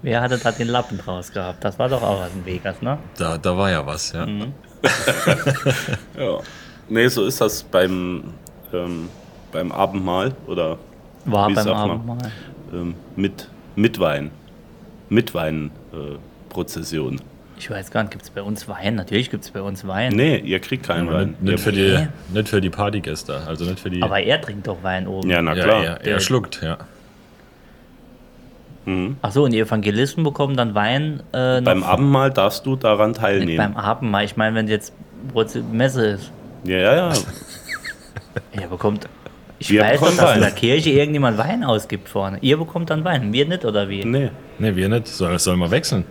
Wer 0.02 0.22
hatte 0.22 0.40
da 0.40 0.52
den 0.52 0.70
Lappen 0.70 0.98
draus 0.98 1.32
gehabt? 1.32 1.64
Das 1.64 1.78
war 1.78 1.88
doch 1.90 2.02
auch 2.02 2.22
aus 2.24 2.32
dem 2.32 2.46
Vegas, 2.46 2.82
ne? 2.82 2.98
Da, 3.18 3.38
da 3.38 3.56
war 3.56 3.70
ja 3.70 3.86
was, 3.86 4.12
ja. 4.12 4.26
Mhm. 4.26 4.54
ja. 6.18 6.40
Nee, 6.88 7.08
so 7.10 7.26
ist 7.26 7.40
das 7.40 7.62
beim, 7.62 8.24
ähm, 8.74 9.08
beim 9.52 9.72
Abendmahl 9.72 10.34
oder 10.48 10.78
War 11.32 11.50
Wie 11.50 11.54
beim? 11.54 11.68
Abendmahl. 11.68 12.18
ähm, 12.74 12.96
mit, 13.16 13.48
mit 13.76 14.00
Wein. 14.00 14.32
Mit 15.10 15.34
Wein-Prozession. 15.34 17.20
Ich 17.58 17.70
weiß 17.70 17.92
gar 17.92 18.04
nicht, 18.04 18.12
gibt 18.12 18.24
es 18.24 18.30
bei 18.30 18.42
uns 18.42 18.68
Wein? 18.70 18.96
Natürlich 18.96 19.30
gibt 19.32 19.44
es 19.44 19.52
bei 19.52 19.62
uns 19.62 19.86
Wein. 19.86 20.14
nee, 20.14 20.38
ihr 20.38 20.60
kriegt 20.60 20.86
keinen 20.86 21.10
Aber 21.10 21.20
Wein. 21.20 21.30
nicht, 21.42 21.42
nicht, 21.42 21.60
für 21.64 21.72
die, 21.74 22.08
nicht 22.34 22.48
für 22.48 22.62
die 22.62 22.70
Partygäste, 22.70 23.42
also 23.46 23.66
nicht 23.66 23.80
für 23.80 23.90
die. 23.90 24.02
Aber 24.02 24.22
er 24.22 24.40
trinkt 24.40 24.68
doch 24.68 24.82
Wein 24.82 25.08
oben. 25.08 25.30
ja, 25.30 25.42
na 25.42 25.54
ja, 25.56 25.64
klar. 25.64 25.84
er, 25.84 26.06
er 26.06 26.20
schluckt, 26.20 26.62
ja. 26.62 26.78
Ach 29.22 29.32
so, 29.32 29.44
und 29.44 29.52
die 29.52 29.60
Evangelisten 29.60 30.24
bekommen 30.24 30.58
dann 30.58 30.74
Wein 30.74 31.22
äh, 31.32 31.58
noch 31.62 31.66
Beim 31.66 31.84
Abendmahl 31.84 32.32
darfst 32.32 32.66
du 32.66 32.76
daran 32.76 33.12
nicht 33.12 33.20
teilnehmen. 33.20 33.58
beim 33.58 33.78
Abendmahl. 33.78 34.26
Ich 34.26 34.36
meine, 34.36 34.56
wenn 34.56 34.68
jetzt 34.68 34.94
Messe 35.72 36.06
ist, 36.08 36.32
ja, 36.64 36.78
ja, 36.78 36.96
ja. 36.96 37.14
er 38.52 38.68
bekommt. 38.68 39.08
Ich 39.60 39.70
Wir 39.70 39.82
weiß 39.82 40.00
doch, 40.00 40.16
dass 40.16 40.36
in 40.36 40.42
der 40.42 40.52
Kirche 40.52 40.90
irgendjemand 40.92 41.38
Wein 41.38 41.64
ausgibt 41.64 42.08
vorne. 42.10 42.38
Ihr 42.42 42.58
bekommt 42.58 42.90
dann 42.90 43.04
Wein, 43.04 43.34
wir 43.34 43.46
nicht 43.46 43.66
oder 43.66 43.90
wie? 43.90 44.04
Nee. 44.06 44.30
Nee, 44.58 44.76
wir 44.76 44.88
nicht. 44.90 45.08
Soll, 45.08 45.38
soll 45.38 45.58
mal 45.58 45.70
wechseln. 45.70 46.06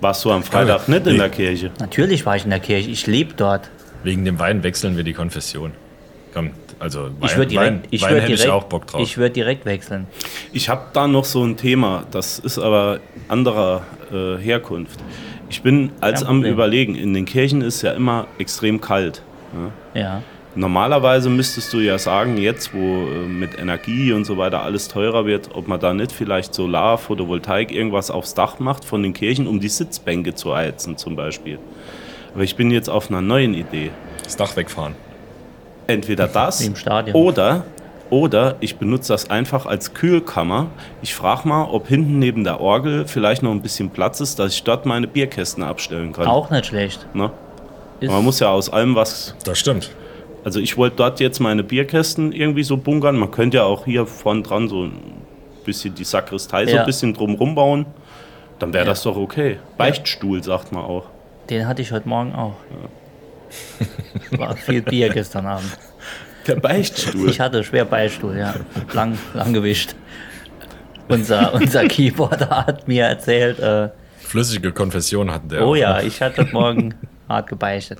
Warst 0.00 0.24
du 0.24 0.30
am 0.32 0.42
Freitag 0.42 0.88
nicht 0.88 1.06
in 1.06 1.12
Nee. 1.12 1.18
der 1.18 1.28
Kirche? 1.28 1.70
Natürlich 1.78 2.26
war 2.26 2.36
ich 2.36 2.44
in 2.44 2.50
der 2.50 2.60
Kirche, 2.60 2.90
ich 2.90 3.06
lebe 3.06 3.34
dort. 3.34 3.70
Wegen 4.02 4.24
dem 4.24 4.38
Wein 4.38 4.62
wechseln 4.62 4.96
wir 4.96 5.04
die 5.04 5.12
Konfession. 5.12 5.72
Komm, 6.32 6.50
also 6.78 7.04
Wein, 7.04 7.12
Ich 7.22 7.36
würde 7.36 7.46
direkt, 7.48 7.70
Wein, 7.72 7.82
ich 7.90 8.02
Wein 8.02 8.08
hätte 8.14 8.26
direkt, 8.26 8.44
ich 8.44 8.50
auch 8.50 8.64
Bock 8.64 8.86
drauf. 8.86 9.02
Ich 9.02 9.18
würde 9.18 9.30
direkt 9.30 9.66
wechseln. 9.66 10.06
Ich 10.52 10.68
habe 10.68 10.82
da 10.92 11.06
noch 11.06 11.24
so 11.24 11.44
ein 11.44 11.56
Thema, 11.56 12.04
das 12.10 12.38
ist 12.38 12.58
aber 12.58 13.00
anderer 13.28 13.82
äh, 14.12 14.36
Herkunft. 14.42 14.98
Ich 15.50 15.62
bin 15.62 15.90
als 16.00 16.22
am 16.22 16.36
Problem. 16.38 16.52
Überlegen, 16.54 16.94
in 16.94 17.12
den 17.14 17.24
Kirchen 17.26 17.60
ist 17.60 17.82
ja 17.82 17.92
immer 17.92 18.26
extrem 18.38 18.80
kalt. 18.80 19.22
Ja? 19.94 20.00
Ja. 20.00 20.22
Normalerweise 20.56 21.30
müsstest 21.30 21.72
du 21.72 21.78
ja 21.78 21.96
sagen, 21.98 22.36
jetzt 22.36 22.74
wo 22.74 22.78
äh, 22.78 23.26
mit 23.26 23.58
Energie 23.58 24.12
und 24.12 24.24
so 24.24 24.36
weiter 24.36 24.62
alles 24.62 24.88
teurer 24.88 25.24
wird, 25.24 25.50
ob 25.54 25.68
man 25.68 25.78
da 25.78 25.94
nicht 25.94 26.10
vielleicht 26.10 26.54
Solar, 26.54 26.98
Photovoltaik, 26.98 27.70
irgendwas 27.70 28.10
aufs 28.10 28.34
Dach 28.34 28.58
macht 28.58 28.84
von 28.84 29.02
den 29.02 29.12
Kirchen, 29.12 29.46
um 29.46 29.60
die 29.60 29.68
Sitzbänke 29.68 30.34
zu 30.34 30.54
heizen 30.54 30.96
zum 30.96 31.14
Beispiel. 31.14 31.58
Aber 32.34 32.42
ich 32.42 32.56
bin 32.56 32.70
jetzt 32.72 32.90
auf 32.90 33.10
einer 33.10 33.20
neuen 33.20 33.54
Idee. 33.54 33.90
Das 34.24 34.36
Dach 34.36 34.56
wegfahren. 34.56 34.94
Entweder 35.86 36.26
das 36.26 36.62
Wie 36.62 36.66
im 36.66 36.76
Stadion. 36.76 37.14
oder 37.14 37.64
oder 38.10 38.56
ich 38.58 38.76
benutze 38.76 39.12
das 39.12 39.30
einfach 39.30 39.66
als 39.66 39.94
Kühlkammer. 39.94 40.66
Ich 41.00 41.14
frage 41.14 41.46
mal, 41.46 41.66
ob 41.70 41.86
hinten 41.86 42.18
neben 42.18 42.42
der 42.42 42.60
Orgel 42.60 43.06
vielleicht 43.06 43.44
noch 43.44 43.52
ein 43.52 43.62
bisschen 43.62 43.90
Platz 43.90 44.20
ist, 44.20 44.40
dass 44.40 44.52
ich 44.52 44.64
dort 44.64 44.84
meine 44.84 45.06
Bierkästen 45.06 45.62
abstellen 45.62 46.12
kann. 46.12 46.26
Auch 46.26 46.50
nicht 46.50 46.66
schlecht. 46.66 47.06
Ne? 47.14 47.30
Man 48.00 48.24
muss 48.24 48.40
ja 48.40 48.50
aus 48.50 48.68
allem 48.68 48.96
was 48.96 49.36
Das 49.44 49.58
stimmt. 49.60 49.90
Also 50.44 50.58
ich 50.60 50.76
wollte 50.76 50.96
dort 50.96 51.20
jetzt 51.20 51.38
meine 51.40 51.62
Bierkästen 51.62 52.32
irgendwie 52.32 52.62
so 52.62 52.76
bunkern. 52.76 53.16
Man 53.16 53.30
könnte 53.30 53.58
ja 53.58 53.64
auch 53.64 53.84
hier 53.84 54.06
vorn 54.06 54.42
dran 54.42 54.68
so 54.68 54.84
ein 54.84 54.92
bisschen 55.64 55.94
die 55.94 56.04
Sakristei 56.04 56.64
so 56.66 56.72
Ja. 56.72 56.80
ein 56.80 56.86
bisschen 56.86 57.12
drumrum 57.12 57.54
bauen. 57.54 57.86
Dann 58.58 58.72
wäre 58.72 58.84
Ja. 58.84 58.90
das 58.90 59.02
doch 59.02 59.16
okay. 59.16 59.58
Beichtstuhl 59.76 60.42
sagt 60.42 60.72
man 60.72 60.84
auch. 60.84 61.06
den 61.50 61.66
hatte 61.66 61.82
ich 61.82 61.90
heute 61.92 62.08
Morgen 62.08 62.32
auch. 62.34 62.54
War 64.32 64.56
viel 64.56 64.82
Bier 64.82 65.08
gestern 65.08 65.46
Abend. 65.46 65.70
Der 66.46 66.54
Beichtstuhl. 66.56 67.28
Ich 67.28 67.40
hatte 67.40 67.64
schwer 67.64 67.84
Beistuhl, 67.84 68.36
ja. 68.38 68.54
Lang, 68.92 69.18
lang 69.34 69.52
gewischt. 69.52 69.94
Unser, 71.08 71.52
unser 71.54 71.86
Keyboarder 71.88 72.66
hat 72.66 72.86
mir 72.86 73.04
erzählt, 73.06 73.58
äh, 73.58 73.88
Flüssige 74.20 74.70
Konfession 74.72 75.28
hatten 75.30 75.48
der. 75.48 75.62
oh 75.66 75.70
auch, 75.72 75.76
ja, 75.76 75.96
ne? 76.00 76.04
ich 76.06 76.22
hatte 76.22 76.42
heute 76.42 76.52
Morgen 76.52 76.94
hart 77.28 77.48
gebeichtet. 77.48 77.98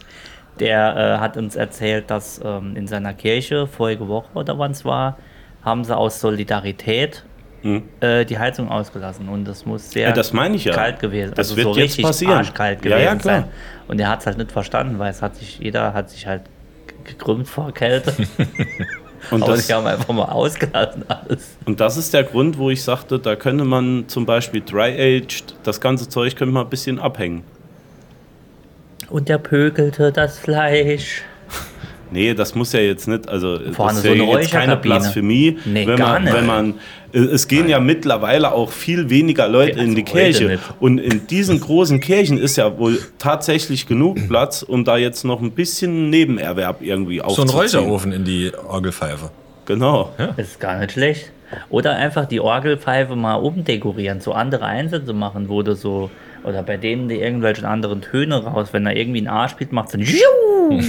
Der 0.61 0.97
äh, 0.97 1.19
hat 1.21 1.37
uns 1.37 1.57
erzählt, 1.57 2.11
dass 2.11 2.41
ähm, 2.45 2.77
in 2.77 2.87
seiner 2.87 3.15
Kirche 3.15 3.67
vorige 3.67 4.07
Woche 4.09 4.29
oder 4.35 4.59
wann 4.59 4.71
es 4.73 4.85
war, 4.85 5.17
haben 5.65 5.85
sie 5.85 5.97
aus 5.97 6.21
Solidarität 6.21 7.25
Hm. 7.63 7.83
äh, 8.01 8.25
die 8.25 8.39
Heizung 8.39 8.71
ausgelassen 8.71 9.29
und 9.29 9.45
das 9.45 9.67
muss 9.67 9.91
sehr 9.91 10.09
Ja, 10.09 10.15
das 10.15 10.33
meine 10.33 10.57
ich 10.57 10.65
ja. 10.65 10.73
kalt 10.73 10.99
gewesen, 10.99 11.33
Das 11.35 11.49
also 11.51 11.57
wird 11.57 11.65
so 11.67 11.75
jetzt 11.75 11.85
richtig 11.91 12.05
passieren. 12.07 12.33
arschkalt 12.39 12.81
gewesen 12.81 13.03
ja, 13.03 13.21
sein. 13.21 13.45
Und 13.87 14.01
er 14.01 14.09
hat 14.09 14.21
es 14.21 14.27
halt 14.27 14.39
nicht 14.39 14.51
verstanden, 14.51 14.99
weil 14.99 15.11
es 15.11 15.21
hat 15.21 15.37
sich 15.37 15.59
jeder 15.59 15.93
hat 15.93 16.09
sich 16.09 16.27
halt 16.27 16.43
gekrümmt 17.05 17.47
vor 17.49 17.71
Kälte. 17.75 18.15
Und 19.31 19.43
Aber 19.43 19.53
das, 19.53 19.67
sie 19.67 19.75
haben 19.75 19.87
einfach 19.87 20.09
mal 20.15 20.25
ausgelassen 20.25 21.05
alles. 21.09 21.59
und 21.67 21.79
das 21.79 21.99
ist 21.99 22.15
der 22.15 22.25
Grund, 22.25 22.57
wo 22.57 22.71
ich 22.71 22.83
sagte, 22.83 23.19
da 23.19 23.37
könnte 23.37 23.67
man 23.67 24.05
zum 24.09 24.25
Beispiel 24.25 24.63
Dry-Aged, 24.63 25.57
das 25.63 25.83
ganze 25.83 26.09
Zeug 26.09 26.35
könnte 26.37 26.55
man 26.55 26.65
ein 26.65 26.71
bisschen 26.71 26.99
abhängen. 26.99 27.45
Und 29.11 29.29
er 29.29 29.39
pökelte 29.39 30.13
das 30.13 30.39
Fleisch. 30.39 31.23
Nee, 32.13 32.35
das 32.35 32.57
muss 32.57 32.73
ja 32.73 32.81
jetzt 32.81 33.07
nicht, 33.07 33.29
also 33.29 33.59
Vorne 33.73 33.93
das 33.93 33.97
ist 33.99 34.03
so 34.03 34.15
ja 34.15 34.23
eine 34.33 34.41
jetzt 34.41 34.51
keine. 34.51 34.77
Blasphemie, 34.77 35.59
Nee, 35.65 35.87
wenn, 35.87 35.97
gar 35.97 36.15
man, 36.15 36.25
nicht. 36.25 36.35
wenn 36.35 36.47
man, 36.47 36.75
es 37.13 37.47
gehen 37.47 37.69
ja 37.69 37.79
mittlerweile 37.79 38.51
auch 38.51 38.73
viel 38.73 39.09
weniger 39.11 39.47
Leute 39.47 39.79
Ja, 39.79 39.85
in 39.85 39.95
die 39.95 40.03
also 40.03 40.13
Kirche 40.15 40.45
nicht. 40.49 40.63
und 40.81 40.99
in 40.99 41.29
diesen 41.29 41.61
großen 41.61 42.01
Kirchen 42.01 42.37
ist 42.37 42.57
ja 42.57 42.79
wohl 42.79 42.99
tatsächlich 43.19 43.87
genug 43.87 44.27
Platz, 44.27 44.63
um 44.65 44.85
da 44.85 44.97
jetzt 44.97 45.25
noch 45.25 45.41
ein 45.41 45.53
bisschen 45.53 46.11
Nebenerwerb 46.11 46.83
irgendwie 46.83 47.19
So 47.19 47.23
ein 47.23 47.29
aufzuziehen. 47.29 47.61
Räucherofen 47.61 48.13
in 48.13 48.25
die 48.25 48.51
Orgelpfeife. 48.69 49.31
Genau. 49.67 50.13
Das 50.19 50.49
ist 50.49 50.59
gar 50.59 50.79
nicht 50.81 50.93
schlecht. 50.93 51.31
Oder 51.69 51.95
einfach 51.95 52.27
die 52.27 52.41
Orgelpfeife 52.41 53.15
mal 53.15 53.35
umdekorieren, 53.37 54.21
so 54.21 54.33
andere 54.33 54.65
Einsätze 54.65 55.13
machen, 55.13 55.49
wo 55.49 55.63
du 55.63 55.77
so, 55.77 56.11
oder 56.45 56.63
bei 56.63 56.77
denen 56.77 57.09
die 57.09 57.21
irgendwelchen 57.21 57.65
anderen 57.65 58.01
Töne 58.03 58.43
raus, 58.45 58.69
wenn 58.73 58.87
er 58.87 58.97
irgendwie 58.97 59.21
ein 59.23 59.29
A 59.29 59.49
spielt, 59.49 59.73
macht 59.73 59.91
so 59.91 59.99
ein 59.99 60.05
Schiu! 60.07 60.81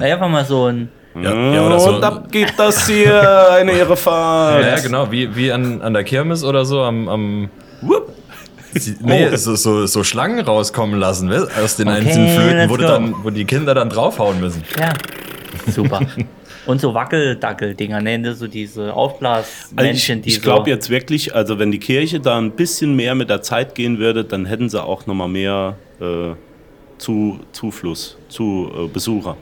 Einfach 0.00 0.28
mal 0.28 0.44
so 0.44 0.66
ein, 0.66 0.88
Ja, 1.14 1.32
ja, 1.52 1.66
oder 1.66 1.78
so. 1.80 1.90
Und 1.96 2.04
ab 2.04 2.30
geht 2.30 2.54
das 2.56 2.86
hier, 2.86 3.50
eine 3.52 3.72
Irrefahrt. 3.72 4.62
Ja, 4.62 4.68
ja, 4.76 4.80
genau, 4.80 5.10
wie, 5.10 5.34
wie 5.36 5.52
an, 5.52 5.82
an 5.82 5.92
der 5.94 6.04
Kirmes 6.04 6.44
oder 6.44 6.64
so 6.64 6.82
am. 6.82 7.08
am 7.08 7.50
Wupp. 7.82 8.12
nee, 9.00 9.28
Oh. 9.32 9.36
so, 9.36 9.54
so, 9.54 9.86
so 9.86 10.04
Schlangen 10.04 10.40
rauskommen 10.44 10.98
lassen, 11.00 11.32
aus 11.32 11.76
den 11.76 11.88
Okay, 11.88 11.98
einzelnen 11.98 12.28
Flöten, 12.38 12.70
wo, 12.70 12.76
dann, 12.76 13.14
wo 13.22 13.30
die 13.30 13.44
Kinder 13.44 13.74
dann 13.74 13.88
draufhauen 13.88 14.40
müssen. 14.40 14.62
ja, 14.78 14.92
super. 15.72 16.00
Und 16.66 16.80
so 16.80 16.94
Wackeldackel-Dinger, 16.94 18.00
nennen 18.00 18.24
das 18.24 18.38
so 18.40 18.46
diese 18.48 18.82
Also 18.84 18.94
Aufblasmännchen, 18.94 20.18
ich 20.18 20.24
die 20.24 20.28
ich 20.30 20.42
glaube 20.42 20.64
so, 20.64 20.70
jetzt 20.70 20.90
wirklich, 20.90 21.34
also 21.34 21.58
wenn 21.58 21.70
die 21.70 21.78
Kirche 21.78 22.20
da 22.20 22.36
ein 22.38 22.50
bisschen 22.52 22.96
mehr 22.96 23.14
mit 23.14 23.30
der 23.30 23.42
Zeit 23.42 23.74
gehen 23.74 23.98
würde, 23.98 24.24
dann 24.24 24.46
hätten 24.46 24.68
sie 24.68 24.82
auch 24.82 25.06
nochmal 25.06 25.28
mehr 25.28 25.76
äh, 26.00 26.32
zu, 26.98 27.40
Zufluss, 27.52 28.16
zu 28.28 28.70
äh, 28.76 28.88
Besucher. 28.88 29.36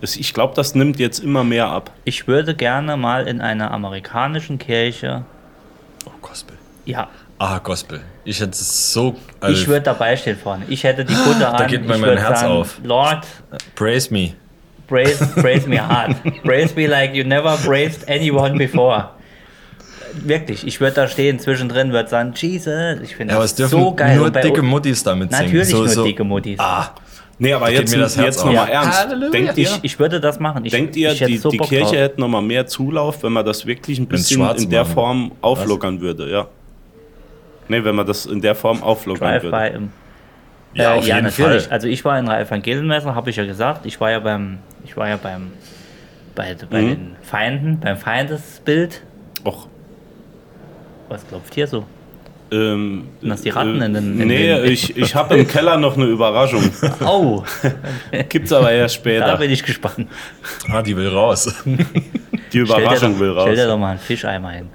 Es- 0.00 0.16
Ich 0.16 0.32
glaube, 0.34 0.52
das 0.54 0.74
nimmt 0.74 0.98
jetzt 0.98 1.18
immer 1.20 1.44
mehr 1.44 1.66
ab. 1.68 1.90
ich 2.04 2.26
würde 2.28 2.54
gerne 2.54 2.96
mal 2.96 3.26
in 3.26 3.40
einer 3.40 3.70
amerikanischen 3.70 4.58
Kirche, 4.58 5.24
Oh, 6.06 6.10
Gospel. 6.22 6.56
ja, 6.84 7.08
Ah, 7.36 7.58
Gospel. 7.58 8.00
Ich 8.24 8.38
hätte 8.40 8.50
es 8.52 8.92
so. 8.92 9.16
Also, 9.40 9.60
ich 9.60 9.66
würde 9.66 9.82
dabei 9.82 10.16
stehen 10.16 10.36
vorne. 10.38 10.64
Ich 10.68 10.84
hätte 10.84 11.04
die 11.04 11.14
Kutte 11.14 11.48
an. 11.50 11.56
Da 11.58 11.64
geht 11.66 11.84
mir 11.84 11.96
ich 11.96 12.00
mein 12.00 12.16
Herz 12.16 12.40
sagen, 12.40 12.52
auf. 12.52 12.78
Lord, 12.84 13.26
praise 13.74 14.12
me. 14.14 14.34
Brace, 14.86 15.18
brace 15.36 15.66
me 15.66 15.78
hard. 15.78 16.16
Brace 16.42 16.74
me 16.76 16.86
like 16.86 17.14
you 17.14 17.24
never 17.24 17.56
braced 17.64 18.08
anyone 18.08 18.56
before. 18.58 19.10
Wirklich, 20.24 20.66
ich 20.66 20.80
würde 20.80 20.94
da 20.94 21.08
stehen 21.08 21.38
zwischendrin, 21.40 21.90
würde 21.92 22.08
sagen, 22.08 22.32
Jesus, 22.36 23.00
ich 23.02 23.16
finde 23.16 23.32
Ja, 23.32 23.36
aber 23.38 23.44
das 23.44 23.52
es 23.52 23.56
dürfen 23.56 23.70
so 23.80 23.94
geil. 23.94 24.16
nur 24.18 24.30
dicke 24.30 24.62
Muttis 24.62 25.02
damit 25.02 25.32
singen. 25.32 25.44
Natürlich 25.46 25.68
so, 25.68 25.78
nur 25.78 25.88
so. 25.88 26.04
dicke 26.04 26.22
Muttis. 26.24 26.58
Ah, 26.60 26.90
Nee, 27.36 27.52
aber 27.52 27.68
jetzt, 27.68 27.92
mir 27.92 28.00
das 28.02 28.16
Herz 28.16 28.26
jetzt 28.36 28.44
nochmal 28.44 28.68
Ja. 28.68 28.82
ernst. 28.82 29.00
Halleluja. 29.00 29.30
Denkt 29.32 29.58
ihr, 29.58 29.64
ich, 29.64 29.78
ich 29.82 29.98
würde 29.98 30.20
das 30.20 30.38
machen. 30.38 30.64
Ich, 30.64 30.70
denkt 30.70 30.94
ihr 30.94 31.10
ich 31.10 31.20
hätte 31.20 31.32
die, 31.32 31.38
so 31.38 31.48
die 31.50 31.58
Kirche 31.58 31.82
drauf. 31.84 31.92
hätte 31.94 32.20
nochmal 32.20 32.42
mehr 32.42 32.64
Zulauf, 32.68 33.24
wenn 33.24 33.32
man 33.32 33.44
das 33.44 33.66
wirklich 33.66 33.98
ein 33.98 34.06
bisschen 34.06 34.40
in 34.56 34.70
der 34.70 34.82
machen. 34.82 34.94
Form 34.94 35.32
auflockern 35.40 36.00
würde? 36.00 36.30
Ja. 36.30 36.46
Nee, 37.66 37.82
wenn 37.82 37.96
man 37.96 38.06
das 38.06 38.26
in 38.26 38.40
der 38.40 38.54
Form 38.54 38.84
auflockern 38.84 39.42
würde. 39.42 39.82
Ja, 40.74 40.94
äh, 40.94 40.98
ja, 40.98 41.02
jeden 41.16 41.24
natürlich. 41.24 41.62
Fall. 41.64 41.72
Also 41.72 41.88
ich 41.88 42.04
war 42.04 42.18
in 42.18 42.26
der 42.26 42.40
Evangelienmesse, 42.40 43.14
habe 43.14 43.30
ich 43.30 43.36
ja 43.36 43.44
gesagt. 43.46 43.86
Ich 43.86 44.00
war 44.00 44.10
ja 44.10 44.18
beim, 44.20 44.58
ich 44.84 44.96
war 44.96 45.08
ja 45.08 45.16
beim, 45.16 45.52
bei, 46.34 46.56
bei 46.68 46.82
Mhm. 46.82 46.88
den 46.88 47.16
Feinden, 47.22 47.80
beim 47.80 47.96
Feindesbild. 47.96 49.02
Och, 49.44 49.68
Was 51.08 51.26
klopft 51.28 51.54
hier 51.54 51.66
so? 51.66 51.84
ähm, 52.50 53.04
Und 53.22 53.28
das 53.28 53.42
die 53.42 53.50
Ratten 53.50 53.80
in 53.80 53.94
den- 53.94 54.20
in 54.20 54.28
nee, 54.28 54.46
den- 54.48 54.64
ich, 54.70 54.96
ich 54.96 55.14
habe 55.14 55.36
im 55.36 55.46
Keller 55.48 55.76
noch 55.76 55.96
eine 55.96 56.06
Überraschung. 56.06 56.62
Oh, 57.04 57.42
Gibt's 58.28 58.52
aber 58.52 58.70
erst 58.72 58.96
da 58.96 59.00
später. 59.00 59.36
bin 59.36 59.50
ich 59.50 59.62
gespannt. 59.62 60.08
ah, 60.70 60.82
die 60.82 60.96
will 60.96 61.08
raus. 61.08 61.52
Die 62.52 62.58
Überraschung 62.58 63.14
dir 63.14 63.20
will 63.20 63.34
doch, 63.34 63.42
Stell 63.42 63.56
dir 63.56 63.62
raus. 63.62 63.70
doch 63.70 63.78
mal 63.78 63.90
einen 63.90 63.98
Fischeimer 63.98 64.50
hin. 64.50 64.68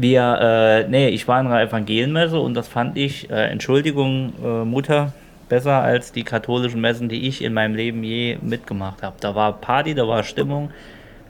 Wir, 0.00 0.38
äh, 0.86 0.88
nee, 0.88 1.08
ich 1.08 1.26
war 1.26 1.40
in 1.40 1.48
einer 1.48 1.60
Evangelienmesse 1.60 2.38
und 2.38 2.54
das 2.54 2.68
fand 2.68 2.96
ich, 2.96 3.28
äh, 3.30 3.50
Entschuldigung, 3.50 4.32
äh, 4.42 4.64
Mutter, 4.64 5.12
besser 5.48 5.82
als 5.82 6.12
die 6.12 6.22
katholischen 6.22 6.80
Messen, 6.80 7.08
die 7.08 7.26
ich 7.26 7.42
in 7.42 7.52
meinem 7.52 7.74
Leben 7.74 8.04
je 8.04 8.38
mitgemacht 8.40 9.02
habe. 9.02 9.16
Da 9.20 9.34
war 9.34 9.52
Party, 9.54 9.94
da 9.94 10.06
war 10.06 10.22
Stimmung. 10.22 10.70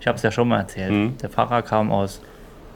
Ich 0.00 0.06
habe 0.06 0.16
es 0.16 0.22
ja 0.22 0.30
schon 0.30 0.48
mal 0.48 0.58
erzählt. 0.58 0.90
Mhm. 0.92 1.16
Der 1.22 1.30
Pfarrer 1.30 1.62
kam 1.62 1.90
aus, 1.90 2.20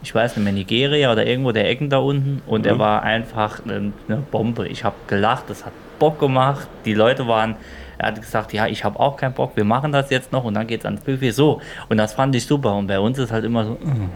ich 0.01 0.13
weiß 0.15 0.35
nicht 0.35 0.43
mehr, 0.43 0.53
Nigeria 0.53 1.11
oder 1.11 1.25
irgendwo 1.27 1.51
der 1.51 1.69
Ecken 1.69 1.89
da 1.91 1.99
unten 1.99 2.41
und 2.47 2.61
Mhm. 2.61 2.67
er 2.71 2.79
war 2.79 3.03
einfach 3.03 3.63
eine, 3.63 3.93
eine 4.07 4.17
Bombe. 4.31 4.67
Ich 4.67 4.83
habe 4.83 4.95
gelacht, 5.07 5.43
das 5.49 5.63
hat 5.63 5.73
Bock 5.99 6.19
gemacht. 6.19 6.67
Die 6.85 6.93
Leute 6.95 7.27
waren, 7.27 7.55
er 7.99 8.07
hat 8.07 8.19
gesagt, 8.19 8.51
ja, 8.51 8.65
ich 8.65 8.83
habe 8.83 8.99
auch 8.99 9.15
keinen 9.15 9.33
Bock, 9.33 9.51
wir 9.55 9.63
machen 9.63 9.91
das 9.91 10.09
jetzt 10.09 10.31
noch 10.31 10.43
und 10.43 10.55
dann 10.55 10.65
geht's 10.65 10.85
ans 10.85 11.01
Buffet. 11.01 11.31
So, 11.31 11.61
und 11.87 11.97
das 11.97 12.13
fand 12.13 12.33
ich 12.35 12.45
super. 12.47 12.73
Und 12.75 12.87
bei 12.87 12.99
uns 12.99 13.19
ist 13.19 13.31
halt 13.31 13.45
immer 13.45 13.63
so, 13.63 13.73
mm, 13.73 14.09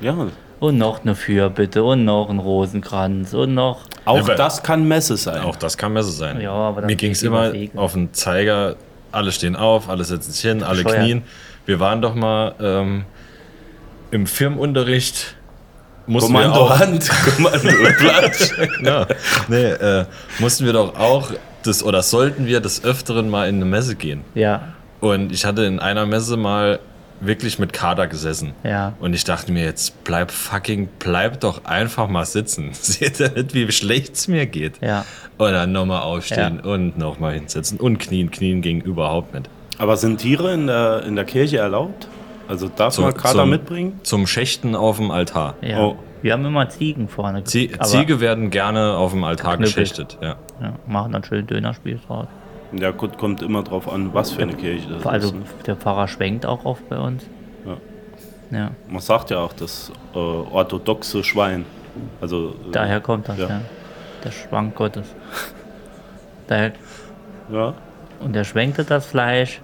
Ja, 0.00 0.14
und 0.60 0.76
noch 0.78 1.02
eine 1.02 1.14
Fürbitte 1.14 1.84
und 1.84 2.04
noch 2.04 2.28
ein 2.30 2.38
Rosenkranz 2.38 3.32
und 3.34 3.54
noch. 3.54 3.80
auch 4.04 4.26
Ja, 4.28 4.34
das 4.34 4.62
kann 4.62 4.86
Messe 4.88 5.16
sein. 5.16 5.42
Auch 5.42 5.56
das 5.56 5.76
kann 5.76 5.92
Messe 5.92 6.10
sein. 6.10 6.40
Ja, 6.40 6.52
aber 6.52 6.82
Mir 6.82 6.96
ging 6.96 7.12
es 7.12 7.22
immer 7.22 7.50
Segel. 7.52 7.78
auf 7.78 7.92
den 7.92 8.12
Zeiger, 8.12 8.76
alle 9.12 9.32
stehen 9.32 9.56
auf, 9.56 9.88
alle 9.88 10.04
setzen 10.04 10.32
sich 10.32 10.40
hin, 10.42 10.62
alle 10.62 10.82
Bescheuert. 10.82 11.02
knien. 11.04 11.22
Wir 11.66 11.80
waren 11.80 12.02
doch 12.02 12.14
mal 12.14 12.54
ähm, 12.60 13.04
im 14.10 14.26
Firmenunterricht. 14.26 15.34
Mussten 16.06 16.32
wir 16.32 16.42
Kommando 16.44 16.60
auch, 16.64 16.78
Hand, 16.80 17.08
Kommando 17.36 17.68
Platsch. 17.98 18.50
ja, 18.82 19.06
nee, 19.48 19.64
äh, 19.72 20.06
mussten 20.38 20.64
wir 20.64 20.72
doch 20.72 20.98
auch 20.98 21.30
das 21.64 21.82
oder 21.82 22.02
sollten 22.02 22.46
wir 22.46 22.60
des 22.60 22.82
Öfteren 22.84 23.28
mal 23.28 23.48
in 23.48 23.56
eine 23.56 23.66
Messe 23.66 23.94
gehen. 23.94 24.24
Ja, 24.34 24.72
Und 25.00 25.32
ich 25.32 25.44
hatte 25.44 25.64
in 25.64 25.78
einer 25.80 26.06
Messe 26.06 26.36
mal 26.38 26.78
wirklich 27.20 27.58
mit 27.58 27.72
Kader 27.72 28.06
gesessen. 28.06 28.52
ja. 28.64 28.92
Und 29.00 29.14
ich 29.14 29.24
dachte 29.24 29.52
mir 29.52 29.64
jetzt, 29.64 30.04
bleib 30.04 30.30
fucking, 30.30 30.88
bleib 30.98 31.40
doch 31.40 31.64
einfach 31.64 32.08
mal 32.08 32.24
sitzen. 32.24 32.68
Seht 32.72 33.20
ihr 33.20 33.30
nicht, 33.30 33.54
wie 33.54 33.70
schlecht 33.72 34.14
es 34.14 34.28
mir 34.28 34.46
geht? 34.46 34.80
Ja. 34.80 35.04
Und 35.36 35.52
dann 35.52 35.72
nochmal 35.72 36.02
aufstehen 36.02 36.60
und 36.60 36.98
nochmal 36.98 37.34
hinsetzen 37.34 37.78
und 37.78 37.98
knien. 37.98 38.30
Knien 38.30 38.62
ging 38.62 38.80
überhaupt 38.80 39.34
nicht. 39.34 39.48
Aber 39.78 39.96
sind 39.96 40.18
Tiere 40.18 40.52
in 40.54 40.66
der, 40.66 41.04
in 41.04 41.14
der 41.16 41.24
Kirche 41.24 41.58
erlaubt? 41.58 42.08
Also 42.48 42.68
darf 42.68 42.94
So- 42.94 43.02
man 43.02 43.14
Kader 43.14 43.40
zum- 43.40 43.50
mitbringen? 43.50 44.00
Zum 44.02 44.26
Schächten 44.26 44.74
auf 44.74 44.96
dem 44.96 45.10
Altar. 45.10 45.54
ja. 45.60 45.80
Oh. 45.80 45.96
Wir 46.20 46.32
haben 46.32 46.44
immer 46.44 46.68
Ziegen 46.68 47.06
vorne. 47.08 47.44
Zie 47.44 47.70
Ziege 47.84 48.20
werden 48.20 48.50
gerne 48.50 48.94
auf 48.96 49.12
dem 49.12 49.22
Altar 49.22 49.56
Knüppel. 49.56 49.72
geschächtet. 49.84 50.18
Ja. 50.20 50.34
Ja, 50.60 50.72
machen 50.88 51.12
dann 51.12 51.22
schön 51.22 51.46
Dönerspieß 51.46 52.00
draus. 52.08 52.26
Ja, 52.72 52.90
gut, 52.90 53.16
kommt 53.18 53.42
immer 53.42 53.62
drauf 53.62 53.90
an, 53.90 54.12
was 54.12 54.32
für 54.32 54.42
eine 54.42 54.54
Kirche 54.54 54.88
das 54.90 55.06
Also 55.06 55.28
ist. 55.28 55.34
ne? 55.34 55.42
der 55.66 55.76
Pfarrer 55.76 56.06
schwenkt 56.08 56.44
auch 56.46 56.64
oft 56.64 56.88
bei 56.88 56.98
uns. 56.98 57.24
Ja. 57.66 57.76
Ja, 58.58 58.70
Man 58.88 59.00
sagt 59.00 59.30
ja 59.30 59.38
auch 59.40 59.52
das 59.52 59.92
äh, 60.14 60.18
orthodoxe 60.18 61.22
Schwein. 61.24 61.64
Also, 62.20 62.50
äh, 62.68 62.72
daher 62.72 63.00
kommt 63.00 63.28
das, 63.28 63.38
ja. 63.38 63.48
Ja. 63.48 63.60
Der 64.24 64.30
Schwank 64.30 64.74
Gottes. 64.74 65.14
Daher, 66.46 66.72
ja. 67.52 67.74
und 68.20 68.34
er 68.34 68.44
schwenkte 68.44 68.84
das 68.84 69.04
Fleisch 69.06 69.60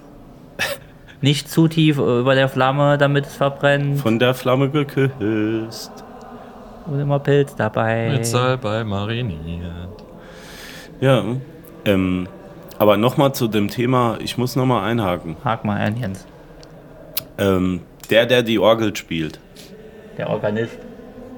nicht 1.22 1.48
zu 1.50 1.66
tief 1.68 1.96
über 1.98 2.34
der 2.34 2.48
Flamme, 2.48 2.98
damit 2.98 3.26
es 3.26 3.34
verbrennt. 3.34 4.00
Von 4.00 4.18
der 4.18 4.34
Flamme 4.34 4.68
geküsst. 4.70 5.92
Und 6.86 7.00
immer 7.00 7.18
Pilz 7.18 7.54
dabei. 7.56 8.10
Mit 8.10 8.26
Salbei 8.26 8.84
mariniert. 8.84 9.88
Ja. 11.00 11.24
Ähm, 11.86 12.28
aber 12.78 12.96
nochmal 12.96 13.34
zu 13.34 13.48
dem 13.48 13.68
Thema, 13.68 14.18
ich 14.22 14.36
muss 14.38 14.56
nochmal 14.56 14.88
einhaken. 14.90 15.36
Hak 15.44 15.64
mal 15.64 15.76
ein, 15.76 15.96
Jens. 15.96 16.26
Ähm, 17.38 17.80
der, 18.10 18.26
der 18.26 18.42
die 18.42 18.58
Orgel 18.58 18.94
spielt, 18.96 19.38
Der 20.18 20.30
Organist. 20.30 20.78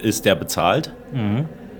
ist 0.01 0.24
der 0.24 0.34
bezahlt? 0.34 0.93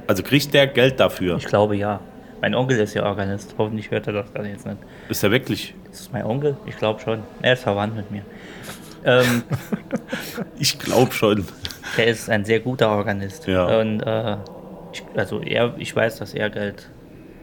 Also 0.07 0.23
kriegt 0.23 0.55
der 0.55 0.67
Geld 0.69 1.01
dafür? 1.01 1.37
Ich 1.37 1.47
glaube 1.47 1.77
ja. 1.77 2.01
Mein 2.41 2.55
Onkel 2.55 2.79
ist 2.79 2.95
ja 2.95 3.05
Organist. 3.05 3.55
Hoffentlich 3.59 3.91
hört 3.91 4.07
er 4.07 4.13
das 4.13 4.33
dann 4.33 4.45
jetzt 4.47 4.67
nicht. 4.67 4.79
Ist 5.09 5.23
der 5.23 5.31
wirklich? 5.31 5.75
Ist 5.91 6.01
das 6.07 6.13
mein 6.13 6.25
Onkel? 6.25 6.57
Ich 6.67 6.77
glaube 6.77 7.01
schon. 7.01 7.23
Er 7.43 7.55
ist 7.55 7.63
verwandt 7.63 7.97
mit 7.97 8.11
mir. 8.11 8.23
Ähm, 9.05 9.43
Ich 10.59 10.79
glaube 10.79 11.13
schon. 11.13 11.45
der 11.97 12.07
ist 12.07 12.29
ein 12.31 12.45
sehr 12.45 12.61
guter 12.61 12.91
Organist. 12.91 13.47
Ja. 13.47 13.79
Und 13.81 14.01
äh, 14.03 14.37
ich, 14.93 15.03
also 15.17 15.41
er, 15.41 15.75
ich 15.79 15.95
weiß, 15.97 16.19
dass 16.19 16.35
er 16.35 16.51
Geld. 16.51 16.89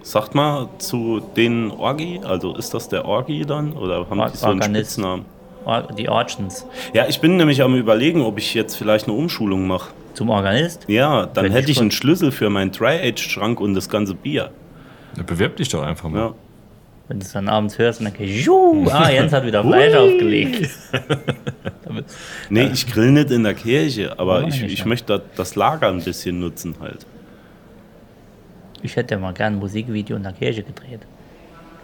Sagt 0.03 0.35
mal 0.35 0.67
zu 0.79 1.21
den 1.35 1.71
Orgi, 1.71 2.19
also 2.23 2.55
ist 2.55 2.73
das 2.73 2.89
der 2.89 3.05
Orgi 3.05 3.45
dann 3.45 3.73
oder 3.73 4.07
haben 4.09 4.19
Or- 4.19 4.29
die 4.29 4.37
so 4.37 4.45
einen 4.47 4.61
Organist. 4.61 4.91
Spitznamen? 4.93 5.25
Or, 5.65 5.87
die 5.97 6.09
Orchens. 6.09 6.65
Ja, 6.93 7.05
ich 7.07 7.21
bin 7.21 7.37
nämlich 7.37 7.61
am 7.61 7.73
überlegen, 7.75 8.21
ob 8.21 8.37
ich 8.37 8.53
jetzt 8.53 8.75
vielleicht 8.75 9.07
eine 9.07 9.15
Umschulung 9.15 9.65
mache. 9.65 9.91
Zum 10.13 10.29
Organist? 10.29 10.85
Ja, 10.89 11.25
dann 11.25 11.45
Wenn 11.45 11.51
hätte 11.53 11.71
ich 11.71 11.77
ich 11.77 11.81
einen 11.81 11.91
Schlüssel 11.91 12.31
für 12.33 12.49
meinen 12.49 12.71
Dry-Age-Schrank 12.71 13.61
und 13.61 13.73
das 13.73 13.87
ganze 13.89 14.13
Bier. 14.13 14.51
Ja, 15.15 15.23
Bewirb 15.23 15.55
dich 15.55 15.69
doch 15.69 15.81
einfach 15.81 16.09
mal. 16.09 16.19
Ja. 16.19 16.33
Wenn 17.07 17.19
du 17.19 17.25
es 17.25 17.31
dann 17.31 17.47
abends 17.49 17.77
hörst 17.79 17.99
und 18.01 18.05
dann 18.05 18.13
gehst 18.13 18.45
du, 18.45 18.85
ah, 18.91 19.09
Jens 19.09 19.31
hat 19.33 19.45
wieder 19.45 19.63
Fleisch 19.63 19.95
aufgelegt. 19.95 20.69
Nee, 22.49 22.69
ich 22.73 22.87
grill 22.91 23.11
nicht 23.11 23.29
in 23.29 23.43
der 23.43 23.53
Kirche, 23.53 24.17
aber 24.17 24.47
ich, 24.47 24.63
ich 24.63 24.83
möchte 24.85 25.19
da- 25.19 25.23
das 25.35 25.55
Lager 25.55 25.89
ein 25.89 26.03
bisschen 26.03 26.39
nutzen 26.39 26.75
halt. 26.79 27.05
Ich 28.83 28.95
hätte 28.95 29.15
ja 29.15 29.19
mal 29.19 29.33
gern 29.33 29.53
ein 29.53 29.59
Musikvideo 29.59 30.17
in 30.17 30.23
der 30.23 30.33
Kirche 30.33 30.61
gedreht. 30.61 30.99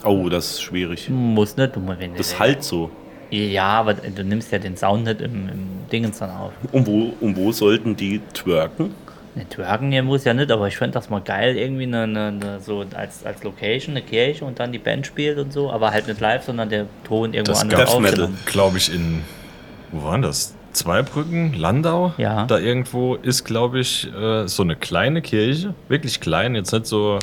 Oh, 0.04 0.30
das 0.30 0.52
ist 0.52 0.62
schwierig. 0.62 1.10
Muss 1.10 1.58
nicht, 1.58 1.76
du 1.76 1.82
wenn 1.88 2.16
Das 2.16 2.40
halt 2.40 2.64
so. 2.64 2.92
Ja, 3.32 3.68
aber 3.68 3.94
du 3.94 4.24
nimmst 4.24 4.52
ja 4.52 4.60
den 4.60 4.76
Sound 4.76 5.06
nicht 5.06 5.22
im, 5.22 5.50
im 5.50 5.68
Dingens 5.92 6.20
dann 6.20 6.32
auf. 6.32 6.52
Und 6.72 6.88
wo, 6.88 7.14
und 7.20 7.36
wo 7.36 7.52
sollten 7.52 7.96
die 7.96 8.22
twerken? 8.34 8.94
Ne, 9.36 9.48
Twerken 9.48 9.92
hier 9.92 10.02
muss 10.02 10.24
ja 10.26 10.34
nicht, 10.34 10.50
aber 10.52 10.68
ich 10.68 10.78
fände 10.78 10.94
das 10.96 11.10
mal 11.10 11.22
geil, 11.22 11.56
irgendwie 11.56 11.84
eine, 11.84 12.04
eine, 12.04 12.28
eine, 12.28 12.60
so 12.60 12.84
als, 12.96 13.24
als 13.26 13.44
Location, 13.44 13.96
eine 13.96 14.04
Kirche 14.04 14.44
und 14.44 14.60
dann 14.60 14.72
die 14.72 14.80
Band 14.80 15.06
spielt 15.06 15.38
und 15.38 15.54
so, 15.54 15.70
aber 15.72 15.92
halt 15.92 16.08
nicht 16.08 16.20
live, 16.20 16.44
sondern 16.44 16.70
der 16.70 16.88
Ton 17.04 17.34
irgendwo 17.34 17.52
Das 17.52 17.62
anders 17.62 17.92
Death 17.92 18.02
Metal. 18.02 18.30
Glaube 18.48 18.78
ich 18.78 18.92
in, 18.92 19.22
wo 19.92 20.04
waren 20.04 20.24
das? 20.24 20.56
Zweibrücken, 20.74 21.54
Landau? 21.58 22.14
Ja. 22.18 22.46
Da 22.46 22.60
irgendwo 22.60 23.16
ist, 23.16 23.44
glaube 23.44 23.80
ich, 23.80 24.08
äh, 24.14 24.48
so 24.48 24.64
eine 24.64 24.76
kleine 24.76 25.22
Kirche. 25.22 25.74
Wirklich 25.88 26.20
klein, 26.20 26.56
jetzt 26.56 26.72
nicht 26.72 26.86
so 26.86 27.20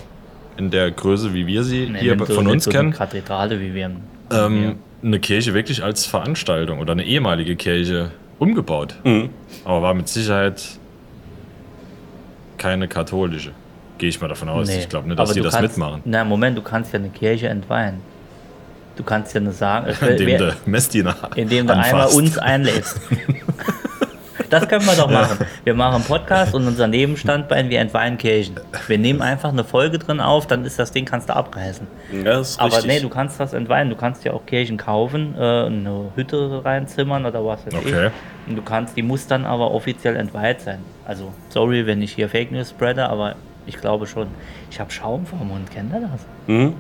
in 0.57 0.71
der 0.71 0.91
Größe, 0.91 1.35
wie 1.35 1.47
wir 1.47 1.63
sie 1.65 1.87
Nee, 1.91 2.01
hier 2.01 2.19
von 2.19 2.47
uns 2.47 2.65
so 2.65 2.71
eine 2.71 2.79
kennen. 2.79 2.93
Kathedrale, 2.93 3.61
wie 3.61 3.75
wir. 3.75 3.91
Ähm, 4.31 4.77
eine 5.03 5.21
Kirche 5.21 5.55
wirklich 5.55 5.83
als 5.83 6.07
Veranstaltung 6.07 6.79
oder 6.81 6.93
eine 6.93 7.05
ehemalige 7.05 7.57
Kirche 7.57 8.11
umgebaut. 8.39 8.95
Mhm. 9.05 9.31
Aber 9.65 9.83
war 9.83 9.95
mit 9.95 10.09
Sicherheit 10.09 10.63
keine 12.59 12.89
katholische. 12.89 13.51
Gehe 13.99 14.09
ich 14.09 14.21
mal 14.21 14.29
davon 14.29 14.49
aus. 14.49 14.69
Nee. 14.69 14.79
Ich 14.81 14.89
glaube 14.89 15.09
nicht, 15.09 15.19
dass 15.19 15.33
die 15.33 15.41
das 15.41 15.55
kannst, 15.55 15.77
mitmachen. 15.79 16.03
Na, 16.05 16.25
Moment, 16.25 16.57
du 16.59 16.63
kannst 16.63 16.93
ja 16.93 16.99
eine 16.99 17.09
Kirche 17.09 17.49
entweihen. 17.49 18.01
Du 18.97 19.03
kannst 19.03 19.35
ja 19.35 19.41
nur 19.41 19.53
sagen, 19.53 19.87
Indem 20.09 20.27
wär- 20.27 20.39
der 20.39 20.55
Messdiener 20.67 21.15
indem 21.37 21.67
du 21.67 21.73
einmal 21.75 22.03
anfasst. 22.03 22.17
uns 22.17 22.39
einlädst. 22.39 23.01
Das 24.49 24.69
können 24.69 24.87
wir 24.87 24.95
doch 24.95 25.11
machen. 25.11 25.39
Wir 25.65 25.75
machen 25.75 25.97
einen 25.97 26.05
Podcast 26.05 26.55
und 26.55 26.69
unser 26.69 26.87
Nebenstandbein, 26.87 27.69
wir 27.69 27.81
entweihen 27.81 28.17
Kirchen. 28.17 28.61
Wir 28.87 28.97
nehmen 28.97 29.21
einfach 29.21 29.49
eine 29.49 29.65
Folge 29.65 29.99
drin 29.99 30.21
auf, 30.21 30.47
dann 30.47 30.65
ist 30.65 30.79
das 30.79 30.93
Ding, 30.93 31.05
kannst 31.05 31.29
du 31.29 31.35
abreißen. 31.35 31.85
Ja, 32.13 32.23
das 32.23 32.51
ist 32.51 32.61
Aber 32.61 32.77
richtig. 32.77 32.87
nee, 32.93 33.01
du 33.01 33.09
kannst 33.09 33.41
das 33.41 33.55
entweihen. 33.55 33.91
Du 33.91 33.97
kannst 33.97 34.25
ja 34.25 34.33
auch 34.35 34.47
Kirchen 34.47 34.77
kaufen, 34.77 35.35
äh, 35.37 35.41
eine 35.67 36.13
Hütte 36.15 36.65
reinzimmern 36.65 37.27
oder 37.27 37.45
was 37.45 37.67
weiß 37.67 37.75
Okay. 37.75 38.07
ich. 38.07 38.49
Und 38.51 38.55
du 38.57 38.63
kannst, 38.63 38.97
die 38.97 39.03
muss 39.03 39.27
dann 39.27 39.45
aber 39.47 39.73
offiziell 39.73 40.15
entweiht 40.15 40.61
sein. 40.61 40.79
Also, 41.05 41.33
sorry, 41.49 41.85
wenn 41.87 42.01
ich 42.01 42.13
hier 42.13 42.29
Fake 42.29 42.53
News 42.53 42.71
spreade, 42.71 43.09
aber 43.09 43.35
ich 43.67 43.77
glaube 43.81 44.07
schon. 44.07 44.29
Ich 44.71 44.79
habe 44.79 44.93
Schaum 44.93 45.27
vor 45.27 45.41
dem 45.41 45.49
Mund, 45.49 45.69
kennt 45.73 45.93
ihr 45.93 46.03
das? 46.03 46.21
Mhm. 46.47 46.75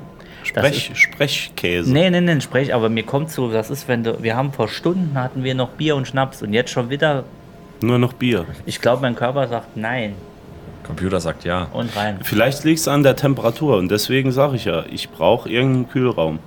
Sprech, 0.46 0.92
Sprechkäse. 0.94 1.92
Nee, 1.92 2.08
nee, 2.10 2.20
nee, 2.20 2.40
sprech, 2.40 2.72
aber 2.72 2.88
mir 2.88 3.02
kommt 3.02 3.30
so, 3.30 3.50
das 3.50 3.70
ist, 3.70 3.88
wenn 3.88 4.04
du, 4.04 4.22
wir 4.22 4.36
haben 4.36 4.52
vor 4.52 4.68
Stunden 4.68 5.12
hatten 5.14 5.42
wir 5.44 5.54
noch 5.54 5.70
Bier 5.70 5.96
und 5.96 6.06
Schnaps 6.06 6.42
und 6.42 6.52
jetzt 6.52 6.70
schon 6.70 6.88
wieder, 6.88 7.24
Nur 7.80 7.98
noch 7.98 8.12
Bier. 8.12 8.46
ich 8.64 8.80
glaube, 8.80 9.02
mein 9.02 9.16
Körper 9.16 9.48
sagt 9.48 9.76
nein 9.76 10.14
Computer 10.86 11.20
sagt 11.20 11.44
ja. 11.44 11.66
und 11.72 11.94
rein. 11.96 12.18
Vielleicht 12.22 12.64
liegt 12.64 12.78
es 12.78 12.88
an 12.88 13.02
der 13.02 13.16
Temperatur 13.16 13.76
und 13.76 13.90
deswegen 13.90 14.30
sage 14.30 14.56
ich 14.56 14.64
ja, 14.64 14.84
ich 14.90 15.10
brauche 15.10 15.48
irgendeinen 15.50 15.88
Kühlraum. 15.88 16.38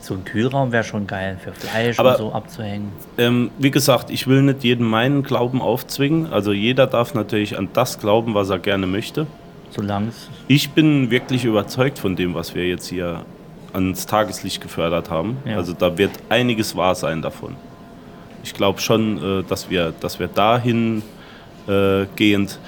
So 0.00 0.14
ein 0.14 0.24
Kühlraum 0.24 0.72
wäre 0.72 0.84
schon 0.84 1.06
geil 1.06 1.38
für 1.42 1.52
Fleisch 1.52 1.98
Aber- 1.98 2.12
und 2.12 2.16
so 2.16 2.32
abzuhängen. 2.32 2.92
Ähm, 3.18 3.50
wie 3.58 3.70
gesagt, 3.70 4.10
ich 4.10 4.26
will 4.26 4.42
nicht 4.42 4.64
jedem 4.64 4.88
meinen 4.88 5.22
Glauben 5.22 5.60
aufzwingen. 5.60 6.32
Also 6.32 6.52
jeder 6.52 6.86
darf 6.86 7.12
natürlich 7.12 7.58
an 7.58 7.68
das 7.74 7.98
glauben, 7.98 8.34
was 8.34 8.48
er 8.48 8.58
gerne 8.58 8.86
möchte. 8.86 9.26
Solange 9.70 10.08
es. 10.08 10.28
Ich 10.46 10.70
bin 10.70 11.10
wirklich 11.10 11.44
überzeugt 11.44 11.98
von 11.98 12.16
dem, 12.16 12.34
was 12.34 12.54
wir 12.54 12.66
jetzt 12.66 12.88
hier 12.88 13.24
ans 13.72 14.06
Tageslicht 14.06 14.60
gefördert 14.60 15.10
haben. 15.10 15.38
Ja. 15.44 15.56
Also 15.56 15.72
da 15.72 15.98
wird 15.98 16.12
einiges 16.28 16.76
wahr 16.76 16.94
sein 16.94 17.22
davon. 17.22 17.56
Ich 18.42 18.54
glaube 18.54 18.80
schon, 18.80 19.40
äh, 19.40 19.44
dass 19.44 19.70
wir, 19.70 19.92
dass 20.00 20.18
wir 20.18 20.28
dahin 20.28 21.02
äh, 21.66 22.06
gehend 22.16 22.58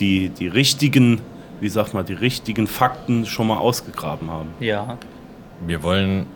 die, 0.00 0.30
die 0.30 0.48
richtigen, 0.48 1.20
wie 1.60 1.68
sagt 1.68 1.94
man, 1.94 2.04
die 2.06 2.14
richtigen 2.14 2.66
Fakten 2.66 3.26
schon 3.26 3.46
mal 3.48 3.58
ausgegraben 3.58 4.30
haben. 4.30 4.50
Ja, 4.60 4.98
Wir 5.66 5.82
wollen, 5.82 6.26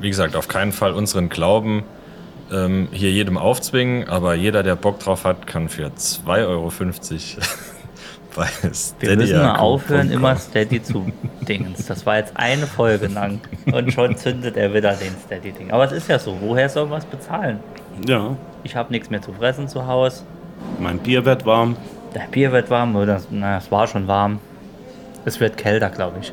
wie 0.00 0.08
gesagt, 0.08 0.36
auf 0.36 0.48
keinen 0.48 0.72
Fall 0.72 0.92
unseren 0.92 1.28
Glauben 1.28 1.84
ähm, 2.52 2.88
hier 2.92 3.10
jedem 3.10 3.38
aufzwingen, 3.38 4.08
aber 4.08 4.34
jeder, 4.34 4.62
der 4.62 4.76
Bock 4.76 5.00
drauf 5.00 5.24
hat, 5.24 5.46
kann 5.46 5.68
für 5.68 5.86
2,50 5.86 6.46
Euro 6.46 6.70
bei 8.36 8.46
wir 9.00 9.16
müssen 9.16 9.38
mal 9.38 9.56
aufhören, 9.56 10.10
immer 10.10 10.36
Steady 10.36 10.82
zu 10.82 11.10
Dingens. 11.48 11.86
Das 11.86 12.06
war 12.06 12.18
jetzt 12.18 12.32
eine 12.36 12.66
Folge 12.66 13.08
lang 13.08 13.40
und 13.72 13.92
schon 13.92 14.16
zündet 14.16 14.56
er 14.56 14.72
wieder 14.72 14.92
den 14.92 15.14
Steady-Ding. 15.24 15.70
Aber 15.72 15.84
es 15.84 15.92
ist 15.92 16.08
ja 16.08 16.18
so, 16.18 16.36
woher 16.40 16.68
soll 16.68 16.84
man 16.86 16.98
was 16.98 17.04
bezahlen? 17.06 17.60
Ja, 18.06 18.36
Ich 18.62 18.76
habe 18.76 18.92
nichts 18.92 19.10
mehr 19.10 19.22
zu 19.22 19.32
fressen 19.32 19.68
zu 19.68 19.86
Hause. 19.86 20.22
mein 20.78 20.98
Bier 20.98 21.24
wird 21.24 21.44
warm. 21.46 21.76
Der 22.14 22.26
Bier 22.30 22.52
wird 22.52 22.70
warm, 22.70 22.94
oder? 22.96 23.20
Na, 23.30 23.58
es 23.58 23.70
war 23.70 23.86
schon 23.86 24.06
warm. 24.06 24.38
Es 25.24 25.40
wird 25.40 25.56
kälter, 25.56 25.90
glaube 25.90 26.18
ich. 26.20 26.32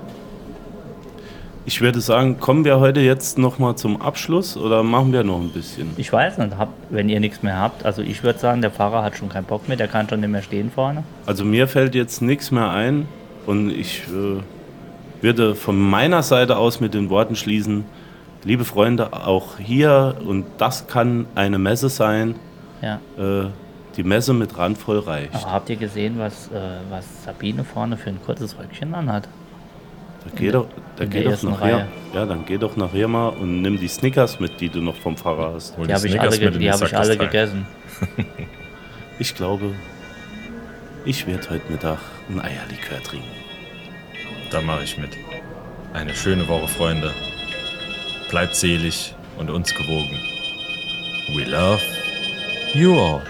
Ich 1.65 1.79
würde 1.79 2.01
sagen, 2.01 2.39
kommen 2.39 2.65
wir 2.65 2.79
heute 2.81 2.99
jetzt 2.99 3.37
noch 3.37 3.57
mal 3.57 3.75
zum 3.77 4.01
Abschluss 4.01 4.57
oder 4.57 4.83
machen 4.83 5.13
wir 5.13 5.23
noch 5.23 5.39
ein 5.39 5.49
bisschen? 5.49 5.91
Ich 5.95 6.11
weiß 6.11 6.37
nicht, 6.39 6.57
hab, 6.57 6.69
wenn 6.89 7.07
ihr 7.07 7.21
nichts 7.21 7.41
mehr 7.41 7.57
habt. 7.57 7.85
Also 7.85 8.01
ich 8.01 8.21
würde 8.21 8.37
sagen, 8.37 8.61
der 8.61 8.71
Fahrer 8.71 9.01
hat 9.01 9.15
schon 9.15 9.29
keinen 9.29 9.45
Bock 9.45 9.67
mehr, 9.69 9.77
der 9.77 9.87
kann 9.87 10.09
schon 10.09 10.19
nicht 10.19 10.29
mehr 10.29 10.41
stehen 10.41 10.69
vorne. 10.71 11.03
Also 11.25 11.45
mir 11.45 11.69
fällt 11.69 11.95
jetzt 11.95 12.21
nichts 12.21 12.51
mehr 12.51 12.69
ein 12.69 13.07
und 13.45 13.69
ich 13.69 14.03
äh, 14.09 14.41
würde 15.21 15.55
von 15.55 15.79
meiner 15.79 16.21
Seite 16.21 16.57
aus 16.57 16.81
mit 16.81 16.93
den 16.93 17.09
Worten 17.09 17.37
schließen, 17.37 17.85
liebe 18.43 18.65
Freunde, 18.65 19.13
auch 19.13 19.57
hier 19.57 20.15
und 20.27 20.45
das 20.57 20.87
kann 20.87 21.27
eine 21.33 21.59
Messe 21.59 21.87
sein, 21.87 22.35
Ja. 22.81 22.99
äh, 23.17 23.45
die 23.95 24.03
Messe 24.03 24.33
mit 24.33 24.57
randvoll 24.57 24.99
reicht. 24.99 25.33
Aber 25.35 25.51
habt 25.53 25.69
ihr 25.69 25.77
gesehen, 25.77 26.15
was, 26.17 26.47
äh, 26.47 26.59
was 26.89 27.05
Sabine 27.23 27.63
vorne 27.63 27.95
für 27.95 28.09
ein 28.09 28.19
kurzes 28.25 28.57
Röckchen 28.59 28.93
anhat? 28.93 29.29
Da 30.25 30.31
geh 30.35 30.51
doch, 30.51 30.67
da 30.95 31.03
in 31.03 31.09
geh 31.09 31.23
doch 31.23 31.43
nachher, 31.43 31.75
Reihe. 31.77 31.87
ja, 32.13 32.25
dann 32.25 32.45
geh 32.45 32.57
doch 32.57 32.75
nachher 32.77 33.07
mal 33.07 33.29
und 33.29 33.61
nimm 33.61 33.77
die 33.79 33.87
Snickers 33.87 34.39
mit, 34.39 34.59
die 34.61 34.69
du 34.69 34.79
noch 34.81 34.95
vom 34.95 35.17
Fahrer 35.17 35.53
hast. 35.53 35.75
Hol 35.77 35.87
Die 35.87 35.93
habe 35.93 36.05
ich 36.05 36.13
Snickers 36.13 36.39
alle, 36.39 36.51
ge 36.51 36.59
die 36.59 36.71
hab 36.71 36.81
ich 36.81 36.97
alle 36.97 37.17
gegessen. 37.17 37.65
Ich 39.19 39.35
glaube, 39.35 39.75
ich 41.05 41.27
werde 41.27 41.47
heute 41.51 41.71
Mittag 41.71 41.99
ein 42.29 42.41
Eierlikör 42.41 43.01
trinken. 43.03 43.27
Da 44.49 44.59
mache 44.59 44.83
ich 44.83 44.97
mit. 44.97 45.11
Eine 45.93 46.15
schöne 46.15 46.47
Woche, 46.47 46.67
Freunde. 46.67 47.13
Bleibt 48.31 48.55
selig 48.55 49.13
und 49.37 49.51
uns 49.51 49.73
gewogen. 49.75 50.17
We 51.35 51.43
love 51.43 51.81
you 52.73 52.99
all. 52.99 53.21